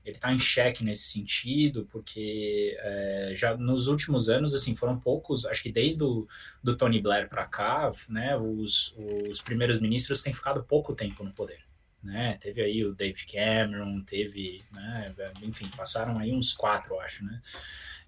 ele 0.05 0.17
está 0.17 0.33
em 0.33 0.39
xeque 0.39 0.85
nesse 0.85 1.13
sentido, 1.13 1.87
porque 1.91 2.77
é, 2.81 3.33
já 3.35 3.57
nos 3.57 3.87
últimos 3.87 4.29
anos, 4.29 4.55
assim, 4.55 4.75
foram 4.75 4.99
poucos, 4.99 5.47
acho 5.47 5.63
que 5.63 5.73
desde 5.73 6.03
o 6.03 6.27
do 6.63 6.77
Tony 6.77 7.01
Blair 7.01 7.29
para 7.29 7.47
cá, 7.47 7.91
né, 8.09 8.37
os, 8.37 8.95
os 9.29 9.41
primeiros 9.43 9.81
ministros 9.81 10.23
têm 10.23 10.33
ficado 10.33 10.65
pouco 10.65 10.95
tempo 10.95 11.23
no 11.23 11.33
poder 11.33 11.61
né? 12.03 12.37
Teve 12.41 12.63
aí 12.63 12.85
o 12.85 12.95
David 12.95 13.27
Cameron, 13.27 14.03
teve, 14.03 14.63
né? 14.73 15.15
Enfim, 15.43 15.69
passaram 15.77 16.19
aí 16.19 16.33
uns 16.33 16.53
quatro, 16.53 16.99
acho, 16.99 17.25
né? 17.25 17.41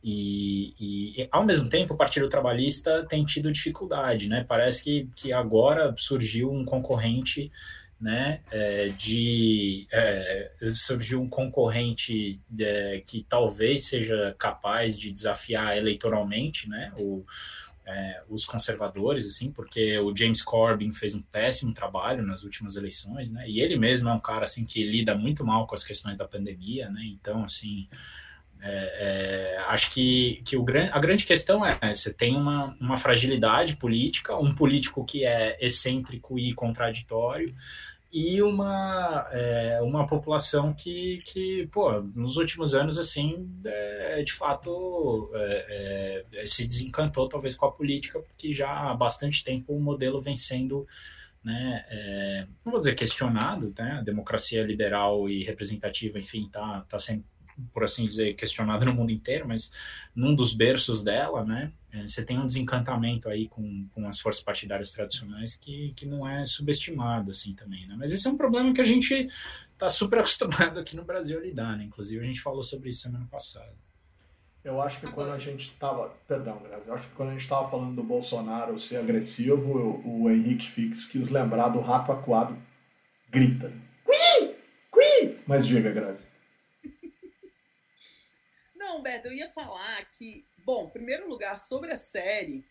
E, 0.03 0.75
e, 0.79 1.23
e, 1.23 1.29
ao 1.31 1.45
mesmo 1.47 1.69
tempo 1.69 1.95
o 1.95 1.97
Partido 1.97 2.29
Trabalhista 2.29 3.07
tem 3.09 3.25
tido 3.25 3.53
dificuldade, 3.53 4.29
né? 4.29 4.45
Parece 4.47 4.83
que, 4.83 5.09
que 5.15 5.33
agora 5.33 5.95
surgiu 5.97 6.53
um 6.53 6.65
concorrente 6.65 7.51
né, 8.05 8.43
é, 8.51 8.89
de 8.89 9.87
é, 9.91 10.51
um 11.19 11.27
concorrente 11.27 12.39
é, 12.61 13.03
que 13.07 13.25
talvez 13.27 13.87
seja 13.87 14.37
capaz 14.39 14.99
de 14.99 15.11
desafiar 15.11 15.75
eleitoralmente, 15.79 16.69
né, 16.69 16.93
o, 16.99 17.25
é, 17.87 18.23
os 18.29 18.45
conservadores, 18.45 19.27
assim, 19.27 19.51
porque 19.51 19.99
o 20.01 20.15
James 20.15 20.43
Corbyn 20.43 20.93
fez 20.93 21.15
um 21.15 21.23
péssimo 21.23 21.73
trabalho 21.73 22.23
nas 22.23 22.45
últimas 22.45 22.77
eleições, 22.77 23.33
né, 23.33 23.49
e 23.49 23.59
ele 23.59 23.79
mesmo 23.79 24.11
é 24.11 24.13
um 24.13 24.21
cara, 24.21 24.45
assim, 24.45 24.67
que 24.67 24.85
lida 24.85 25.15
muito 25.15 25.43
mal 25.43 25.67
com 25.67 25.75
as 25.75 25.83
questões 25.83 26.19
da 26.19 26.29
pandemia, 26.29 26.91
né, 26.91 27.01
então, 27.07 27.43
assim, 27.43 27.89
é, 28.61 29.57
é, 29.57 29.59
acho 29.69 29.91
que, 29.91 30.43
que 30.45 30.57
o, 30.57 30.65
a 30.91 30.99
grande 30.99 31.27
questão 31.27 31.65
é: 31.67 31.79
você 31.95 32.13
tem 32.13 32.35
uma, 32.35 32.75
uma 32.81 32.97
fragilidade 32.97 33.77
política, 33.77 34.37
um 34.39 34.55
político 34.55 35.05
que 35.05 35.25
é 35.27 35.59
excêntrico 35.61 36.39
e 36.39 36.55
contraditório, 36.55 37.55
e 38.17 38.41
uma, 38.41 39.27
é, 39.33 39.81
uma 39.83 40.07
população 40.07 40.73
que, 40.73 41.21
que, 41.25 41.67
pô, 41.73 42.01
nos 42.01 42.37
últimos 42.37 42.73
anos, 42.73 42.97
assim, 42.97 43.51
é, 43.65 44.23
de 44.23 44.33
fato, 44.33 45.33
é, 45.35 46.25
é 46.35 46.47
se 46.47 46.65
desencantou 46.65 47.29
talvez 47.29 47.57
com 47.57 47.67
a 47.67 47.73
política, 47.73 48.21
porque 48.21 48.55
já 48.55 48.71
há 48.71 48.95
bastante 48.95 49.43
tempo 49.43 49.75
o 49.75 49.81
modelo 49.81 50.21
vem 50.21 50.37
sendo, 50.37 50.87
né, 51.43 51.85
é, 51.89 52.47
não 52.65 52.71
vou 52.71 52.79
dizer 52.79 52.95
questionado, 52.95 53.75
né, 53.77 53.97
a 53.99 54.03
democracia 54.03 54.63
liberal 54.63 55.29
e 55.29 55.43
representativa, 55.43 56.17
enfim, 56.17 56.47
está 56.47 56.83
tá 56.89 57.01
sendo 57.01 57.25
por 57.73 57.83
assim 57.83 58.05
dizer, 58.05 58.35
questionada 58.35 58.85
no 58.85 58.95
mundo 58.95 59.11
inteiro, 59.11 59.47
mas 59.47 59.73
num 60.15 60.35
dos 60.35 60.55
berços 60.55 61.03
dela, 61.03 61.45
né, 61.45 61.73
é, 61.84 61.84
você 62.07 62.25
tem 62.25 62.39
um 62.39 62.47
desencantamento 62.47 63.29
aí 63.29 63.49
com, 63.49 63.89
com 63.93 64.07
as 64.09 64.21
forças 64.21 64.43
partidárias 64.43 64.93
tradicionais 64.93 65.57
que, 65.57 65.93
que 65.95 66.07
não 66.07 66.29
é 66.29 66.45
subestimado, 66.45 67.31
assim, 67.31 67.55
também, 67.55 67.87
né, 67.87 67.95
mas 67.99 68.13
esse 68.13 68.27
é 68.27 68.31
um 68.31 68.37
problema 68.37 68.73
que 68.73 68.81
a 68.81 68.85
gente 68.85 69.29
está 69.73 69.89
super 69.89 70.19
acostumado 70.21 70.79
aqui 70.79 70.97
no 70.97 71.05
Brasil 71.05 71.39
a 71.39 71.43
lidar, 71.43 71.77
né, 71.77 71.85
inclusive 71.85 72.23
a 72.23 72.27
gente 72.27 72.41
falou 72.41 72.63
sobre 72.63 72.89
isso 72.91 73.03
semana 73.03 73.27
passada. 73.31 73.75
Eu 74.65 74.81
acho 74.81 74.99
que 74.99 75.13
quando 75.13 75.31
a 75.31 75.39
gente 75.39 75.73
estava. 75.73 76.09
Perdão, 76.27 76.59
Grazi. 76.63 76.89
Eu 76.89 76.95
acho 76.95 77.07
que 77.07 77.15
quando 77.15 77.29
a 77.29 77.33
gente 77.33 77.43
estava 77.43 77.71
falando 77.71 77.97
do 77.97 78.03
Bolsonaro 78.03 78.79
ser 78.79 78.97
agressivo, 78.97 79.77
o, 79.79 80.23
o 80.23 80.31
Henrique 80.31 80.67
Fix 80.67 81.05
quis 81.05 81.29
lembrar 81.29 81.69
do 81.69 81.81
rato 81.81 82.11
aquado 82.11 82.57
grita. 83.29 83.71
Cui! 84.05 84.57
Cui! 84.91 85.39
Mas 85.47 85.67
diga, 85.67 85.91
Grazi. 85.91 86.27
Não, 88.75 89.03
Beto, 89.03 89.27
eu 89.27 89.33
ia 89.33 89.49
falar 89.49 90.05
que, 90.17 90.47
bom, 90.65 90.87
em 90.87 90.91
primeiro 90.91 91.29
lugar, 91.29 91.59
sobre 91.59 91.93
a 91.93 91.99
série, 91.99 92.65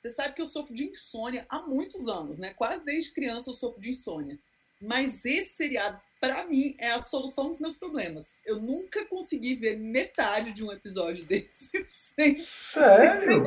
você 0.00 0.10
sabe 0.12 0.34
que 0.34 0.42
eu 0.42 0.46
sofro 0.46 0.74
de 0.74 0.84
insônia 0.84 1.44
há 1.48 1.60
muitos 1.60 2.08
anos, 2.08 2.38
né? 2.38 2.54
Quase 2.54 2.84
desde 2.84 3.12
criança 3.12 3.50
eu 3.50 3.54
sofro 3.54 3.80
de 3.80 3.90
insônia. 3.90 4.38
Mas 4.80 5.24
esse 5.26 5.56
seriado, 5.56 6.00
para 6.18 6.46
mim, 6.46 6.74
é 6.78 6.92
a 6.92 7.02
solução 7.02 7.48
dos 7.48 7.60
meus 7.60 7.76
problemas. 7.76 8.34
Eu 8.46 8.58
nunca 8.60 9.04
consegui 9.04 9.54
ver 9.54 9.76
metade 9.76 10.52
de 10.52 10.64
um 10.64 10.72
episódio 10.72 11.24
desse 11.26 11.84
sem, 11.88 12.36
Sério? 12.36 13.44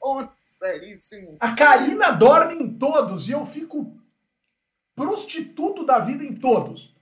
Sono. 0.00 0.32
Seríssimo. 0.58 1.36
A 1.38 1.54
Karina 1.54 2.10
dorme 2.10 2.54
em 2.54 2.78
todos 2.78 3.28
e 3.28 3.32
eu 3.32 3.44
fico 3.44 3.94
prostituto 4.94 5.84
da 5.84 5.98
vida 5.98 6.24
em 6.24 6.34
todos. 6.34 6.95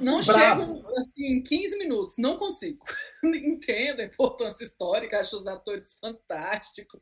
Não 0.00 0.22
chego 0.22 0.86
assim 0.98 1.42
15 1.42 1.78
minutos, 1.78 2.18
não 2.18 2.36
consigo. 2.36 2.84
Entendo 3.24 4.00
a 4.00 4.04
importância 4.04 4.64
histórica, 4.64 5.20
acho 5.20 5.38
os 5.38 5.46
atores 5.46 5.96
fantásticos, 6.00 7.00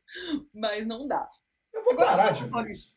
mas 0.52 0.86
não 0.86 1.06
dá. 1.06 1.28
Eu 1.72 1.84
vou 1.84 1.92
Agora, 1.92 2.08
parar 2.08 2.32
de 2.32 2.72
isso. 2.72 2.94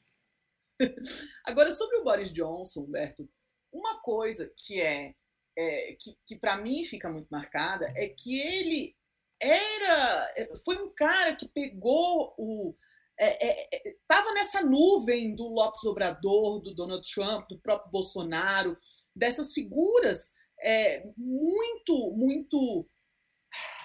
Agora, 1.46 1.72
sobre 1.74 1.98
o 1.98 2.04
Boris 2.04 2.32
Johnson, 2.32 2.82
Humberto, 2.82 3.30
uma 3.72 4.00
coisa 4.02 4.52
que 4.56 4.82
é, 4.82 5.14
é 5.58 5.96
que, 6.00 6.18
que 6.26 6.36
para 6.36 6.58
mim 6.58 6.86
fica 6.86 7.10
muito 7.10 7.28
marcada 7.30 7.92
é 7.96 8.08
que 8.08 8.40
ele 8.40 8.96
era 9.42 10.34
foi 10.66 10.78
um 10.78 10.90
cara 10.94 11.36
que 11.36 11.48
pegou 11.48 12.34
o 12.38 12.76
estava 13.20 14.30
é, 14.30 14.32
é, 14.32 14.32
é 14.32 14.34
nessa 14.34 14.62
nuvem 14.62 15.36
do 15.36 15.48
Lopes 15.48 15.84
Obrador, 15.84 16.62
do 16.62 16.74
Donald 16.74 17.06
Trump, 17.14 17.50
do 17.50 17.60
próprio 17.60 17.92
Bolsonaro, 17.92 18.78
dessas 19.20 19.54
figuras 19.54 20.34
é, 20.62 21.06
muito, 21.16 22.12
muito 22.12 22.88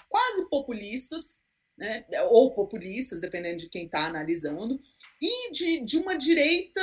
quase 0.09 0.49
populistas, 0.49 1.39
né? 1.77 2.05
ou 2.31 2.55
populistas, 2.55 3.21
dependendo 3.21 3.59
de 3.59 3.69
quem 3.69 3.87
está 3.87 4.07
analisando, 4.07 4.81
e 5.21 5.53
de, 5.53 5.81
de 5.81 5.99
uma 5.99 6.17
direita 6.17 6.81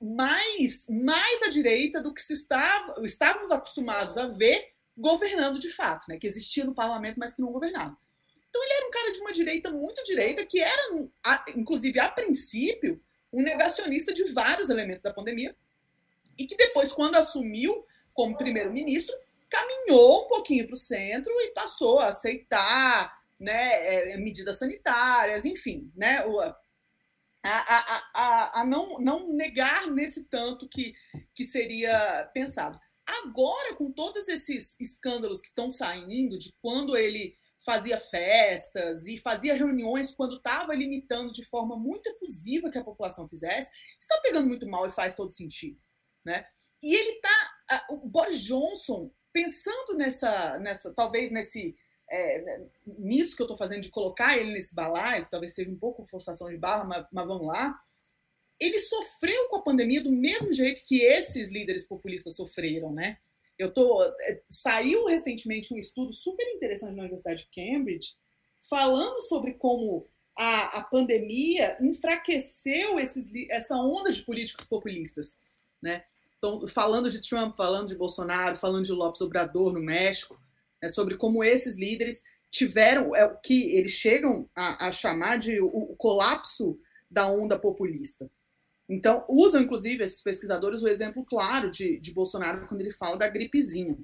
mais, 0.00 0.86
mais 0.88 1.42
à 1.42 1.48
direita 1.48 2.00
do 2.00 2.14
que 2.14 2.22
se 2.22 2.32
estava, 2.32 3.04
estávamos 3.04 3.50
acostumados 3.50 4.16
a 4.16 4.28
ver 4.28 4.72
governando 4.96 5.58
de 5.58 5.70
fato, 5.70 6.06
né? 6.08 6.18
que 6.18 6.26
existia 6.26 6.64
no 6.64 6.74
parlamento, 6.74 7.18
mas 7.18 7.34
que 7.34 7.42
não 7.42 7.52
governava. 7.52 7.96
Então 8.48 8.64
ele 8.64 8.72
era 8.72 8.88
um 8.88 8.90
cara 8.90 9.12
de 9.12 9.20
uma 9.20 9.32
direita 9.32 9.70
muito 9.70 10.02
direita, 10.02 10.44
que 10.44 10.60
era, 10.60 11.08
inclusive 11.54 12.00
a 12.00 12.08
princípio, 12.08 13.00
um 13.32 13.42
negacionista 13.42 14.12
de 14.12 14.24
vários 14.32 14.70
elementos 14.70 15.02
da 15.02 15.12
pandemia, 15.12 15.54
e 16.36 16.46
que 16.46 16.56
depois, 16.56 16.92
quando 16.92 17.16
assumiu 17.16 17.84
como 18.14 18.36
primeiro-ministro, 18.36 19.14
caminhou 19.48 20.24
um 20.24 20.28
pouquinho 20.28 20.66
para 20.66 20.74
o 20.74 20.78
centro 20.78 21.32
e 21.40 21.52
passou 21.52 21.98
a 21.98 22.08
aceitar 22.08 23.20
né, 23.38 24.12
é, 24.12 24.16
medidas 24.16 24.58
sanitárias, 24.58 25.44
enfim, 25.44 25.90
né, 25.96 26.24
a, 27.42 27.50
a, 27.50 28.10
a, 28.14 28.60
a 28.60 28.64
não, 28.64 28.98
não 28.98 29.32
negar 29.32 29.86
nesse 29.86 30.24
tanto 30.24 30.68
que, 30.68 30.94
que 31.34 31.44
seria 31.44 32.30
pensado. 32.34 32.78
Agora, 33.24 33.74
com 33.74 33.90
todos 33.90 34.28
esses 34.28 34.76
escândalos 34.78 35.40
que 35.40 35.48
estão 35.48 35.70
saindo, 35.70 36.38
de 36.38 36.54
quando 36.60 36.96
ele 36.96 37.36
fazia 37.64 37.98
festas 37.98 39.06
e 39.06 39.18
fazia 39.18 39.54
reuniões 39.54 40.12
quando 40.12 40.36
estava 40.36 40.74
limitando 40.74 41.32
de 41.32 41.44
forma 41.44 41.76
muito 41.76 42.08
efusiva 42.08 42.70
que 42.70 42.78
a 42.78 42.84
população 42.84 43.28
fizesse, 43.28 43.70
está 44.00 44.18
pegando 44.22 44.46
muito 44.46 44.66
mal 44.66 44.86
e 44.86 44.92
faz 44.92 45.14
todo 45.14 45.30
sentido. 45.30 45.78
Né? 46.24 46.46
E 46.82 46.94
ele 46.94 47.10
está. 47.16 47.59
O 47.88 47.96
Boris 47.96 48.40
Johnson, 48.40 49.10
pensando 49.32 49.94
nessa, 49.94 50.58
nessa 50.58 50.92
talvez 50.94 51.30
nesse. 51.30 51.76
É, 52.12 52.66
nisso 52.98 53.36
que 53.36 53.42
eu 53.42 53.44
estou 53.44 53.56
fazendo 53.56 53.82
de 53.82 53.88
colocar 53.88 54.36
ele 54.36 54.52
nesse 54.52 54.74
balaio, 54.74 55.24
que 55.24 55.30
talvez 55.30 55.54
seja 55.54 55.70
um 55.70 55.78
pouco 55.78 56.04
forçação 56.06 56.50
de 56.50 56.56
barra, 56.56 56.82
mas, 56.82 57.06
mas 57.12 57.26
vamos 57.26 57.46
lá. 57.46 57.78
Ele 58.58 58.80
sofreu 58.80 59.48
com 59.48 59.56
a 59.56 59.62
pandemia 59.62 60.02
do 60.02 60.10
mesmo 60.10 60.52
jeito 60.52 60.84
que 60.84 61.02
esses 61.02 61.52
líderes 61.52 61.86
populistas 61.86 62.34
sofreram, 62.34 62.92
né? 62.92 63.16
Eu 63.56 63.72
tô 63.72 64.02
é, 64.02 64.42
saiu 64.48 65.06
recentemente 65.06 65.72
um 65.72 65.78
estudo 65.78 66.12
super 66.12 66.44
interessante 66.54 66.96
na 66.96 67.02
Universidade 67.02 67.44
de 67.44 67.50
Cambridge 67.54 68.16
falando 68.68 69.20
sobre 69.22 69.54
como 69.54 70.08
a, 70.36 70.78
a 70.78 70.82
pandemia 70.82 71.76
enfraqueceu 71.80 72.98
esses, 72.98 73.30
essa 73.50 73.76
onda 73.76 74.10
de 74.10 74.22
políticos 74.22 74.64
populistas, 74.66 75.36
né? 75.82 76.04
Então, 76.40 76.66
falando 76.66 77.10
de 77.10 77.20
Trump, 77.20 77.54
falando 77.54 77.88
de 77.88 77.94
Bolsonaro, 77.94 78.56
falando 78.56 78.86
de 78.86 78.92
Lopes 78.92 79.20
Obrador 79.20 79.74
no 79.74 79.80
México, 79.80 80.40
né, 80.82 80.88
sobre 80.88 81.18
como 81.18 81.44
esses 81.44 81.76
líderes 81.76 82.22
tiveram 82.50 83.14
é, 83.14 83.26
o 83.26 83.36
que 83.36 83.76
eles 83.76 83.92
chegam 83.92 84.48
a, 84.56 84.88
a 84.88 84.92
chamar 84.92 85.38
de 85.38 85.60
o, 85.60 85.66
o, 85.66 85.96
colapso 85.96 86.80
da 87.10 87.30
onda 87.30 87.58
populista. 87.58 88.30
Então, 88.88 89.22
usam, 89.28 89.60
inclusive, 89.60 90.02
esses 90.02 90.22
pesquisadores 90.22 90.82
o 90.82 90.88
exemplo 90.88 91.26
claro 91.26 91.70
de, 91.70 92.00
de 92.00 92.10
Bolsonaro 92.10 92.66
quando 92.66 92.80
ele 92.80 92.92
fala 92.92 93.18
da 93.18 93.28
gripezinha. 93.28 93.98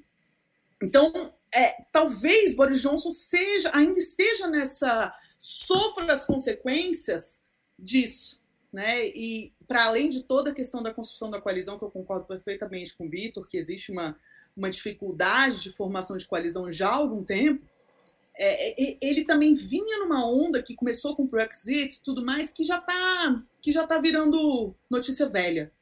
Então, 0.81 1.33
é, 1.51 1.85
talvez 1.91 2.55
Boris 2.55 2.83
Johnson 2.83 3.11
seja, 3.11 3.71
ainda 3.75 3.99
esteja 3.99 4.47
nessa. 4.47 5.13
sofra 5.39 6.13
as 6.13 6.25
consequências 6.25 7.41
disso. 7.79 8.39
Né? 8.73 9.07
E 9.09 9.53
para 9.67 9.85
além 9.85 10.09
de 10.09 10.23
toda 10.23 10.51
a 10.51 10.55
questão 10.55 10.83
da 10.83 10.93
construção 10.93 11.31
da 11.31 11.41
coalizão, 11.41 11.79
que 11.79 11.85
eu 11.85 11.91
concordo 11.91 12.27
perfeitamente 12.27 12.97
com 12.97 13.07
o 13.07 13.09
Vitor, 13.09 13.49
que 13.49 13.57
existe 13.57 13.91
uma, 13.91 14.17
uma 14.57 14.71
dificuldade 14.71 15.63
de 15.63 15.71
formação 15.71 16.17
de 16.17 16.27
coalizão 16.27 16.71
já 16.71 16.89
há 16.89 16.95
algum 16.95 17.25
tempo, 17.25 17.65
é, 18.35 18.83
é 18.91 18.97
ele 19.01 19.25
também 19.25 19.55
vinha 19.55 19.99
numa 19.99 20.27
onda 20.29 20.63
que 20.63 20.75
começou 20.75 21.17
com 21.17 21.23
o 21.23 21.29
Brexit 21.29 21.97
e 21.97 22.01
tudo 22.03 22.25
mais, 22.25 22.51
que 22.51 22.65
já 22.65 22.79
está 22.79 23.43
que 23.63 23.73
já 23.73 23.87
tá 23.87 23.99
virando 23.99 24.75
notícia 24.89 25.29
velha, 25.29 25.73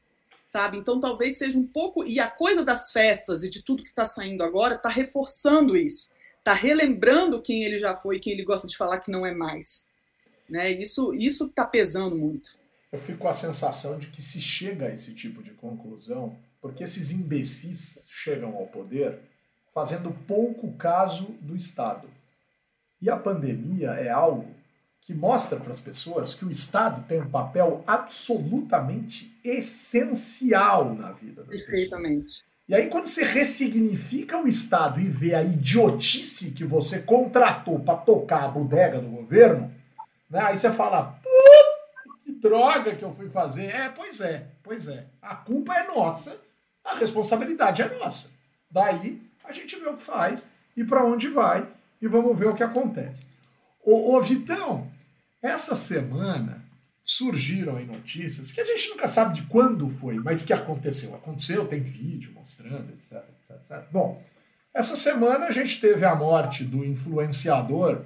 sabe? 0.47 0.78
Então 0.78 1.01
talvez 1.01 1.37
seja 1.37 1.59
um 1.59 1.66
pouco. 1.66 2.05
E 2.05 2.20
a 2.20 2.30
coisa 2.30 2.62
das 2.64 2.93
festas 2.93 3.43
e 3.43 3.51
de 3.51 3.62
tudo 3.62 3.82
que 3.82 3.89
está 3.89 4.05
saindo 4.05 4.43
agora 4.43 4.76
está 4.76 4.89
reforçando 4.89 5.76
isso, 5.76 6.09
está 6.39 6.53
relembrando 6.53 7.43
quem 7.43 7.64
ele 7.64 7.78
já 7.78 7.97
foi 7.97 8.20
quem 8.20 8.32
ele 8.32 8.45
gosta 8.45 8.66
de 8.68 8.76
falar 8.76 9.01
que 9.01 9.11
não 9.11 9.26
é 9.26 9.35
mais. 9.35 9.85
Né? 10.49 10.70
Isso 10.70 11.12
está 11.12 11.66
pesando 11.66 12.16
muito 12.16 12.64
eu 12.95 12.99
fico 12.99 13.19
com 13.19 13.29
a 13.29 13.33
sensação 13.33 13.99
de 13.99 14.07
que 14.07 14.23
se 14.23 14.41
chega 14.41 14.87
a 14.87 14.95
esse 14.95 15.13
tipo 15.13 15.43
de 15.43 15.51
conclusão, 15.51 16.37
porque 16.61 16.85
esses 16.85 17.11
imbecis 17.11 18.05
chegam 18.07 18.55
ao 18.55 18.69
poder 18.69 19.19
fazendo 19.75 20.13
pouco 20.29 20.73
caso 20.75 21.25
do 21.41 21.57
Estado. 21.57 22.09
E 23.03 23.11
a 23.11 23.17
pandemia 23.17 23.91
é 23.91 24.09
algo 24.09 24.47
que 25.01 25.13
mostra 25.13 25.59
para 25.59 25.73
as 25.73 25.81
pessoas 25.81 26.35
que 26.35 26.45
o 26.45 26.51
Estado 26.51 27.05
tem 27.09 27.21
um 27.21 27.29
papel 27.29 27.83
absolutamente 27.85 29.37
essencial 29.43 30.95
na 30.95 31.11
vida 31.11 31.43
das 31.43 31.61
pessoas. 31.63 32.45
E 32.69 32.75
aí, 32.75 32.89
quando 32.89 33.09
você 33.09 33.25
ressignifica 33.25 34.41
o 34.41 34.47
Estado 34.47 35.01
e 35.01 35.09
vê 35.09 35.35
a 35.35 35.43
idiotice 35.43 36.53
que 36.53 36.65
você 36.65 37.01
contratou 37.01 37.81
para 37.81 37.99
tocar 37.99 38.45
a 38.45 38.49
bodega 38.49 39.01
do 39.01 39.09
governo, 39.09 39.71
né, 40.31 40.41
aí 40.41 40.59
você 40.59 40.71
fala, 40.71 41.21
droga 42.55 42.95
que 42.95 43.05
eu 43.05 43.13
fui 43.13 43.29
fazer. 43.29 43.67
É, 43.67 43.89
pois 43.89 44.21
é, 44.21 44.47
pois 44.63 44.87
é. 44.87 45.07
A 45.21 45.35
culpa 45.35 45.75
é 45.75 45.87
nossa, 45.89 46.41
a 46.85 46.95
responsabilidade 46.95 47.83
é 47.83 47.89
nossa. 47.99 48.31
Daí 48.71 49.21
a 49.43 49.53
gente 49.53 49.77
vê 49.77 49.89
o 49.89 49.97
que 49.97 50.03
faz 50.03 50.47
e 50.77 50.85
para 50.85 51.05
onde 51.05 51.29
vai 51.29 51.67
e 52.01 52.07
vamos 52.07 52.39
ver 52.39 52.49
o 52.49 52.55
que 52.55 52.63
acontece. 52.63 53.27
Ô, 53.83 54.15
ô 54.15 54.21
Vitão, 54.21 54.91
essa 55.43 55.75
semana 55.75 56.65
surgiram 57.05 57.77
aí 57.77 57.85
notícias 57.85 58.51
que 58.51 58.61
a 58.61 58.65
gente 58.65 58.89
nunca 58.89 59.07
sabe 59.07 59.35
de 59.35 59.43
quando 59.47 59.91
foi, 59.91 60.15
mas 60.15 60.45
que 60.45 60.53
aconteceu. 60.53 61.15
Aconteceu, 61.15 61.67
tem 61.67 61.81
vídeo 61.81 62.33
mostrando, 62.33 62.93
etc, 62.93 63.13
etc, 63.13 63.57
etc. 63.57 63.85
Bom, 63.91 64.23
essa 64.73 64.97
semana 64.97 65.47
a 65.47 65.51
gente 65.51 65.81
teve 65.81 66.05
a 66.05 66.15
morte 66.15 66.65
do 66.65 66.85
influenciador. 66.85 68.05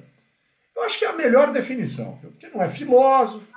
Eu 0.74 0.82
acho 0.82 0.98
que 0.98 1.04
é 1.04 1.08
a 1.08 1.16
melhor 1.16 1.52
definição, 1.52 2.18
porque 2.18 2.48
não 2.48 2.62
é 2.62 2.68
filósofo, 2.68 3.52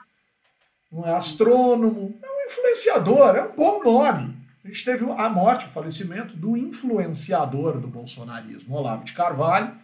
não 0.91 1.07
é 1.07 1.13
astrônomo, 1.13 2.19
é 2.21 2.27
um 2.27 2.45
influenciador, 2.47 3.35
é 3.35 3.43
um 3.43 3.55
bom 3.55 3.83
nome. 3.83 4.35
A 4.63 4.67
gente 4.67 4.85
teve 4.85 5.09
a 5.09 5.29
morte, 5.29 5.65
o 5.65 5.69
falecimento 5.69 6.35
do 6.35 6.57
influenciador 6.57 7.79
do 7.79 7.87
bolsonarismo, 7.87 8.75
Olavo 8.75 9.03
de 9.03 9.13
Carvalho, 9.13 9.75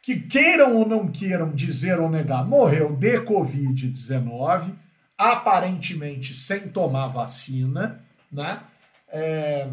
que 0.00 0.18
queiram 0.20 0.76
ou 0.76 0.86
não 0.86 1.08
queiram 1.08 1.50
dizer 1.50 1.98
ou 1.98 2.08
negar, 2.08 2.46
morreu 2.46 2.94
de 2.94 3.20
Covid-19, 3.20 4.72
aparentemente 5.18 6.32
sem 6.32 6.68
tomar 6.68 7.08
vacina, 7.08 8.00
né? 8.32 8.62
É, 9.10 9.68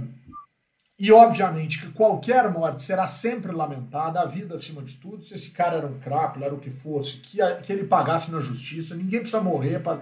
e 0.98 1.12
obviamente 1.12 1.80
que 1.80 1.92
qualquer 1.92 2.50
morte 2.52 2.82
será 2.82 3.08
sempre 3.08 3.52
lamentada, 3.52 4.22
a 4.22 4.26
vida 4.26 4.56
acima 4.56 4.82
de 4.82 4.96
tudo. 4.96 5.24
Se 5.24 5.36
esse 5.36 5.52
cara 5.52 5.78
era 5.78 5.88
um 5.88 6.00
crápula, 6.00 6.46
era 6.46 6.56
o 6.56 6.60
que 6.60 6.72
fosse, 6.72 7.18
que, 7.18 7.38
que 7.62 7.72
ele 7.72 7.84
pagasse 7.84 8.32
na 8.32 8.40
justiça, 8.40 8.96
ninguém 8.96 9.20
precisa 9.20 9.42
morrer 9.42 9.80
para 9.80 9.98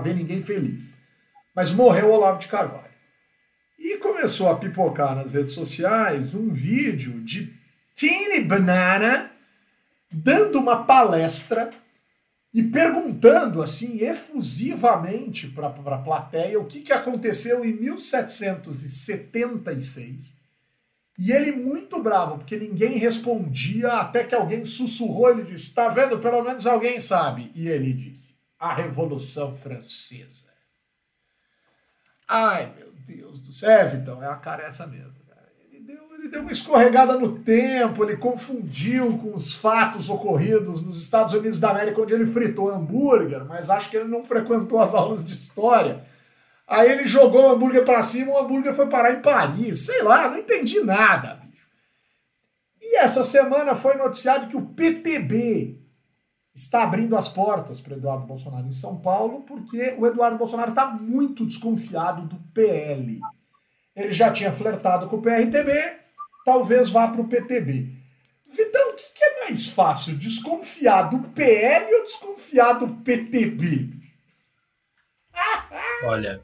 ver 0.00 0.14
ninguém 0.14 0.40
feliz. 0.40 0.96
Mas 1.54 1.70
morreu 1.70 2.10
Olavo 2.10 2.38
de 2.38 2.48
Carvalho. 2.48 2.86
E 3.78 3.98
começou 3.98 4.48
a 4.48 4.56
pipocar 4.56 5.14
nas 5.14 5.34
redes 5.34 5.52
sociais 5.54 6.34
um 6.34 6.50
vídeo 6.50 7.20
de 7.20 7.54
Teeny 7.94 8.42
Banana 8.44 9.30
dando 10.10 10.58
uma 10.58 10.84
palestra 10.84 11.70
e 12.52 12.62
perguntando 12.62 13.62
assim 13.62 14.00
efusivamente 14.00 15.46
para 15.48 15.68
a 15.68 15.98
plateia 15.98 16.58
o 16.58 16.64
que, 16.64 16.80
que 16.80 16.92
aconteceu 16.92 17.64
em 17.64 17.72
1776. 17.74 20.34
E 21.18 21.32
ele 21.32 21.50
muito 21.52 22.02
bravo, 22.02 22.36
porque 22.38 22.56
ninguém 22.56 22.98
respondia, 22.98 23.92
até 23.94 24.24
que 24.24 24.34
alguém 24.34 24.64
sussurrou, 24.64 25.30
ele 25.30 25.42
disse, 25.42 25.68
está 25.68 25.88
vendo? 25.88 26.18
Pelo 26.18 26.42
menos 26.42 26.66
alguém 26.66 26.98
sabe. 27.00 27.52
E 27.54 27.68
ele 27.68 27.92
disse, 27.92 28.25
a 28.58 28.74
Revolução 28.74 29.54
Francesa. 29.54 30.46
Ai, 32.28 32.72
meu 32.76 32.92
Deus 33.06 33.40
do 33.40 33.52
céu. 33.52 33.70
É, 33.70 33.86
Vitão, 33.86 34.22
é 34.22 34.26
a 34.26 34.36
cara 34.36 34.64
essa 34.64 34.86
mesmo 34.86 35.26
ele 36.26 36.28
deu 36.28 36.42
uma 36.42 36.50
escorregada 36.50 37.18
no 37.18 37.38
tempo, 37.38 38.04
ele 38.04 38.16
confundiu 38.16 39.16
com 39.18 39.34
os 39.34 39.54
fatos 39.54 40.10
ocorridos 40.10 40.82
nos 40.82 41.00
Estados 41.00 41.32
Unidos 41.34 41.60
da 41.60 41.70
América, 41.70 42.00
onde 42.00 42.14
ele 42.14 42.26
fritou 42.26 42.70
hambúrguer, 42.70 43.44
mas 43.44 43.70
acho 43.70 43.90
que 43.90 43.96
ele 43.96 44.08
não 44.08 44.24
frequentou 44.24 44.80
as 44.80 44.94
aulas 44.94 45.24
de 45.24 45.32
história. 45.32 46.04
Aí 46.66 46.90
ele 46.90 47.04
jogou 47.04 47.46
o 47.46 47.50
hambúrguer 47.50 47.84
para 47.84 48.02
cima, 48.02 48.32
o 48.32 48.38
hambúrguer 48.38 48.74
foi 48.74 48.88
parar 48.88 49.12
em 49.12 49.22
Paris. 49.22 49.86
Sei 49.86 50.02
lá, 50.02 50.28
não 50.28 50.38
entendi 50.38 50.80
nada, 50.80 51.34
bicho. 51.44 51.68
E 52.80 52.96
essa 52.96 53.22
semana 53.22 53.76
foi 53.76 53.94
noticiado 53.94 54.48
que 54.48 54.56
o 54.56 54.66
PTB 54.66 55.80
está 56.56 56.84
abrindo 56.84 57.14
as 57.14 57.28
portas 57.28 57.82
para 57.82 57.96
Eduardo 57.96 58.26
Bolsonaro 58.26 58.66
em 58.66 58.72
São 58.72 58.96
Paulo, 58.98 59.42
porque 59.42 59.94
o 59.98 60.06
Eduardo 60.06 60.38
Bolsonaro 60.38 60.70
está 60.70 60.86
muito 60.86 61.44
desconfiado 61.44 62.26
do 62.26 62.36
PL. 62.54 63.20
Ele 63.94 64.12
já 64.12 64.32
tinha 64.32 64.50
flertado 64.50 65.06
com 65.06 65.16
o 65.16 65.22
PRTB, 65.22 65.70
talvez 66.46 66.88
vá 66.88 67.08
para 67.08 67.20
o 67.20 67.28
PTB. 67.28 67.94
Vitão, 68.48 68.90
o 68.90 68.94
que, 68.94 69.04
que, 69.12 69.24
é 69.24 69.44
mais 69.44 69.68
fácil? 69.68 70.16
Desconfiar 70.16 71.10
do 71.10 71.28
PL 71.28 71.94
ou 71.94 72.04
desconfiar 72.04 72.72
do 72.74 72.88
PTB? 72.88 73.90
Olha, 76.04 76.40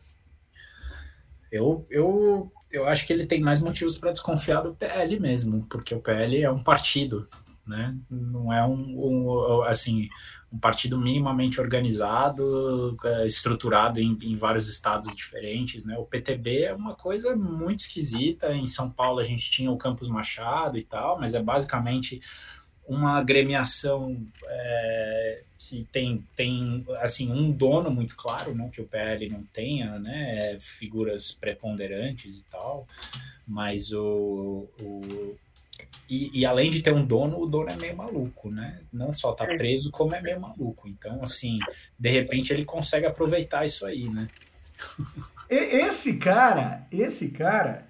eu, 1.51 1.87
eu, 1.89 2.53
eu 2.71 2.87
acho 2.87 3.07
que 3.07 3.15
ele 3.15 3.27
tem 3.27 3.41
mais 3.41 3.63
motivos 3.63 3.97
para 3.97 4.13
desconfiar 4.13 4.61
do 4.61 4.75
PL 4.75 5.19
mesmo, 5.19 5.67
porque 5.69 5.95
o 5.95 6.01
PL 6.01 6.43
é 6.43 6.51
um 6.51 6.63
partido, 6.63 7.27
né? 7.67 7.97
Não 8.11 8.53
é 8.53 8.65
um, 8.65 8.97
um 8.99 9.63
assim 9.63 10.09
um 10.53 10.59
partido 10.59 10.99
minimamente 10.99 11.59
organizado, 11.61 12.97
é, 13.03 13.27
estruturado 13.27 13.99
em, 13.99 14.19
em, 14.21 14.35
vários 14.35 14.69
estados 14.69 15.15
diferentes, 15.17 15.87
né? 15.87 15.97
O 15.97 16.05
PTB 16.05 16.65
é 16.65 16.75
uma 16.75 16.95
coisa 16.95 17.35
muito 17.35 17.79
esquisita. 17.79 18.53
Em 18.53 18.67
São 18.67 18.91
Paulo 18.91 19.19
a 19.19 19.25
gente 19.25 19.51
tinha 19.51 19.71
o 19.71 19.79
Campus 19.79 20.11
Machado 20.11 20.77
e 20.77 20.83
tal, 20.83 21.19
mas 21.19 21.35
é 21.35 21.43
basicamente 21.43 22.21
uma 22.87 23.19
agremiação 23.19 24.27
é, 24.45 25.43
que 25.57 25.87
tem, 25.91 26.27
tem 26.37 26.85
assim 27.01 27.33
um 27.33 27.51
dono 27.51 27.91
muito 27.91 28.15
claro, 28.15 28.55
não 28.55 28.69
que 28.69 28.83
o 28.83 28.87
PL 28.87 29.31
não 29.31 29.43
tenha, 29.45 29.99
né? 29.99 30.59
Figuras 30.59 31.33
preponderantes 31.33 32.37
e 32.37 32.45
tal, 32.45 32.87
mas 33.47 33.91
o, 33.91 34.69
o 34.79 35.37
e, 36.13 36.41
e, 36.41 36.45
além 36.45 36.69
de 36.69 36.83
ter 36.83 36.93
um 36.93 37.07
dono, 37.07 37.41
o 37.41 37.47
dono 37.47 37.71
é 37.71 37.77
meio 37.77 37.97
maluco, 37.97 38.51
né? 38.51 38.81
Não 38.93 39.15
só 39.15 39.33
tá 39.33 39.51
é. 39.51 39.57
preso, 39.57 39.91
como 39.91 40.15
é 40.15 40.21
meio 40.21 40.39
maluco. 40.39 40.87
Então, 40.87 41.23
assim, 41.23 41.59
de 41.99 42.11
repente 42.11 42.53
ele 42.53 42.67
consegue 42.67 43.07
aproveitar 43.07 43.65
isso 43.65 43.87
aí, 43.87 44.11
né? 44.11 44.29
Esse 45.49 46.19
cara, 46.19 46.87
esse 46.91 47.31
cara 47.31 47.87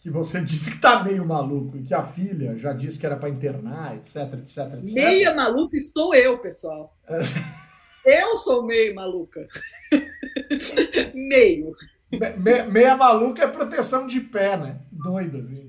que 0.00 0.08
você 0.08 0.40
disse 0.44 0.70
que 0.70 0.80
tá 0.80 1.04
meio 1.04 1.26
maluco 1.26 1.76
e 1.76 1.82
que 1.82 1.92
a 1.92 2.02
filha 2.02 2.56
já 2.56 2.72
disse 2.72 2.98
que 2.98 3.04
era 3.04 3.16
para 3.16 3.28
internar, 3.28 3.96
etc, 3.96 4.16
etc, 4.34 4.58
etc. 4.82 4.94
Meia 4.94 5.34
maluca 5.34 5.76
estou 5.76 6.14
eu, 6.14 6.38
pessoal. 6.38 6.96
eu 8.06 8.36
sou 8.38 8.64
meio 8.64 8.94
maluca. 8.94 9.46
meio. 11.12 11.74
Me, 12.10 12.62
meia 12.62 12.96
maluca 12.96 13.44
é 13.44 13.48
proteção 13.48 14.06
de 14.06 14.20
pé, 14.20 14.56
né? 14.56 14.80
Doida, 14.90 15.38
assim. 15.38 15.66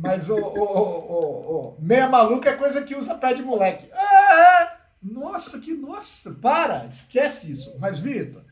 Mas 0.00 0.30
o, 0.30 0.36
o, 0.36 0.62
o, 0.62 1.76
o, 1.76 1.76
meia 1.80 2.08
maluca 2.08 2.50
é 2.50 2.56
coisa 2.56 2.82
que 2.82 2.94
usa 2.94 3.14
pé 3.14 3.34
de 3.34 3.42
moleque. 3.42 3.90
Ah, 3.92 4.78
nossa, 5.02 5.58
que 5.58 5.74
nossa, 5.74 6.34
para, 6.34 6.86
esquece 6.86 7.50
isso. 7.50 7.76
Mas, 7.78 7.98
Vitor, 7.98 8.44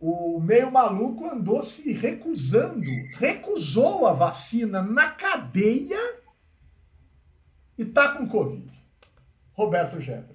o 0.00 0.40
meio 0.40 0.70
maluco 0.70 1.26
andou 1.26 1.62
se 1.62 1.92
recusando, 1.92 2.84
recusou 3.16 4.06
a 4.06 4.12
vacina 4.12 4.82
na 4.82 5.10
cadeia 5.10 6.18
e 7.78 7.84
tá 7.84 8.08
com 8.08 8.28
Covid. 8.28 8.70
Roberto 9.52 10.00
Jefferson. 10.00 10.33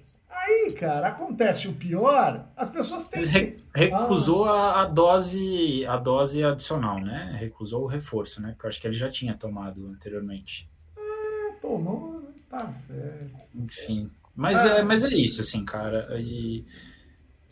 Aí, 0.50 0.72
cara, 0.72 1.08
acontece 1.08 1.68
o 1.68 1.72
pior, 1.72 2.44
as 2.56 2.68
pessoas 2.68 3.06
têm. 3.06 3.22
Re 3.22 3.62
recusou 3.72 4.46
ah. 4.46 4.82
a, 4.82 4.84
dose 4.84 5.86
a 5.86 5.96
dose 5.96 6.42
adicional, 6.42 6.98
né? 7.00 7.36
Recusou 7.38 7.84
o 7.84 7.86
reforço, 7.86 8.42
né? 8.42 8.50
Porque 8.50 8.66
eu 8.66 8.68
acho 8.68 8.80
que 8.80 8.86
ele 8.88 8.96
já 8.96 9.08
tinha 9.08 9.34
tomado 9.34 9.86
anteriormente. 9.86 10.68
É, 10.98 11.52
tomou, 11.60 12.32
tá 12.48 12.72
certo. 12.72 13.30
Enfim. 13.54 14.10
Mas, 14.34 14.66
ah. 14.66 14.78
é, 14.78 14.82
mas 14.82 15.04
é 15.04 15.10
isso, 15.10 15.40
assim, 15.40 15.64
cara. 15.64 16.18
E, 16.18 16.64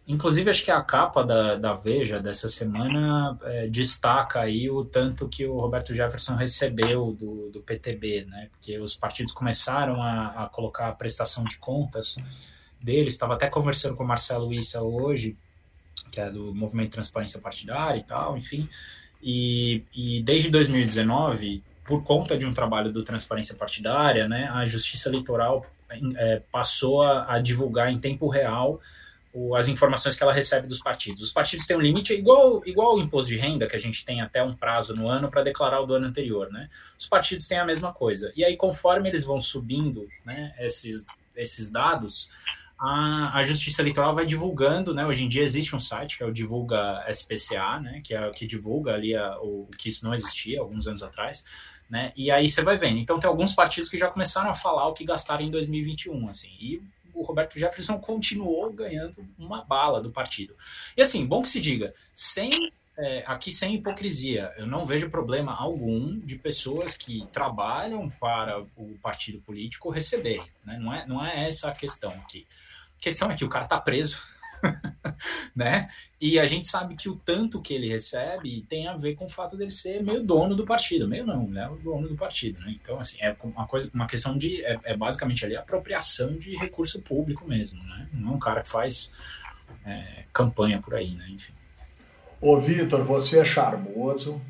inclusive, 0.08 0.50
acho 0.50 0.64
que 0.64 0.72
a 0.72 0.82
capa 0.82 1.22
da, 1.22 1.54
da 1.54 1.74
Veja 1.74 2.18
dessa 2.18 2.48
semana 2.48 3.38
é, 3.42 3.68
destaca 3.68 4.40
aí 4.40 4.68
o 4.68 4.84
tanto 4.84 5.28
que 5.28 5.46
o 5.46 5.60
Roberto 5.60 5.94
Jefferson 5.94 6.34
recebeu 6.34 7.12
do, 7.12 7.48
do 7.50 7.60
PTB, 7.60 8.24
né? 8.24 8.48
Porque 8.50 8.76
os 8.76 8.96
partidos 8.96 9.32
começaram 9.32 10.02
a, 10.02 10.44
a 10.44 10.48
colocar 10.48 10.88
a 10.88 10.92
prestação 10.92 11.44
de 11.44 11.58
contas 11.58 12.16
dele, 12.80 13.08
estava 13.08 13.34
até 13.34 13.48
conversando 13.48 13.96
com 13.96 14.04
o 14.04 14.06
Marcelo 14.06 14.52
Issa 14.52 14.82
hoje, 14.82 15.36
que 16.10 16.20
é 16.20 16.30
do 16.30 16.54
Movimento 16.54 16.92
Transparência 16.92 17.40
Partidária 17.40 17.98
e 17.98 18.04
tal, 18.04 18.36
enfim, 18.36 18.68
e, 19.22 19.82
e 19.94 20.22
desde 20.22 20.50
2019, 20.50 21.62
por 21.84 22.02
conta 22.02 22.36
de 22.36 22.46
um 22.46 22.52
trabalho 22.52 22.92
do 22.92 23.02
Transparência 23.02 23.54
Partidária, 23.54 24.28
né, 24.28 24.48
a 24.52 24.64
Justiça 24.64 25.08
Eleitoral 25.08 25.66
é, 26.16 26.42
passou 26.52 27.02
a, 27.02 27.34
a, 27.34 27.38
divulgar 27.38 27.90
em 27.90 27.98
tempo 27.98 28.28
real 28.28 28.80
o, 29.32 29.54
as 29.54 29.68
informações 29.68 30.16
que 30.16 30.22
ela 30.22 30.32
recebe 30.32 30.66
dos 30.66 30.80
partidos. 30.80 31.22
Os 31.22 31.32
partidos 31.32 31.66
têm 31.66 31.76
um 31.76 31.80
limite 31.80 32.12
igual, 32.12 32.62
igual 32.66 32.96
o 32.96 33.00
imposto 33.00 33.30
de 33.30 33.38
renda, 33.38 33.66
que 33.66 33.74
a 33.74 33.78
gente 33.78 34.04
tem 34.04 34.20
até 34.20 34.42
um 34.42 34.54
prazo 34.54 34.94
no 34.94 35.10
ano 35.10 35.30
para 35.30 35.42
declarar 35.42 35.80
o 35.80 35.86
do 35.86 35.94
ano 35.94 36.06
anterior, 36.06 36.50
né? 36.52 36.68
Os 36.98 37.08
partidos 37.08 37.46
têm 37.46 37.58
a 37.58 37.64
mesma 37.64 37.92
coisa. 37.92 38.32
E 38.36 38.44
aí, 38.44 38.56
conforme 38.56 39.08
eles 39.08 39.24
vão 39.24 39.40
subindo 39.40 40.08
né, 40.24 40.54
esses, 40.58 41.06
esses 41.34 41.70
dados, 41.70 42.30
a, 42.78 43.38
a 43.38 43.42
Justiça 43.42 43.82
Eleitoral 43.82 44.14
vai 44.14 44.24
divulgando, 44.24 44.94
né? 44.94 45.04
Hoje 45.04 45.24
em 45.24 45.28
dia 45.28 45.42
existe 45.42 45.74
um 45.74 45.80
site 45.80 46.16
que 46.16 46.22
é 46.22 46.26
o 46.26 46.32
Divulga 46.32 47.04
SPCA, 47.10 47.80
né? 47.80 48.00
Que 48.04 48.14
é 48.14 48.26
o 48.26 48.30
que 48.30 48.46
divulga 48.46 48.94
ali 48.94 49.16
a, 49.16 49.36
o 49.40 49.68
que 49.76 49.88
isso 49.88 50.04
não 50.04 50.14
existia 50.14 50.60
alguns 50.60 50.86
anos 50.86 51.02
atrás, 51.02 51.44
né? 51.90 52.12
E 52.16 52.30
aí 52.30 52.48
você 52.48 52.62
vai 52.62 52.76
vendo. 52.76 52.98
Então 52.98 53.18
tem 53.18 53.28
alguns 53.28 53.54
partidos 53.54 53.90
que 53.90 53.98
já 53.98 54.08
começaram 54.08 54.50
a 54.50 54.54
falar 54.54 54.86
o 54.86 54.92
que 54.92 55.04
gastaram 55.04 55.44
em 55.44 55.50
2021, 55.50 56.28
assim. 56.28 56.50
E 56.60 56.80
o 57.12 57.22
Roberto 57.22 57.58
Jefferson 57.58 57.98
continuou 57.98 58.72
ganhando 58.72 59.26
uma 59.36 59.64
bala 59.64 60.00
do 60.00 60.10
partido. 60.10 60.54
E 60.96 61.02
assim, 61.02 61.26
bom 61.26 61.42
que 61.42 61.48
se 61.48 61.60
diga, 61.60 61.92
sem 62.14 62.72
é, 62.96 63.22
aqui 63.26 63.50
sem 63.52 63.74
hipocrisia, 63.74 64.52
eu 64.56 64.66
não 64.66 64.84
vejo 64.84 65.08
problema 65.08 65.52
algum 65.52 66.18
de 66.18 66.36
pessoas 66.36 66.96
que 66.96 67.26
trabalham 67.32 68.10
para 68.20 68.60
o 68.76 68.98
partido 69.00 69.40
político 69.40 69.90
receberem. 69.90 70.46
Né? 70.64 70.78
Não, 70.78 70.92
é, 70.92 71.06
não 71.06 71.24
é 71.24 71.46
essa 71.46 71.70
a 71.70 71.72
questão 71.72 72.10
aqui. 72.10 72.46
A 72.98 73.00
questão 73.00 73.30
é 73.30 73.36
que 73.36 73.44
o 73.44 73.48
cara 73.48 73.64
está 73.64 73.80
preso, 73.80 74.20
né? 75.54 75.88
E 76.20 76.38
a 76.38 76.46
gente 76.46 76.66
sabe 76.66 76.96
que 76.96 77.08
o 77.08 77.14
tanto 77.14 77.60
que 77.60 77.72
ele 77.72 77.88
recebe 77.88 78.62
tem 78.68 78.88
a 78.88 78.96
ver 78.96 79.14
com 79.14 79.26
o 79.26 79.30
fato 79.30 79.56
dele 79.56 79.70
ser 79.70 80.02
meio 80.02 80.22
dono 80.22 80.56
do 80.56 80.66
partido, 80.66 81.06
meio 81.06 81.24
não, 81.24 81.48
né? 81.48 81.68
O 81.68 81.76
dono 81.76 82.08
do 82.08 82.16
partido, 82.16 82.60
né? 82.60 82.76
Então, 82.80 82.98
assim, 82.98 83.18
é 83.20 83.36
uma 83.42 83.66
coisa, 83.66 83.90
uma 83.94 84.06
questão 84.06 84.36
de, 84.36 84.64
é, 84.64 84.78
é 84.84 84.96
basicamente 84.96 85.44
ali 85.44 85.56
apropriação 85.56 86.36
de 86.36 86.56
recurso 86.56 87.00
público 87.02 87.46
mesmo, 87.46 87.82
né? 87.84 88.08
Não 88.12 88.32
é 88.32 88.34
um 88.34 88.38
cara 88.38 88.62
que 88.62 88.68
faz 88.68 89.12
é, 89.86 90.24
campanha 90.32 90.80
por 90.80 90.94
aí, 90.94 91.14
né? 91.14 91.26
Enfim. 91.30 91.52
Ô, 92.40 92.58
Vitor, 92.58 93.04
você 93.04 93.40
é 93.40 93.44
charmoso, 93.44 94.40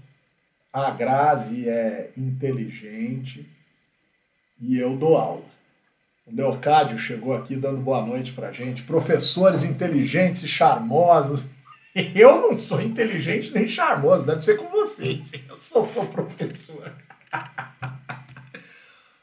a 0.72 0.90
Grazi 0.90 1.68
é 1.68 2.12
inteligente 2.16 3.46
e 4.60 4.78
eu 4.78 4.96
dou 4.96 5.16
aula. 5.16 5.57
O 6.30 6.36
Leocádio 6.36 6.98
chegou 6.98 7.34
aqui 7.34 7.56
dando 7.56 7.80
boa 7.80 8.04
noite 8.04 8.32
pra 8.32 8.52
gente. 8.52 8.82
Professores 8.82 9.64
inteligentes 9.64 10.42
e 10.42 10.48
charmosos. 10.48 11.46
Eu 12.14 12.40
não 12.40 12.58
sou 12.58 12.80
inteligente 12.80 13.52
nem 13.52 13.66
charmoso, 13.66 14.26
deve 14.26 14.44
ser 14.44 14.56
com 14.56 14.68
vocês. 14.70 15.32
Eu 15.48 15.56
só 15.56 15.84
sou 15.84 16.06
professor. 16.06 16.92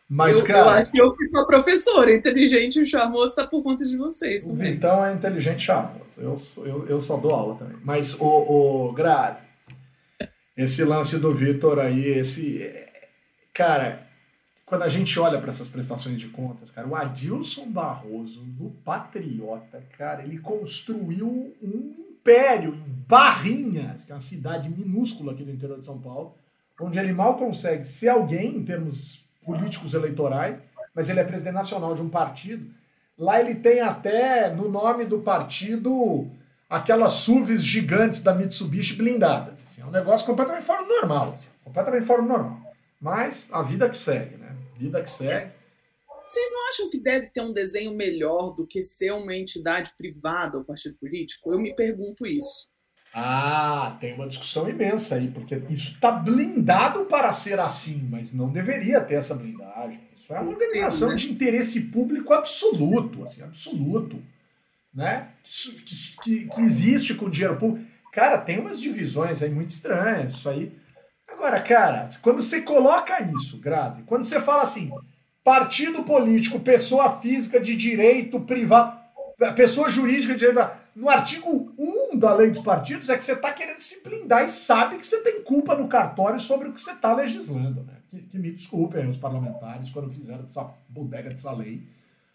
Mas, 0.08 0.39
eu, 0.39 0.45
cara. 0.45 0.60
Eu 0.60 0.70
acho 0.70 0.91
que 0.91 1.01
eu 1.01 1.16
fui 1.16 1.28
a 1.36 1.45
professora. 1.45 2.14
Inteligente 2.14 2.80
e 2.80 2.86
charmoso 2.86 3.30
está 3.30 3.47
por 3.47 3.64
conta 3.64 3.84
de 3.84 3.97
vocês. 3.97 4.43
Também. 4.43 4.56
O 4.56 4.74
Vitão 4.74 5.03
é 5.03 5.14
inteligente 5.14 5.62
e 5.62 5.64
charmoso. 5.64 6.22
Eu, 6.22 6.36
eu, 6.64 6.88
eu 6.88 6.99
só 6.99 7.18
dou 7.18 7.32
aula 7.32 7.56
também. 7.56 7.78
Mas, 7.84 8.14
o, 8.20 8.26
o 8.88 8.93
Grazi, 8.93 9.41
esse 10.56 10.84
lance 10.84 11.18
do 11.18 11.34
Vitor 11.34 11.80
aí, 11.80 12.20
esse. 12.20 12.72
Cara, 13.51 14.08
quando 14.66 14.82
a 14.82 14.88
gente 14.88 15.20
olha 15.20 15.39
para 15.39 15.49
essas 15.49 15.68
prestações 15.68 16.20
de 16.20 16.28
contas, 16.30 16.72
cara, 16.72 16.88
o 16.88 16.95
Adilson 16.95 17.70
Barroso, 17.70 18.43
no 18.59 18.72
Patriota, 18.72 19.84
cara, 19.97 20.24
ele 20.24 20.39
construiu 20.39 21.53
um 21.61 21.93
império 22.26 22.74
em 22.74 23.05
Barrinhas, 23.07 24.03
que 24.03 24.11
é 24.11 24.16
uma 24.16 24.22
cidade 24.22 24.68
minúscula 24.68 25.34
aqui 25.34 25.43
do 25.43 25.51
interior 25.51 25.80
de 25.80 25.86
São 25.86 25.99
Paulo, 25.99 26.36
onde 26.82 26.97
ele 26.97 27.13
mal 27.13 27.36
consegue 27.36 27.86
ser 27.86 28.09
alguém 28.09 28.57
em 28.57 28.66
termos 28.66 29.24
políticos 29.43 29.93
eleitorais, 29.93 30.59
mas 30.95 31.09
ele 31.09 31.20
é 31.20 31.24
presidente 31.24 31.53
nacional 31.53 31.93
de 31.93 32.01
um 32.01 32.09
partido. 32.09 32.68
Lá 33.18 33.39
ele 33.39 33.55
tem 33.55 33.82
até 33.82 34.49
no 34.49 34.68
nome 34.68 35.05
do 35.05 35.20
partido 35.20 36.28
aquelas 36.70 37.13
SUVs 37.13 37.63
gigantes 37.63 38.20
da 38.20 38.34
Mitsubishi 38.34 38.95
blindadas. 38.95 39.59
Assim, 39.63 39.82
é 39.82 39.86
um 39.86 39.91
negócio 39.91 40.26
completamente 40.26 40.66
fora 40.66 40.84
do 40.84 40.89
normal. 40.89 41.34
Assim, 41.34 41.49
completamente 41.63 42.05
fora 42.05 42.22
do 42.22 42.28
normal. 42.28 42.59
Mas 42.99 43.47
a 43.51 43.61
vida 43.61 43.88
que 43.88 43.95
segue, 43.95 44.38
né? 44.38 44.45
Vida 44.78 45.01
que 45.01 45.09
segue. 45.09 45.51
Vocês 46.28 46.51
não 46.51 46.67
acham 46.69 46.89
que 46.89 46.99
deve 46.99 47.28
ter 47.28 47.41
um 47.41 47.53
desenho 47.53 47.93
melhor 47.93 48.55
do 48.55 48.65
que 48.65 48.82
ser 48.82 49.11
uma 49.11 49.36
entidade 49.36 49.91
privada, 49.97 50.57
o 50.57 50.65
partido 50.65 50.95
político? 50.95 51.51
Eu 51.51 51.59
me 51.59 51.76
pergunto 51.76 52.26
isso. 52.26 52.67
Ah, 53.13 53.97
tem 54.01 54.13
uma 54.13 54.28
discussão 54.28 54.67
imensa 54.67 55.15
aí, 55.15 55.30
porque 55.30 55.55
isso 55.69 55.93
está 55.93 56.11
blindado 56.11 57.05
para 57.05 57.32
ser 57.32 57.59
assim, 57.59 58.05
mas 58.09 58.34
não 58.34 58.49
deveria 58.49 58.99
ter 58.99 59.15
essa 59.15 59.36
blindagem. 59.36 60.01
Isso 60.17 60.34
é 60.34 60.39
uma 60.39 60.51
organização 60.51 61.09
né? 61.09 61.15
de 61.15 61.32
interesse 61.32 61.80
público 61.80 62.34
absoluto, 62.34 63.23
assim, 63.23 63.41
absoluto, 63.41 64.21
né? 64.93 65.30
Que, 65.43 65.82
que, 66.23 66.47
que 66.47 66.61
existe 66.61 67.13
com 67.13 67.30
dinheiro 67.30 67.57
público. 67.57 67.88
Cara, 68.11 68.38
tem 68.38 68.59
umas 68.59 68.82
divisões 68.82 69.41
aí 69.41 69.49
muito 69.49 69.69
estranhas, 69.69 70.34
isso 70.34 70.49
aí 70.49 70.73
Agora, 71.36 71.61
cara, 71.61 72.09
quando 72.21 72.41
você 72.41 72.61
coloca 72.61 73.21
isso, 73.21 73.59
Grazi, 73.59 74.03
quando 74.03 74.23
você 74.23 74.39
fala 74.39 74.63
assim, 74.63 74.89
partido 75.43 76.01
político, 76.03 76.59
pessoa 76.59 77.19
física 77.19 77.59
de 77.59 77.75
direito 77.75 78.39
privado, 78.39 78.97
pessoa 79.53 79.89
jurídica 79.89 80.33
de 80.33 80.39
direito 80.39 80.71
no 80.95 81.09
artigo 81.09 81.73
1 81.77 82.17
da 82.17 82.33
lei 82.33 82.51
dos 82.51 82.61
partidos 82.61 83.09
é 83.09 83.17
que 83.17 83.23
você 83.23 83.33
está 83.33 83.51
querendo 83.51 83.81
se 83.81 84.01
blindar 84.01 84.45
e 84.45 84.49
sabe 84.49 84.95
que 84.95 85.05
você 85.05 85.21
tem 85.21 85.43
culpa 85.43 85.75
no 85.75 85.89
cartório 85.89 86.39
sobre 86.39 86.69
o 86.69 86.73
que 86.73 86.79
você 86.79 86.91
está 86.91 87.13
legislando. 87.13 87.83
Né? 87.83 87.95
Que, 88.09 88.21
que, 88.21 88.39
me 88.39 88.49
desculpem 88.49 89.09
os 89.09 89.17
parlamentares 89.17 89.89
quando 89.89 90.09
fizeram 90.09 90.45
essa 90.45 90.63
bodega 90.88 91.29
dessa 91.29 91.51
lei, 91.51 91.86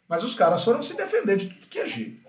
mas 0.06 0.22
os 0.22 0.34
caras 0.34 0.62
foram 0.62 0.82
se 0.82 0.94
defender 0.94 1.38
de 1.38 1.48
tudo 1.48 1.68
que 1.68 1.78
é 1.78 1.86
jeito. 1.86 2.20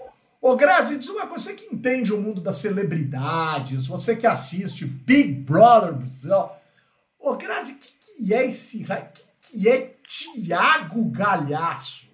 Ô, 0.42 0.56
Grazi, 0.56 0.98
diz 0.98 1.10
uma 1.10 1.28
coisa, 1.28 1.46
você 1.46 1.54
que 1.54 1.76
entende 1.76 2.14
o 2.14 2.20
mundo 2.20 2.40
das 2.40 2.58
celebridades, 2.58 3.86
você 3.86 4.16
que 4.16 4.26
assiste 4.26 4.86
Big 4.86 5.34
Brother 5.34 5.94
Brasil, 5.94 6.50
Ô, 7.22 7.36
Grazi, 7.36 7.74
o 7.74 7.78
que, 7.78 7.92
que 7.92 8.34
é 8.34 8.48
esse 8.48 8.82
raio? 8.84 9.06
O 9.06 9.12
que, 9.12 9.60
que 9.60 9.70
é 9.70 9.96
Tiago 10.04 11.06
Galhaço? 11.12 12.10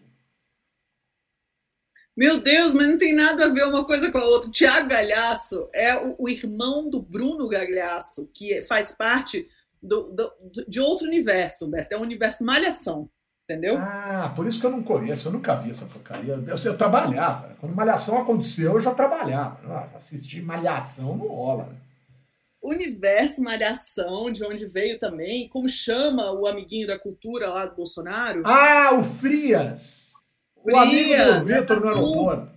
Meu 2.16 2.42
Deus, 2.42 2.74
mas 2.74 2.88
não 2.88 2.98
tem 2.98 3.16
nada 3.16 3.46
a 3.46 3.50
ver 3.50 3.64
uma 3.68 3.86
coisa 3.86 4.12
com 4.12 4.18
a 4.18 4.26
outra. 4.26 4.50
Tiago 4.50 4.90
Galhaço 4.90 5.70
é 5.72 5.96
o, 5.96 6.16
o, 6.18 6.28
irmão 6.28 6.90
do 6.90 7.00
Bruno 7.00 7.48
Galhaço, 7.48 8.30
que 8.34 8.62
faz 8.64 8.94
parte 8.94 9.48
do, 9.82 10.12
do, 10.12 10.32
de 10.68 10.82
outro 10.82 11.08
universo, 11.08 11.66
Humberto. 11.66 11.94
É 11.94 11.98
um 11.98 12.02
universo 12.02 12.44
malhação, 12.44 13.10
entendeu? 13.48 13.78
Ah, 13.78 14.34
por 14.36 14.48
isso 14.48 14.60
que 14.60 14.66
eu 14.66 14.72
não 14.72 14.82
conheço, 14.82 15.28
eu 15.28 15.32
nunca 15.32 15.56
vi 15.56 15.70
essa 15.70 15.86
porcaria. 15.86 16.34
Eu, 16.34 16.56
eu 16.66 16.76
trabalhava. 16.76 17.56
Quando 17.60 17.76
Malhação 17.76 18.20
aconteceu, 18.20 18.74
eu 18.74 18.80
já 18.80 18.94
trabalhava. 18.94 19.90
Assistir 19.96 20.42
Malhação 20.42 21.16
não 21.16 21.28
rola. 21.28 21.70
Universo 22.70 23.42
Malhação, 23.42 24.32
de 24.32 24.46
onde 24.46 24.66
veio 24.66 25.00
também, 25.00 25.48
como 25.50 25.70
chama 25.70 26.32
o 26.32 26.46
amiguinho 26.46 26.88
da 26.88 27.00
cultura 27.00 27.50
lá 27.50 27.66
do 27.66 27.76
Bolsonaro? 27.76 28.44
Ah, 28.46 28.92
o 28.94 29.04
Frias! 29.04 30.12
O 30.56 30.64
Frias, 30.64 31.30
amigo 31.30 31.40
do 31.40 31.46
Vitor 31.46 31.80
no 31.80 31.88
aeroporto. 31.88 32.52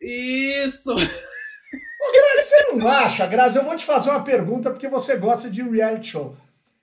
Isso! 0.00 0.92
Ô, 0.92 2.12
Grazi, 2.12 2.48
você 2.48 2.72
não 2.72 2.88
acha, 2.88 3.26
Grazi? 3.26 3.58
Eu 3.58 3.64
vou 3.64 3.76
te 3.76 3.84
fazer 3.84 4.10
uma 4.10 4.22
pergunta 4.22 4.70
porque 4.70 4.88
você 4.88 5.16
gosta 5.16 5.50
de 5.50 5.62
reality 5.62 6.08
show. 6.08 6.36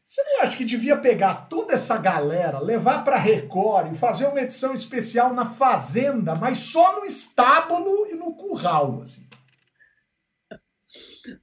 Você 0.06 0.24
não 0.24 0.44
acha 0.44 0.56
que 0.56 0.66
devia 0.66 0.96
pegar 0.98 1.48
toda 1.50 1.74
essa 1.74 1.98
galera, 1.98 2.60
levar 2.60 3.04
para 3.04 3.18
Record 3.18 3.92
e 3.92 3.98
fazer 3.98 4.28
uma 4.28 4.42
edição 4.42 4.72
especial 4.72 5.34
na 5.34 5.46
Fazenda, 5.46 6.36
mas 6.36 6.60
só 6.60 7.00
no 7.00 7.06
estábulo 7.06 8.06
e 8.08 8.14
no 8.14 8.34
curral, 8.34 9.02
assim? 9.04 9.26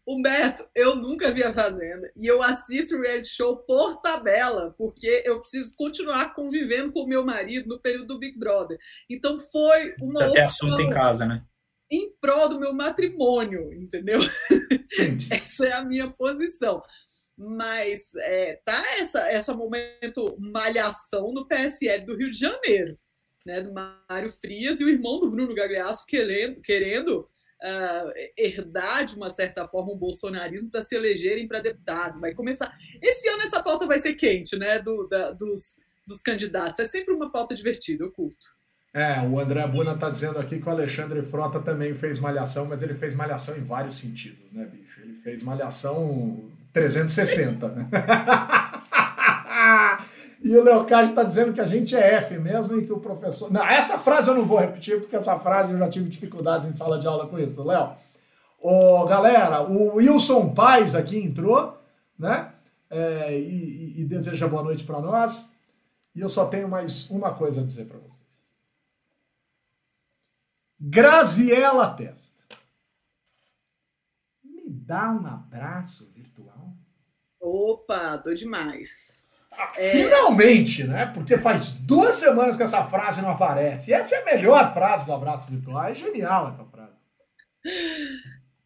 Humberto, 0.07 0.66
eu 0.74 0.97
nunca 0.97 1.30
vi 1.30 1.43
a 1.43 1.53
Fazenda 1.53 2.11
e 2.16 2.26
eu 2.26 2.43
assisto 2.43 3.01
reality 3.01 3.28
show 3.28 3.57
por 3.57 4.01
tabela, 4.01 4.74
porque 4.76 5.22
eu 5.24 5.41
preciso 5.41 5.74
continuar 5.76 6.35
convivendo 6.35 6.93
com 6.93 7.01
o 7.01 7.09
meu 7.09 7.24
marido 7.24 7.68
no 7.68 7.80
período 7.80 8.07
do 8.07 8.18
Big 8.18 8.39
Brother. 8.39 8.78
Então 9.09 9.39
foi 9.41 9.95
uma 10.01 10.24
Você 10.24 10.33
tem 10.33 10.43
assunto 10.43 10.80
em 10.80 10.91
casa, 10.91 11.26
né? 11.26 11.45
Em 11.91 12.11
prol 12.20 12.49
do 12.49 12.59
meu 12.61 12.72
matrimônio, 12.72 13.72
entendeu? 13.72 14.20
essa 15.30 15.66
é 15.66 15.72
a 15.72 15.85
minha 15.85 16.09
posição. 16.11 16.83
Mas 17.37 18.01
é, 18.16 18.61
tá 18.64 18.83
essa, 18.99 19.30
essa 19.30 19.55
momento 19.55 20.37
malhação 20.39 21.33
no 21.33 21.47
PSL 21.47 22.05
do 22.05 22.16
Rio 22.16 22.30
de 22.30 22.39
Janeiro, 22.39 22.99
né? 23.45 23.61
Do 23.61 23.72
Mário 23.72 24.30
Frias 24.30 24.80
e 24.80 24.85
o 24.85 24.89
irmão 24.89 25.20
do 25.20 25.30
Bruno 25.30 25.55
Gagliasso 25.55 26.05
querendo, 26.07 26.61
querendo 26.61 27.28
uh, 27.62 28.12
herdar, 28.36 29.06
de 29.06 29.16
uma 29.16 29.30
certa 29.30 29.66
forma, 29.66 29.92
um 29.92 29.96
bolsonarismo 29.96 30.70
para 30.70 30.82
se 30.82 30.94
elegerem 30.94 31.46
para 31.46 31.60
deputado. 31.60 32.20
Vai 32.20 32.34
começar. 32.34 32.76
Esse 33.00 33.28
ano 33.28 33.42
essa 33.42 33.62
pauta 33.62 33.86
vai 33.86 34.00
ser 34.00 34.14
quente, 34.14 34.56
né? 34.56 34.80
Do, 34.80 35.06
da, 35.08 35.30
dos, 35.30 35.78
dos 36.06 36.20
candidatos. 36.20 36.78
É 36.80 36.88
sempre 36.88 37.14
uma 37.14 37.30
pauta 37.30 37.54
divertida, 37.54 38.04
eu 38.04 38.10
curto. 38.10 38.46
É, 38.94 39.22
o 39.22 39.40
André 39.40 39.66
Buna 39.66 39.92
está 39.92 40.10
dizendo 40.10 40.38
aqui 40.38 40.60
que 40.60 40.68
o 40.68 40.70
Alexandre 40.70 41.22
Frota 41.22 41.60
também 41.60 41.94
fez 41.94 42.18
malhação, 42.18 42.66
mas 42.66 42.82
ele 42.82 42.92
fez 42.92 43.14
malhação 43.14 43.56
em 43.56 43.64
vários 43.64 43.94
sentidos, 43.94 44.52
né, 44.52 44.66
bicho? 44.66 45.00
Ele 45.00 45.14
fez 45.14 45.42
malhação 45.42 46.50
360, 46.74 47.68
né? 47.68 47.88
E 50.43 50.57
o 50.57 50.62
Leocádio 50.62 51.11
está 51.11 51.22
dizendo 51.22 51.53
que 51.53 51.61
a 51.61 51.66
gente 51.66 51.95
é 51.95 52.14
F 52.14 52.36
mesmo 52.38 52.76
e 52.76 52.84
que 52.84 52.93
o 52.93 52.99
professor. 52.99 53.51
Não, 53.53 53.64
essa 53.64 53.97
frase 53.97 54.28
eu 54.28 54.34
não 54.34 54.45
vou 54.45 54.59
repetir, 54.59 55.01
porque 55.01 55.14
essa 55.14 55.38
frase 55.38 55.72
eu 55.72 55.78
já 55.78 55.88
tive 55.88 56.09
dificuldades 56.09 56.66
em 56.66 56.72
sala 56.72 56.99
de 56.99 57.07
aula 57.07 57.28
com 57.28 57.38
isso, 57.38 57.62
Léo. 57.62 57.93
Ô, 58.61 59.05
galera, 59.07 59.62
o 59.62 59.97
Wilson 59.97 60.53
Paz 60.53 60.97
aqui 60.97 61.16
entrou, 61.18 61.80
né? 62.18 62.53
É, 62.90 63.38
e, 63.38 64.01
e, 64.01 64.05
deseja 64.05 64.47
boa 64.49 64.62
noite 64.62 64.84
para 64.84 65.01
nós. 65.01 65.53
E 66.14 66.20
eu 66.20 66.28
só 66.28 66.47
tenho 66.47 66.68
mais 66.68 67.09
uma 67.09 67.32
coisa 67.32 67.61
a 67.61 67.64
dizer 67.64 67.86
para 67.86 67.99
vocês. 67.99 68.20
Graziela 70.78 71.95
Testa. 71.95 72.43
Me 74.45 74.68
dá 74.68 75.11
um 75.11 75.26
abraço 75.26 76.11
virtual. 76.12 76.72
Opa, 77.40 78.18
tô 78.18 78.34
demais. 78.34 79.22
É... 79.76 79.90
Finalmente, 79.90 80.84
né? 80.84 81.07
Porque 81.07 81.36
faz 81.36 81.72
duas 81.72 82.16
semanas 82.16 82.57
que 82.57 82.62
essa 82.62 82.84
frase 82.84 83.20
não 83.20 83.30
aparece. 83.30 83.92
Essa 83.92 84.16
é 84.16 84.22
a 84.22 84.24
melhor 84.24 84.72
frase 84.72 85.07
do 85.07 85.12
abraço 85.12 85.50
virtual. 85.50 85.84
É 85.84 85.94
genial 85.94 86.48
essa 86.48 86.64
frase. 86.64 86.92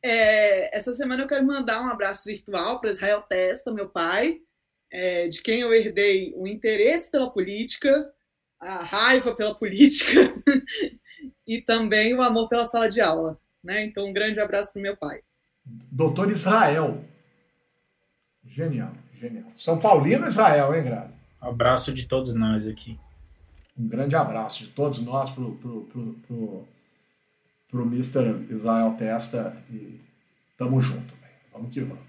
É, 0.03 0.77
essa 0.77 0.95
semana 0.95 1.23
eu 1.23 1.27
quero 1.27 1.45
mandar 1.45 1.81
um 1.83 1.89
abraço 1.89 2.25
virtual 2.25 2.81
para 2.81 2.91
Israel 2.91 3.23
Testa, 3.23 3.73
meu 3.73 3.89
pai, 3.89 4.41
é, 4.91 5.29
de 5.29 5.43
quem 5.43 5.61
eu 5.61 5.75
herdei 5.75 6.33
o 6.37 6.47
interesse 6.47 7.11
pela 7.11 7.31
política, 7.31 8.13
a 8.61 8.85
raiva 8.85 9.35
pela 9.35 9.55
política 9.55 10.33
e 11.47 11.61
também 11.61 12.15
o 12.15 12.23
amor 12.23 12.49
pela 12.49 12.67
sala 12.67 12.89
de 12.89 13.01
aula. 13.01 13.41
Né? 13.63 13.83
Então, 13.85 14.07
um 14.07 14.13
grande 14.13 14.39
abraço 14.39 14.73
para 14.73 14.81
meu 14.81 14.97
pai. 14.97 15.21
Doutor 15.65 16.31
Israel. 16.31 17.05
Genial, 18.45 18.93
genial. 19.19 19.47
São 19.57 19.79
Paulino 19.79 20.27
Israel, 20.27 20.75
hein, 20.75 20.85
Grazi? 20.85 21.13
Abraço 21.41 21.93
de 21.93 22.07
todos 22.07 22.35
nós 22.35 22.67
aqui. 22.67 22.99
Um 23.79 23.87
grande 23.87 24.17
abraço 24.17 24.65
de 24.65 24.71
todos 24.71 25.01
nós 25.01 25.31
para 25.31 25.45
o 25.45 26.67
pro 27.69 27.85
Mr. 27.85 28.47
Israel 28.51 28.95
Testa 28.97 29.57
e 29.71 30.01
tamo 30.57 30.81
junto, 30.81 31.15
véio. 31.21 31.35
vamos 31.53 31.75
que 31.75 31.81
vamos. 31.81 32.07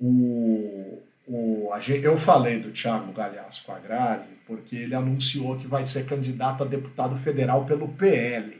O, 0.00 1.02
o, 1.26 1.70
eu 2.02 2.16
falei 2.16 2.58
do 2.60 2.70
Thiago 2.70 3.12
Galhaço 3.12 3.64
com 3.64 3.72
a 3.72 3.78
Grazi 3.78 4.30
porque 4.46 4.76
ele 4.76 4.94
anunciou 4.94 5.58
que 5.58 5.66
vai 5.66 5.84
ser 5.84 6.06
candidato 6.06 6.64
a 6.64 6.66
deputado 6.66 7.16
federal 7.16 7.66
pelo 7.66 7.88
PL. 7.88 8.59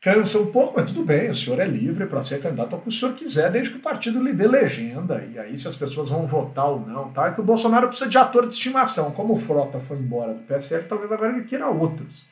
Cansa 0.00 0.38
um 0.38 0.50
pouco, 0.50 0.74
mas 0.76 0.90
tudo 0.90 1.04
bem, 1.04 1.28
o 1.28 1.34
senhor 1.34 1.60
é 1.60 1.66
livre 1.66 2.06
para 2.06 2.22
ser 2.22 2.40
candidato 2.40 2.74
ao 2.74 2.80
que 2.80 2.88
o 2.88 2.92
senhor 2.92 3.14
quiser, 3.14 3.52
desde 3.52 3.72
que 3.72 3.78
o 3.78 3.82
partido 3.82 4.22
lhe 4.22 4.32
dê 4.32 4.48
legenda. 4.48 5.22
E 5.30 5.38
aí, 5.38 5.58
se 5.58 5.68
as 5.68 5.76
pessoas 5.76 6.08
vão 6.08 6.24
votar 6.24 6.70
ou 6.70 6.80
não, 6.80 7.12
tá? 7.12 7.28
É 7.28 7.32
que 7.32 7.40
o 7.40 7.44
Bolsonaro 7.44 7.86
precisa 7.86 8.08
de 8.08 8.16
ator 8.16 8.48
de 8.48 8.54
estimação. 8.54 9.10
Como 9.10 9.34
o 9.34 9.38
Frota 9.38 9.78
foi 9.78 9.98
embora 9.98 10.32
do 10.32 10.40
PSL, 10.40 10.88
talvez 10.88 11.12
agora 11.12 11.36
ele 11.36 11.44
queira 11.44 11.68
outros. 11.68 12.26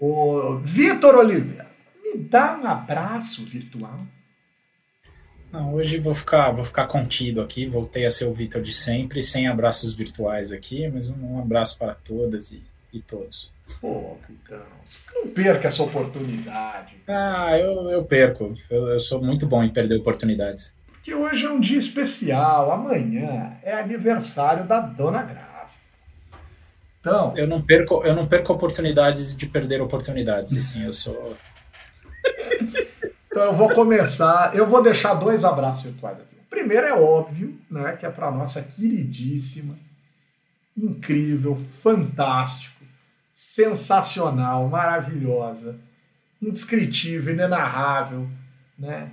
O 0.00 0.58
Vitor 0.58 1.14
Oliveira, 1.14 1.70
me 2.02 2.18
dá 2.18 2.58
um 2.60 2.66
abraço 2.66 3.44
virtual. 3.44 3.96
Não, 5.52 5.72
hoje 5.72 6.00
vou 6.00 6.16
ficar, 6.16 6.50
vou 6.50 6.64
ficar 6.64 6.88
contido 6.88 7.40
aqui. 7.40 7.64
Voltei 7.64 8.06
a 8.06 8.10
ser 8.10 8.24
o 8.24 8.32
Vitor 8.32 8.60
de 8.60 8.74
sempre, 8.74 9.22
sem 9.22 9.46
abraços 9.46 9.94
virtuais 9.94 10.52
aqui, 10.52 10.88
mas 10.88 11.08
um, 11.08 11.38
abraço 11.38 11.78
para 11.78 11.94
todas 11.94 12.50
e, 12.50 12.60
e 12.92 13.00
todos. 13.00 13.53
Pô, 13.80 14.16
então, 14.28 14.60
não 15.14 15.28
perca 15.28 15.68
essa 15.68 15.82
oportunidade. 15.82 16.96
Ah, 17.08 17.56
eu, 17.58 17.90
eu 17.90 18.04
perco. 18.04 18.54
Eu, 18.70 18.88
eu 18.88 19.00
sou 19.00 19.22
muito 19.22 19.46
bom 19.46 19.62
em 19.62 19.72
perder 19.72 19.96
oportunidades. 19.96 20.76
Porque 20.86 21.14
hoje 21.14 21.44
é 21.44 21.50
um 21.50 21.60
dia 21.60 21.78
especial. 21.78 22.72
Amanhã 22.72 23.58
é 23.62 23.74
aniversário 23.74 24.64
da 24.64 24.80
Dona 24.80 25.22
Graça. 25.22 25.78
Então, 27.00 27.36
eu 27.36 27.46
não 27.46 27.60
perco, 27.60 28.02
eu 28.02 28.14
não 28.14 28.26
perco 28.26 28.52
oportunidades 28.54 29.36
de 29.36 29.46
perder 29.46 29.82
oportunidades. 29.82 30.52
E 30.52 30.62
sim, 30.62 30.86
eu 30.86 30.92
sou. 30.94 31.36
então 33.26 33.42
eu 33.42 33.52
vou 33.52 33.74
começar. 33.74 34.56
Eu 34.56 34.66
vou 34.66 34.82
deixar 34.82 35.12
dois 35.12 35.44
abraços 35.44 35.84
virtuais 35.84 36.18
aqui. 36.18 36.36
O 36.36 36.48
primeiro 36.48 36.86
é 36.86 36.94
óbvio, 36.94 37.58
né, 37.70 37.92
que 37.92 38.06
é 38.06 38.10
para 38.10 38.30
nossa 38.30 38.62
queridíssima, 38.62 39.76
incrível, 40.74 41.60
fantástico, 41.82 42.73
sensacional, 43.34 44.68
maravilhosa, 44.68 45.76
indescritível, 46.40 47.34
inenarrável, 47.34 48.28
né, 48.78 49.10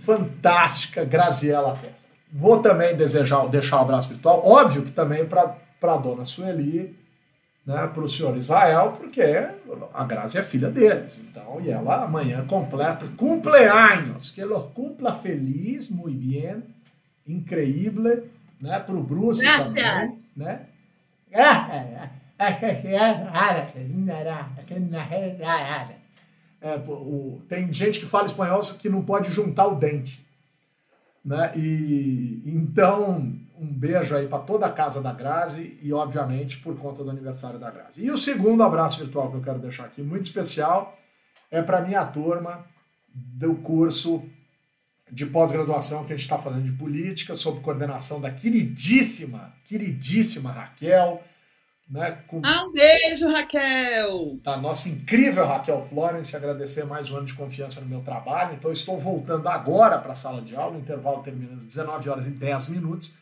fantástica 0.00 1.04
Graziela 1.04 1.76
Testa. 1.76 2.14
Vou 2.32 2.62
também 2.62 2.96
desejar, 2.96 3.46
deixar 3.48 3.78
um 3.78 3.82
abraço 3.82 4.08
virtual, 4.08 4.46
óbvio 4.46 4.82
que 4.82 4.92
também 4.92 5.26
para 5.26 5.56
a 5.82 5.96
dona 5.96 6.24
Sueli, 6.24 6.96
né, 7.66 7.86
para 7.86 8.02
o 8.02 8.08
senhor 8.08 8.34
Israel, 8.36 8.92
porque 8.92 9.22
a 9.92 10.04
Grazi 10.04 10.38
é 10.38 10.42
filha 10.42 10.70
deles. 10.70 11.18
Então, 11.18 11.60
e 11.60 11.70
ela 11.70 12.04
amanhã 12.04 12.46
completa 12.46 13.06
cumpleaños, 13.16 14.30
que 14.30 14.40
ela 14.40 14.62
cumpla 14.74 15.12
feliz, 15.12 15.90
muito 15.90 16.16
bem, 16.16 16.62
increíble, 17.28 18.30
né, 18.58 18.80
para 18.80 18.94
o 18.94 19.02
Bruce 19.02 19.44
também, 19.44 20.18
né? 20.34 20.66
É, 21.30 22.10
o, 26.88 27.42
tem 27.48 27.72
gente 27.72 28.00
que 28.00 28.06
fala 28.06 28.26
espanhol 28.26 28.60
que 28.78 28.88
não 28.88 29.02
pode 29.02 29.30
juntar 29.30 29.66
o 29.66 29.76
dente. 29.76 30.26
Né? 31.24 31.52
E 31.54 32.42
então, 32.46 33.36
um 33.58 33.66
beijo 33.66 34.16
aí 34.16 34.26
para 34.26 34.38
toda 34.38 34.66
a 34.66 34.72
casa 34.72 35.02
da 35.02 35.12
Grazi 35.12 35.78
e, 35.82 35.92
obviamente, 35.92 36.58
por 36.58 36.76
conta 36.78 37.04
do 37.04 37.10
aniversário 37.10 37.58
da 37.58 37.70
Grazi. 37.70 38.04
E 38.04 38.10
o 38.10 38.16
segundo 38.16 38.62
abraço 38.62 38.98
virtual 38.98 39.30
que 39.30 39.36
eu 39.36 39.42
quero 39.42 39.58
deixar 39.58 39.84
aqui, 39.84 40.02
muito 40.02 40.24
especial, 40.24 40.98
é 41.50 41.60
para 41.60 41.82
minha 41.82 42.04
turma 42.04 42.64
do 43.14 43.56
curso 43.56 44.22
de 45.10 45.26
pós-graduação 45.26 46.04
que 46.04 46.12
a 46.12 46.16
gente 46.16 46.24
está 46.24 46.38
falando 46.38 46.64
de 46.64 46.72
política, 46.72 47.34
sob 47.34 47.60
coordenação 47.60 48.20
da 48.20 48.30
queridíssima, 48.30 49.52
queridíssima 49.64 50.52
Raquel. 50.52 51.22
Né, 51.90 52.22
com... 52.28 52.40
Ah, 52.44 52.66
um 52.66 52.72
beijo, 52.72 53.26
Raquel! 53.26 54.38
Da 54.44 54.56
nossa 54.56 54.88
incrível 54.88 55.44
Raquel 55.44 55.84
Florence, 55.88 56.36
agradecer 56.36 56.84
mais 56.84 57.10
um 57.10 57.16
ano 57.16 57.26
de 57.26 57.34
confiança 57.34 57.80
no 57.80 57.88
meu 57.88 58.00
trabalho. 58.00 58.54
Então, 58.54 58.70
estou 58.70 58.96
voltando 58.96 59.48
agora 59.48 59.98
para 59.98 60.12
a 60.12 60.14
sala 60.14 60.40
de 60.40 60.54
aula, 60.54 60.76
o 60.76 60.80
intervalo 60.80 61.20
termina 61.20 61.54
às 61.54 61.64
19 61.64 62.08
horas 62.08 62.28
e 62.28 62.30
10 62.30 62.68
minutos. 62.68 63.12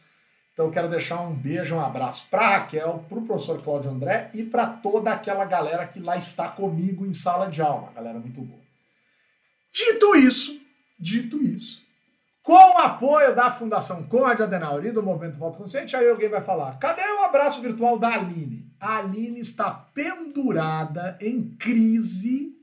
Então, 0.52 0.66
eu 0.66 0.70
quero 0.70 0.86
deixar 0.86 1.22
um 1.22 1.32
beijo, 1.32 1.76
um 1.76 1.80
abraço 1.80 2.26
para 2.30 2.58
Raquel, 2.58 3.06
para 3.08 3.18
o 3.18 3.24
professor 3.24 3.62
Cláudio 3.62 3.90
André 3.90 4.30
e 4.34 4.42
para 4.42 4.66
toda 4.66 5.12
aquela 5.12 5.46
galera 5.46 5.86
que 5.86 6.00
lá 6.00 6.18
está 6.18 6.46
comigo 6.48 7.06
em 7.06 7.14
sala 7.14 7.48
de 7.48 7.62
aula, 7.62 7.90
galera 7.94 8.18
muito 8.18 8.42
boa. 8.42 8.60
Dito 9.72 10.14
isso, 10.14 10.60
dito 11.00 11.42
isso, 11.42 11.86
com 12.48 12.54
o 12.54 12.78
apoio 12.78 13.36
da 13.36 13.50
Fundação 13.50 14.04
Conrad 14.04 14.40
Adenauer 14.40 14.86
e 14.86 14.90
do 14.90 15.02
Movimento 15.02 15.36
Voto 15.36 15.58
Consciente, 15.58 15.94
aí 15.94 16.08
alguém 16.08 16.30
vai 16.30 16.40
falar: 16.40 16.78
cadê 16.78 17.02
o 17.02 17.22
abraço 17.22 17.60
virtual 17.60 17.98
da 17.98 18.14
Aline? 18.14 18.64
A 18.80 18.96
Aline 18.96 19.38
está 19.38 19.70
pendurada 19.70 21.18
em 21.20 21.50
crise 21.58 22.56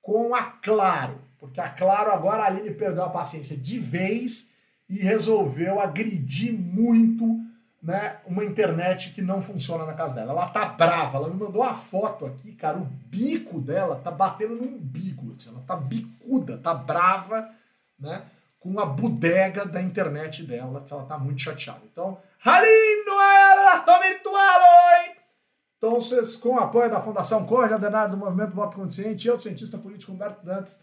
com 0.00 0.34
a 0.34 0.44
Claro, 0.44 1.20
porque 1.38 1.60
a 1.60 1.68
Claro 1.68 2.12
agora 2.12 2.44
a 2.44 2.46
Aline 2.46 2.70
perdeu 2.70 3.04
a 3.04 3.10
paciência 3.10 3.54
de 3.54 3.78
vez 3.78 4.50
e 4.88 4.96
resolveu 4.96 5.80
agredir 5.80 6.54
muito 6.54 7.38
né, 7.82 8.16
uma 8.24 8.42
internet 8.42 9.12
que 9.12 9.20
não 9.20 9.42
funciona 9.42 9.84
na 9.84 9.92
casa 9.92 10.14
dela. 10.14 10.32
Ela 10.32 10.48
tá 10.48 10.64
brava, 10.64 11.18
ela 11.18 11.28
me 11.28 11.38
mandou 11.38 11.60
uma 11.60 11.74
foto 11.74 12.24
aqui, 12.24 12.52
cara, 12.52 12.78
o 12.78 12.86
bico 12.86 13.60
dela 13.60 14.00
tá 14.02 14.10
batendo 14.10 14.54
no 14.54 14.66
umbigo, 14.66 15.34
assim, 15.36 15.50
ela 15.50 15.60
tá 15.66 15.76
bicuda, 15.76 16.56
tá 16.56 16.72
brava, 16.72 17.50
né? 17.98 18.24
Com 18.64 18.80
a 18.80 18.86
bodega 18.86 19.66
da 19.66 19.82
internet 19.82 20.42
dela, 20.42 20.80
que 20.80 20.90
ela 20.90 21.02
está 21.02 21.18
muito 21.18 21.42
chateada. 21.42 21.82
Então, 21.92 22.16
Ralindo 22.38 23.10
abraço 23.10 24.02
virtual 24.02 24.60
hoje! 24.60 25.16
Então, 25.76 25.94
vocês, 26.00 26.34
com 26.34 26.54
o 26.54 26.58
apoio 26.58 26.90
da 26.90 26.98
Fundação 26.98 27.44
Corre, 27.44 27.74
Adenário 27.74 28.12
do 28.12 28.16
Movimento 28.16 28.54
Voto 28.54 28.78
Consciente, 28.78 29.28
eu, 29.28 29.38
cientista 29.38 29.76
político 29.76 30.12
Humberto 30.12 30.42
Dantes, 30.42 30.80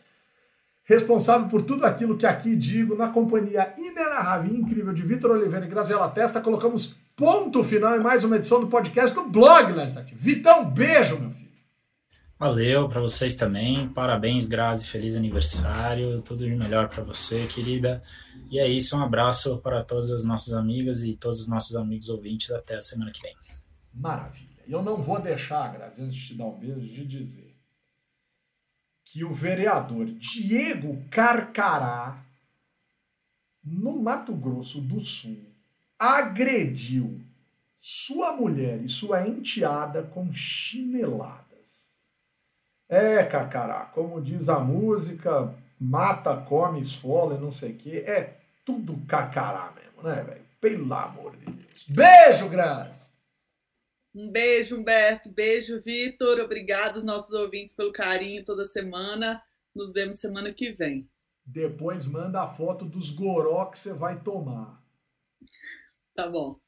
responsável 0.84 1.48
por 1.48 1.64
tudo 1.64 1.84
aquilo 1.84 2.16
que 2.16 2.26
aqui 2.28 2.56
digo, 2.56 2.96
na 2.96 3.10
companhia 3.10 3.74
inenarrável 3.76 4.54
incrível 4.54 4.94
de 4.94 5.02
Vitor 5.02 5.32
Oliveira 5.32 5.66
e 5.66 5.70
Graziela 5.70 6.08
Testa, 6.08 6.40
colocamos 6.40 6.96
ponto 7.16 7.64
final 7.64 7.96
em 7.96 8.00
mais 8.00 8.24
uma 8.24 8.36
edição 8.36 8.60
do 8.60 8.68
podcast 8.68 9.16
do 9.16 9.24
blog, 9.24 9.72
Lerstat. 9.72 10.14
Vitão, 10.14 10.66
beijo, 10.66 11.20
meu 11.20 11.32
filho! 11.32 11.41
Valeu 12.42 12.89
para 12.89 13.00
vocês 13.00 13.36
também. 13.36 13.88
Parabéns, 13.89 14.48
Grazi. 14.48 14.88
Feliz 14.88 15.16
aniversário. 15.16 16.24
Tudo 16.24 16.44
de 16.44 16.56
melhor 16.56 16.89
para 16.89 17.04
você, 17.04 17.46
querida. 17.46 18.02
E 18.50 18.58
é 18.58 18.68
isso. 18.68 18.98
Um 18.98 19.04
abraço 19.04 19.60
para 19.60 19.84
todas 19.84 20.10
as 20.10 20.26
nossas 20.26 20.56
amigas 20.56 21.04
e 21.04 21.16
todos 21.16 21.42
os 21.42 21.48
nossos 21.48 21.76
amigos 21.76 22.10
ouvintes. 22.10 22.50
Até 22.50 22.78
a 22.78 22.82
semana 22.82 23.12
que 23.12 23.22
vem. 23.22 23.36
Maravilha. 23.94 24.50
Eu 24.68 24.82
não 24.82 25.04
vou 25.04 25.22
deixar, 25.22 25.72
Grazi, 25.72 26.02
antes 26.02 26.18
de 26.18 26.28
te 26.30 26.34
dar 26.34 26.46
um 26.46 26.58
beijo, 26.58 26.92
de 26.92 27.06
dizer 27.06 27.56
que 29.06 29.24
o 29.24 29.32
vereador 29.32 30.08
Diego 30.08 31.00
Carcará, 31.12 32.26
no 33.64 34.02
Mato 34.02 34.34
Grosso 34.34 34.82
do 34.82 35.00
Sul, 35.00 35.46
agrediu 36.00 37.22
sua 37.78 38.36
mulher 38.36 38.82
e 38.82 38.89
sua 38.89 39.28
enteada 39.28 40.02
com 40.02 40.34
chinelada. 40.34 41.51
É, 42.92 43.24
Cacará, 43.24 43.86
como 43.86 44.20
diz 44.20 44.50
a 44.50 44.60
música, 44.60 45.56
mata, 45.80 46.36
come, 46.36 46.82
esfola 46.82 47.36
e 47.36 47.39
não 47.39 47.50
sei 47.50 47.72
o 47.72 47.78
quê. 47.78 48.04
É 48.06 48.38
tudo 48.66 49.00
Cacará 49.08 49.74
mesmo, 49.74 50.04
né, 50.04 50.22
velho? 50.22 50.46
Pelo 50.60 50.94
amor 50.94 51.38
de 51.38 51.46
Deus. 51.46 51.86
Beijo, 51.88 52.50
Grazi! 52.50 53.10
Um 54.14 54.30
beijo, 54.30 54.76
Humberto. 54.76 55.32
Beijo, 55.32 55.80
Vitor. 55.80 56.42
Obrigado 56.42 56.96
aos 56.96 57.06
nossos 57.06 57.32
ouvintes 57.32 57.74
pelo 57.74 57.94
carinho 57.94 58.44
toda 58.44 58.66
semana. 58.66 59.42
Nos 59.74 59.94
vemos 59.94 60.20
semana 60.20 60.54
que 60.54 60.70
vem. 60.70 61.10
Depois 61.46 62.06
manda 62.06 62.42
a 62.42 62.50
foto 62.50 62.84
dos 62.84 63.10
goró 63.10 63.66
que 63.68 63.80
você 63.80 63.94
vai 63.94 64.20
tomar. 64.20 64.84
Tá 66.14 66.30
bom. 66.30 66.60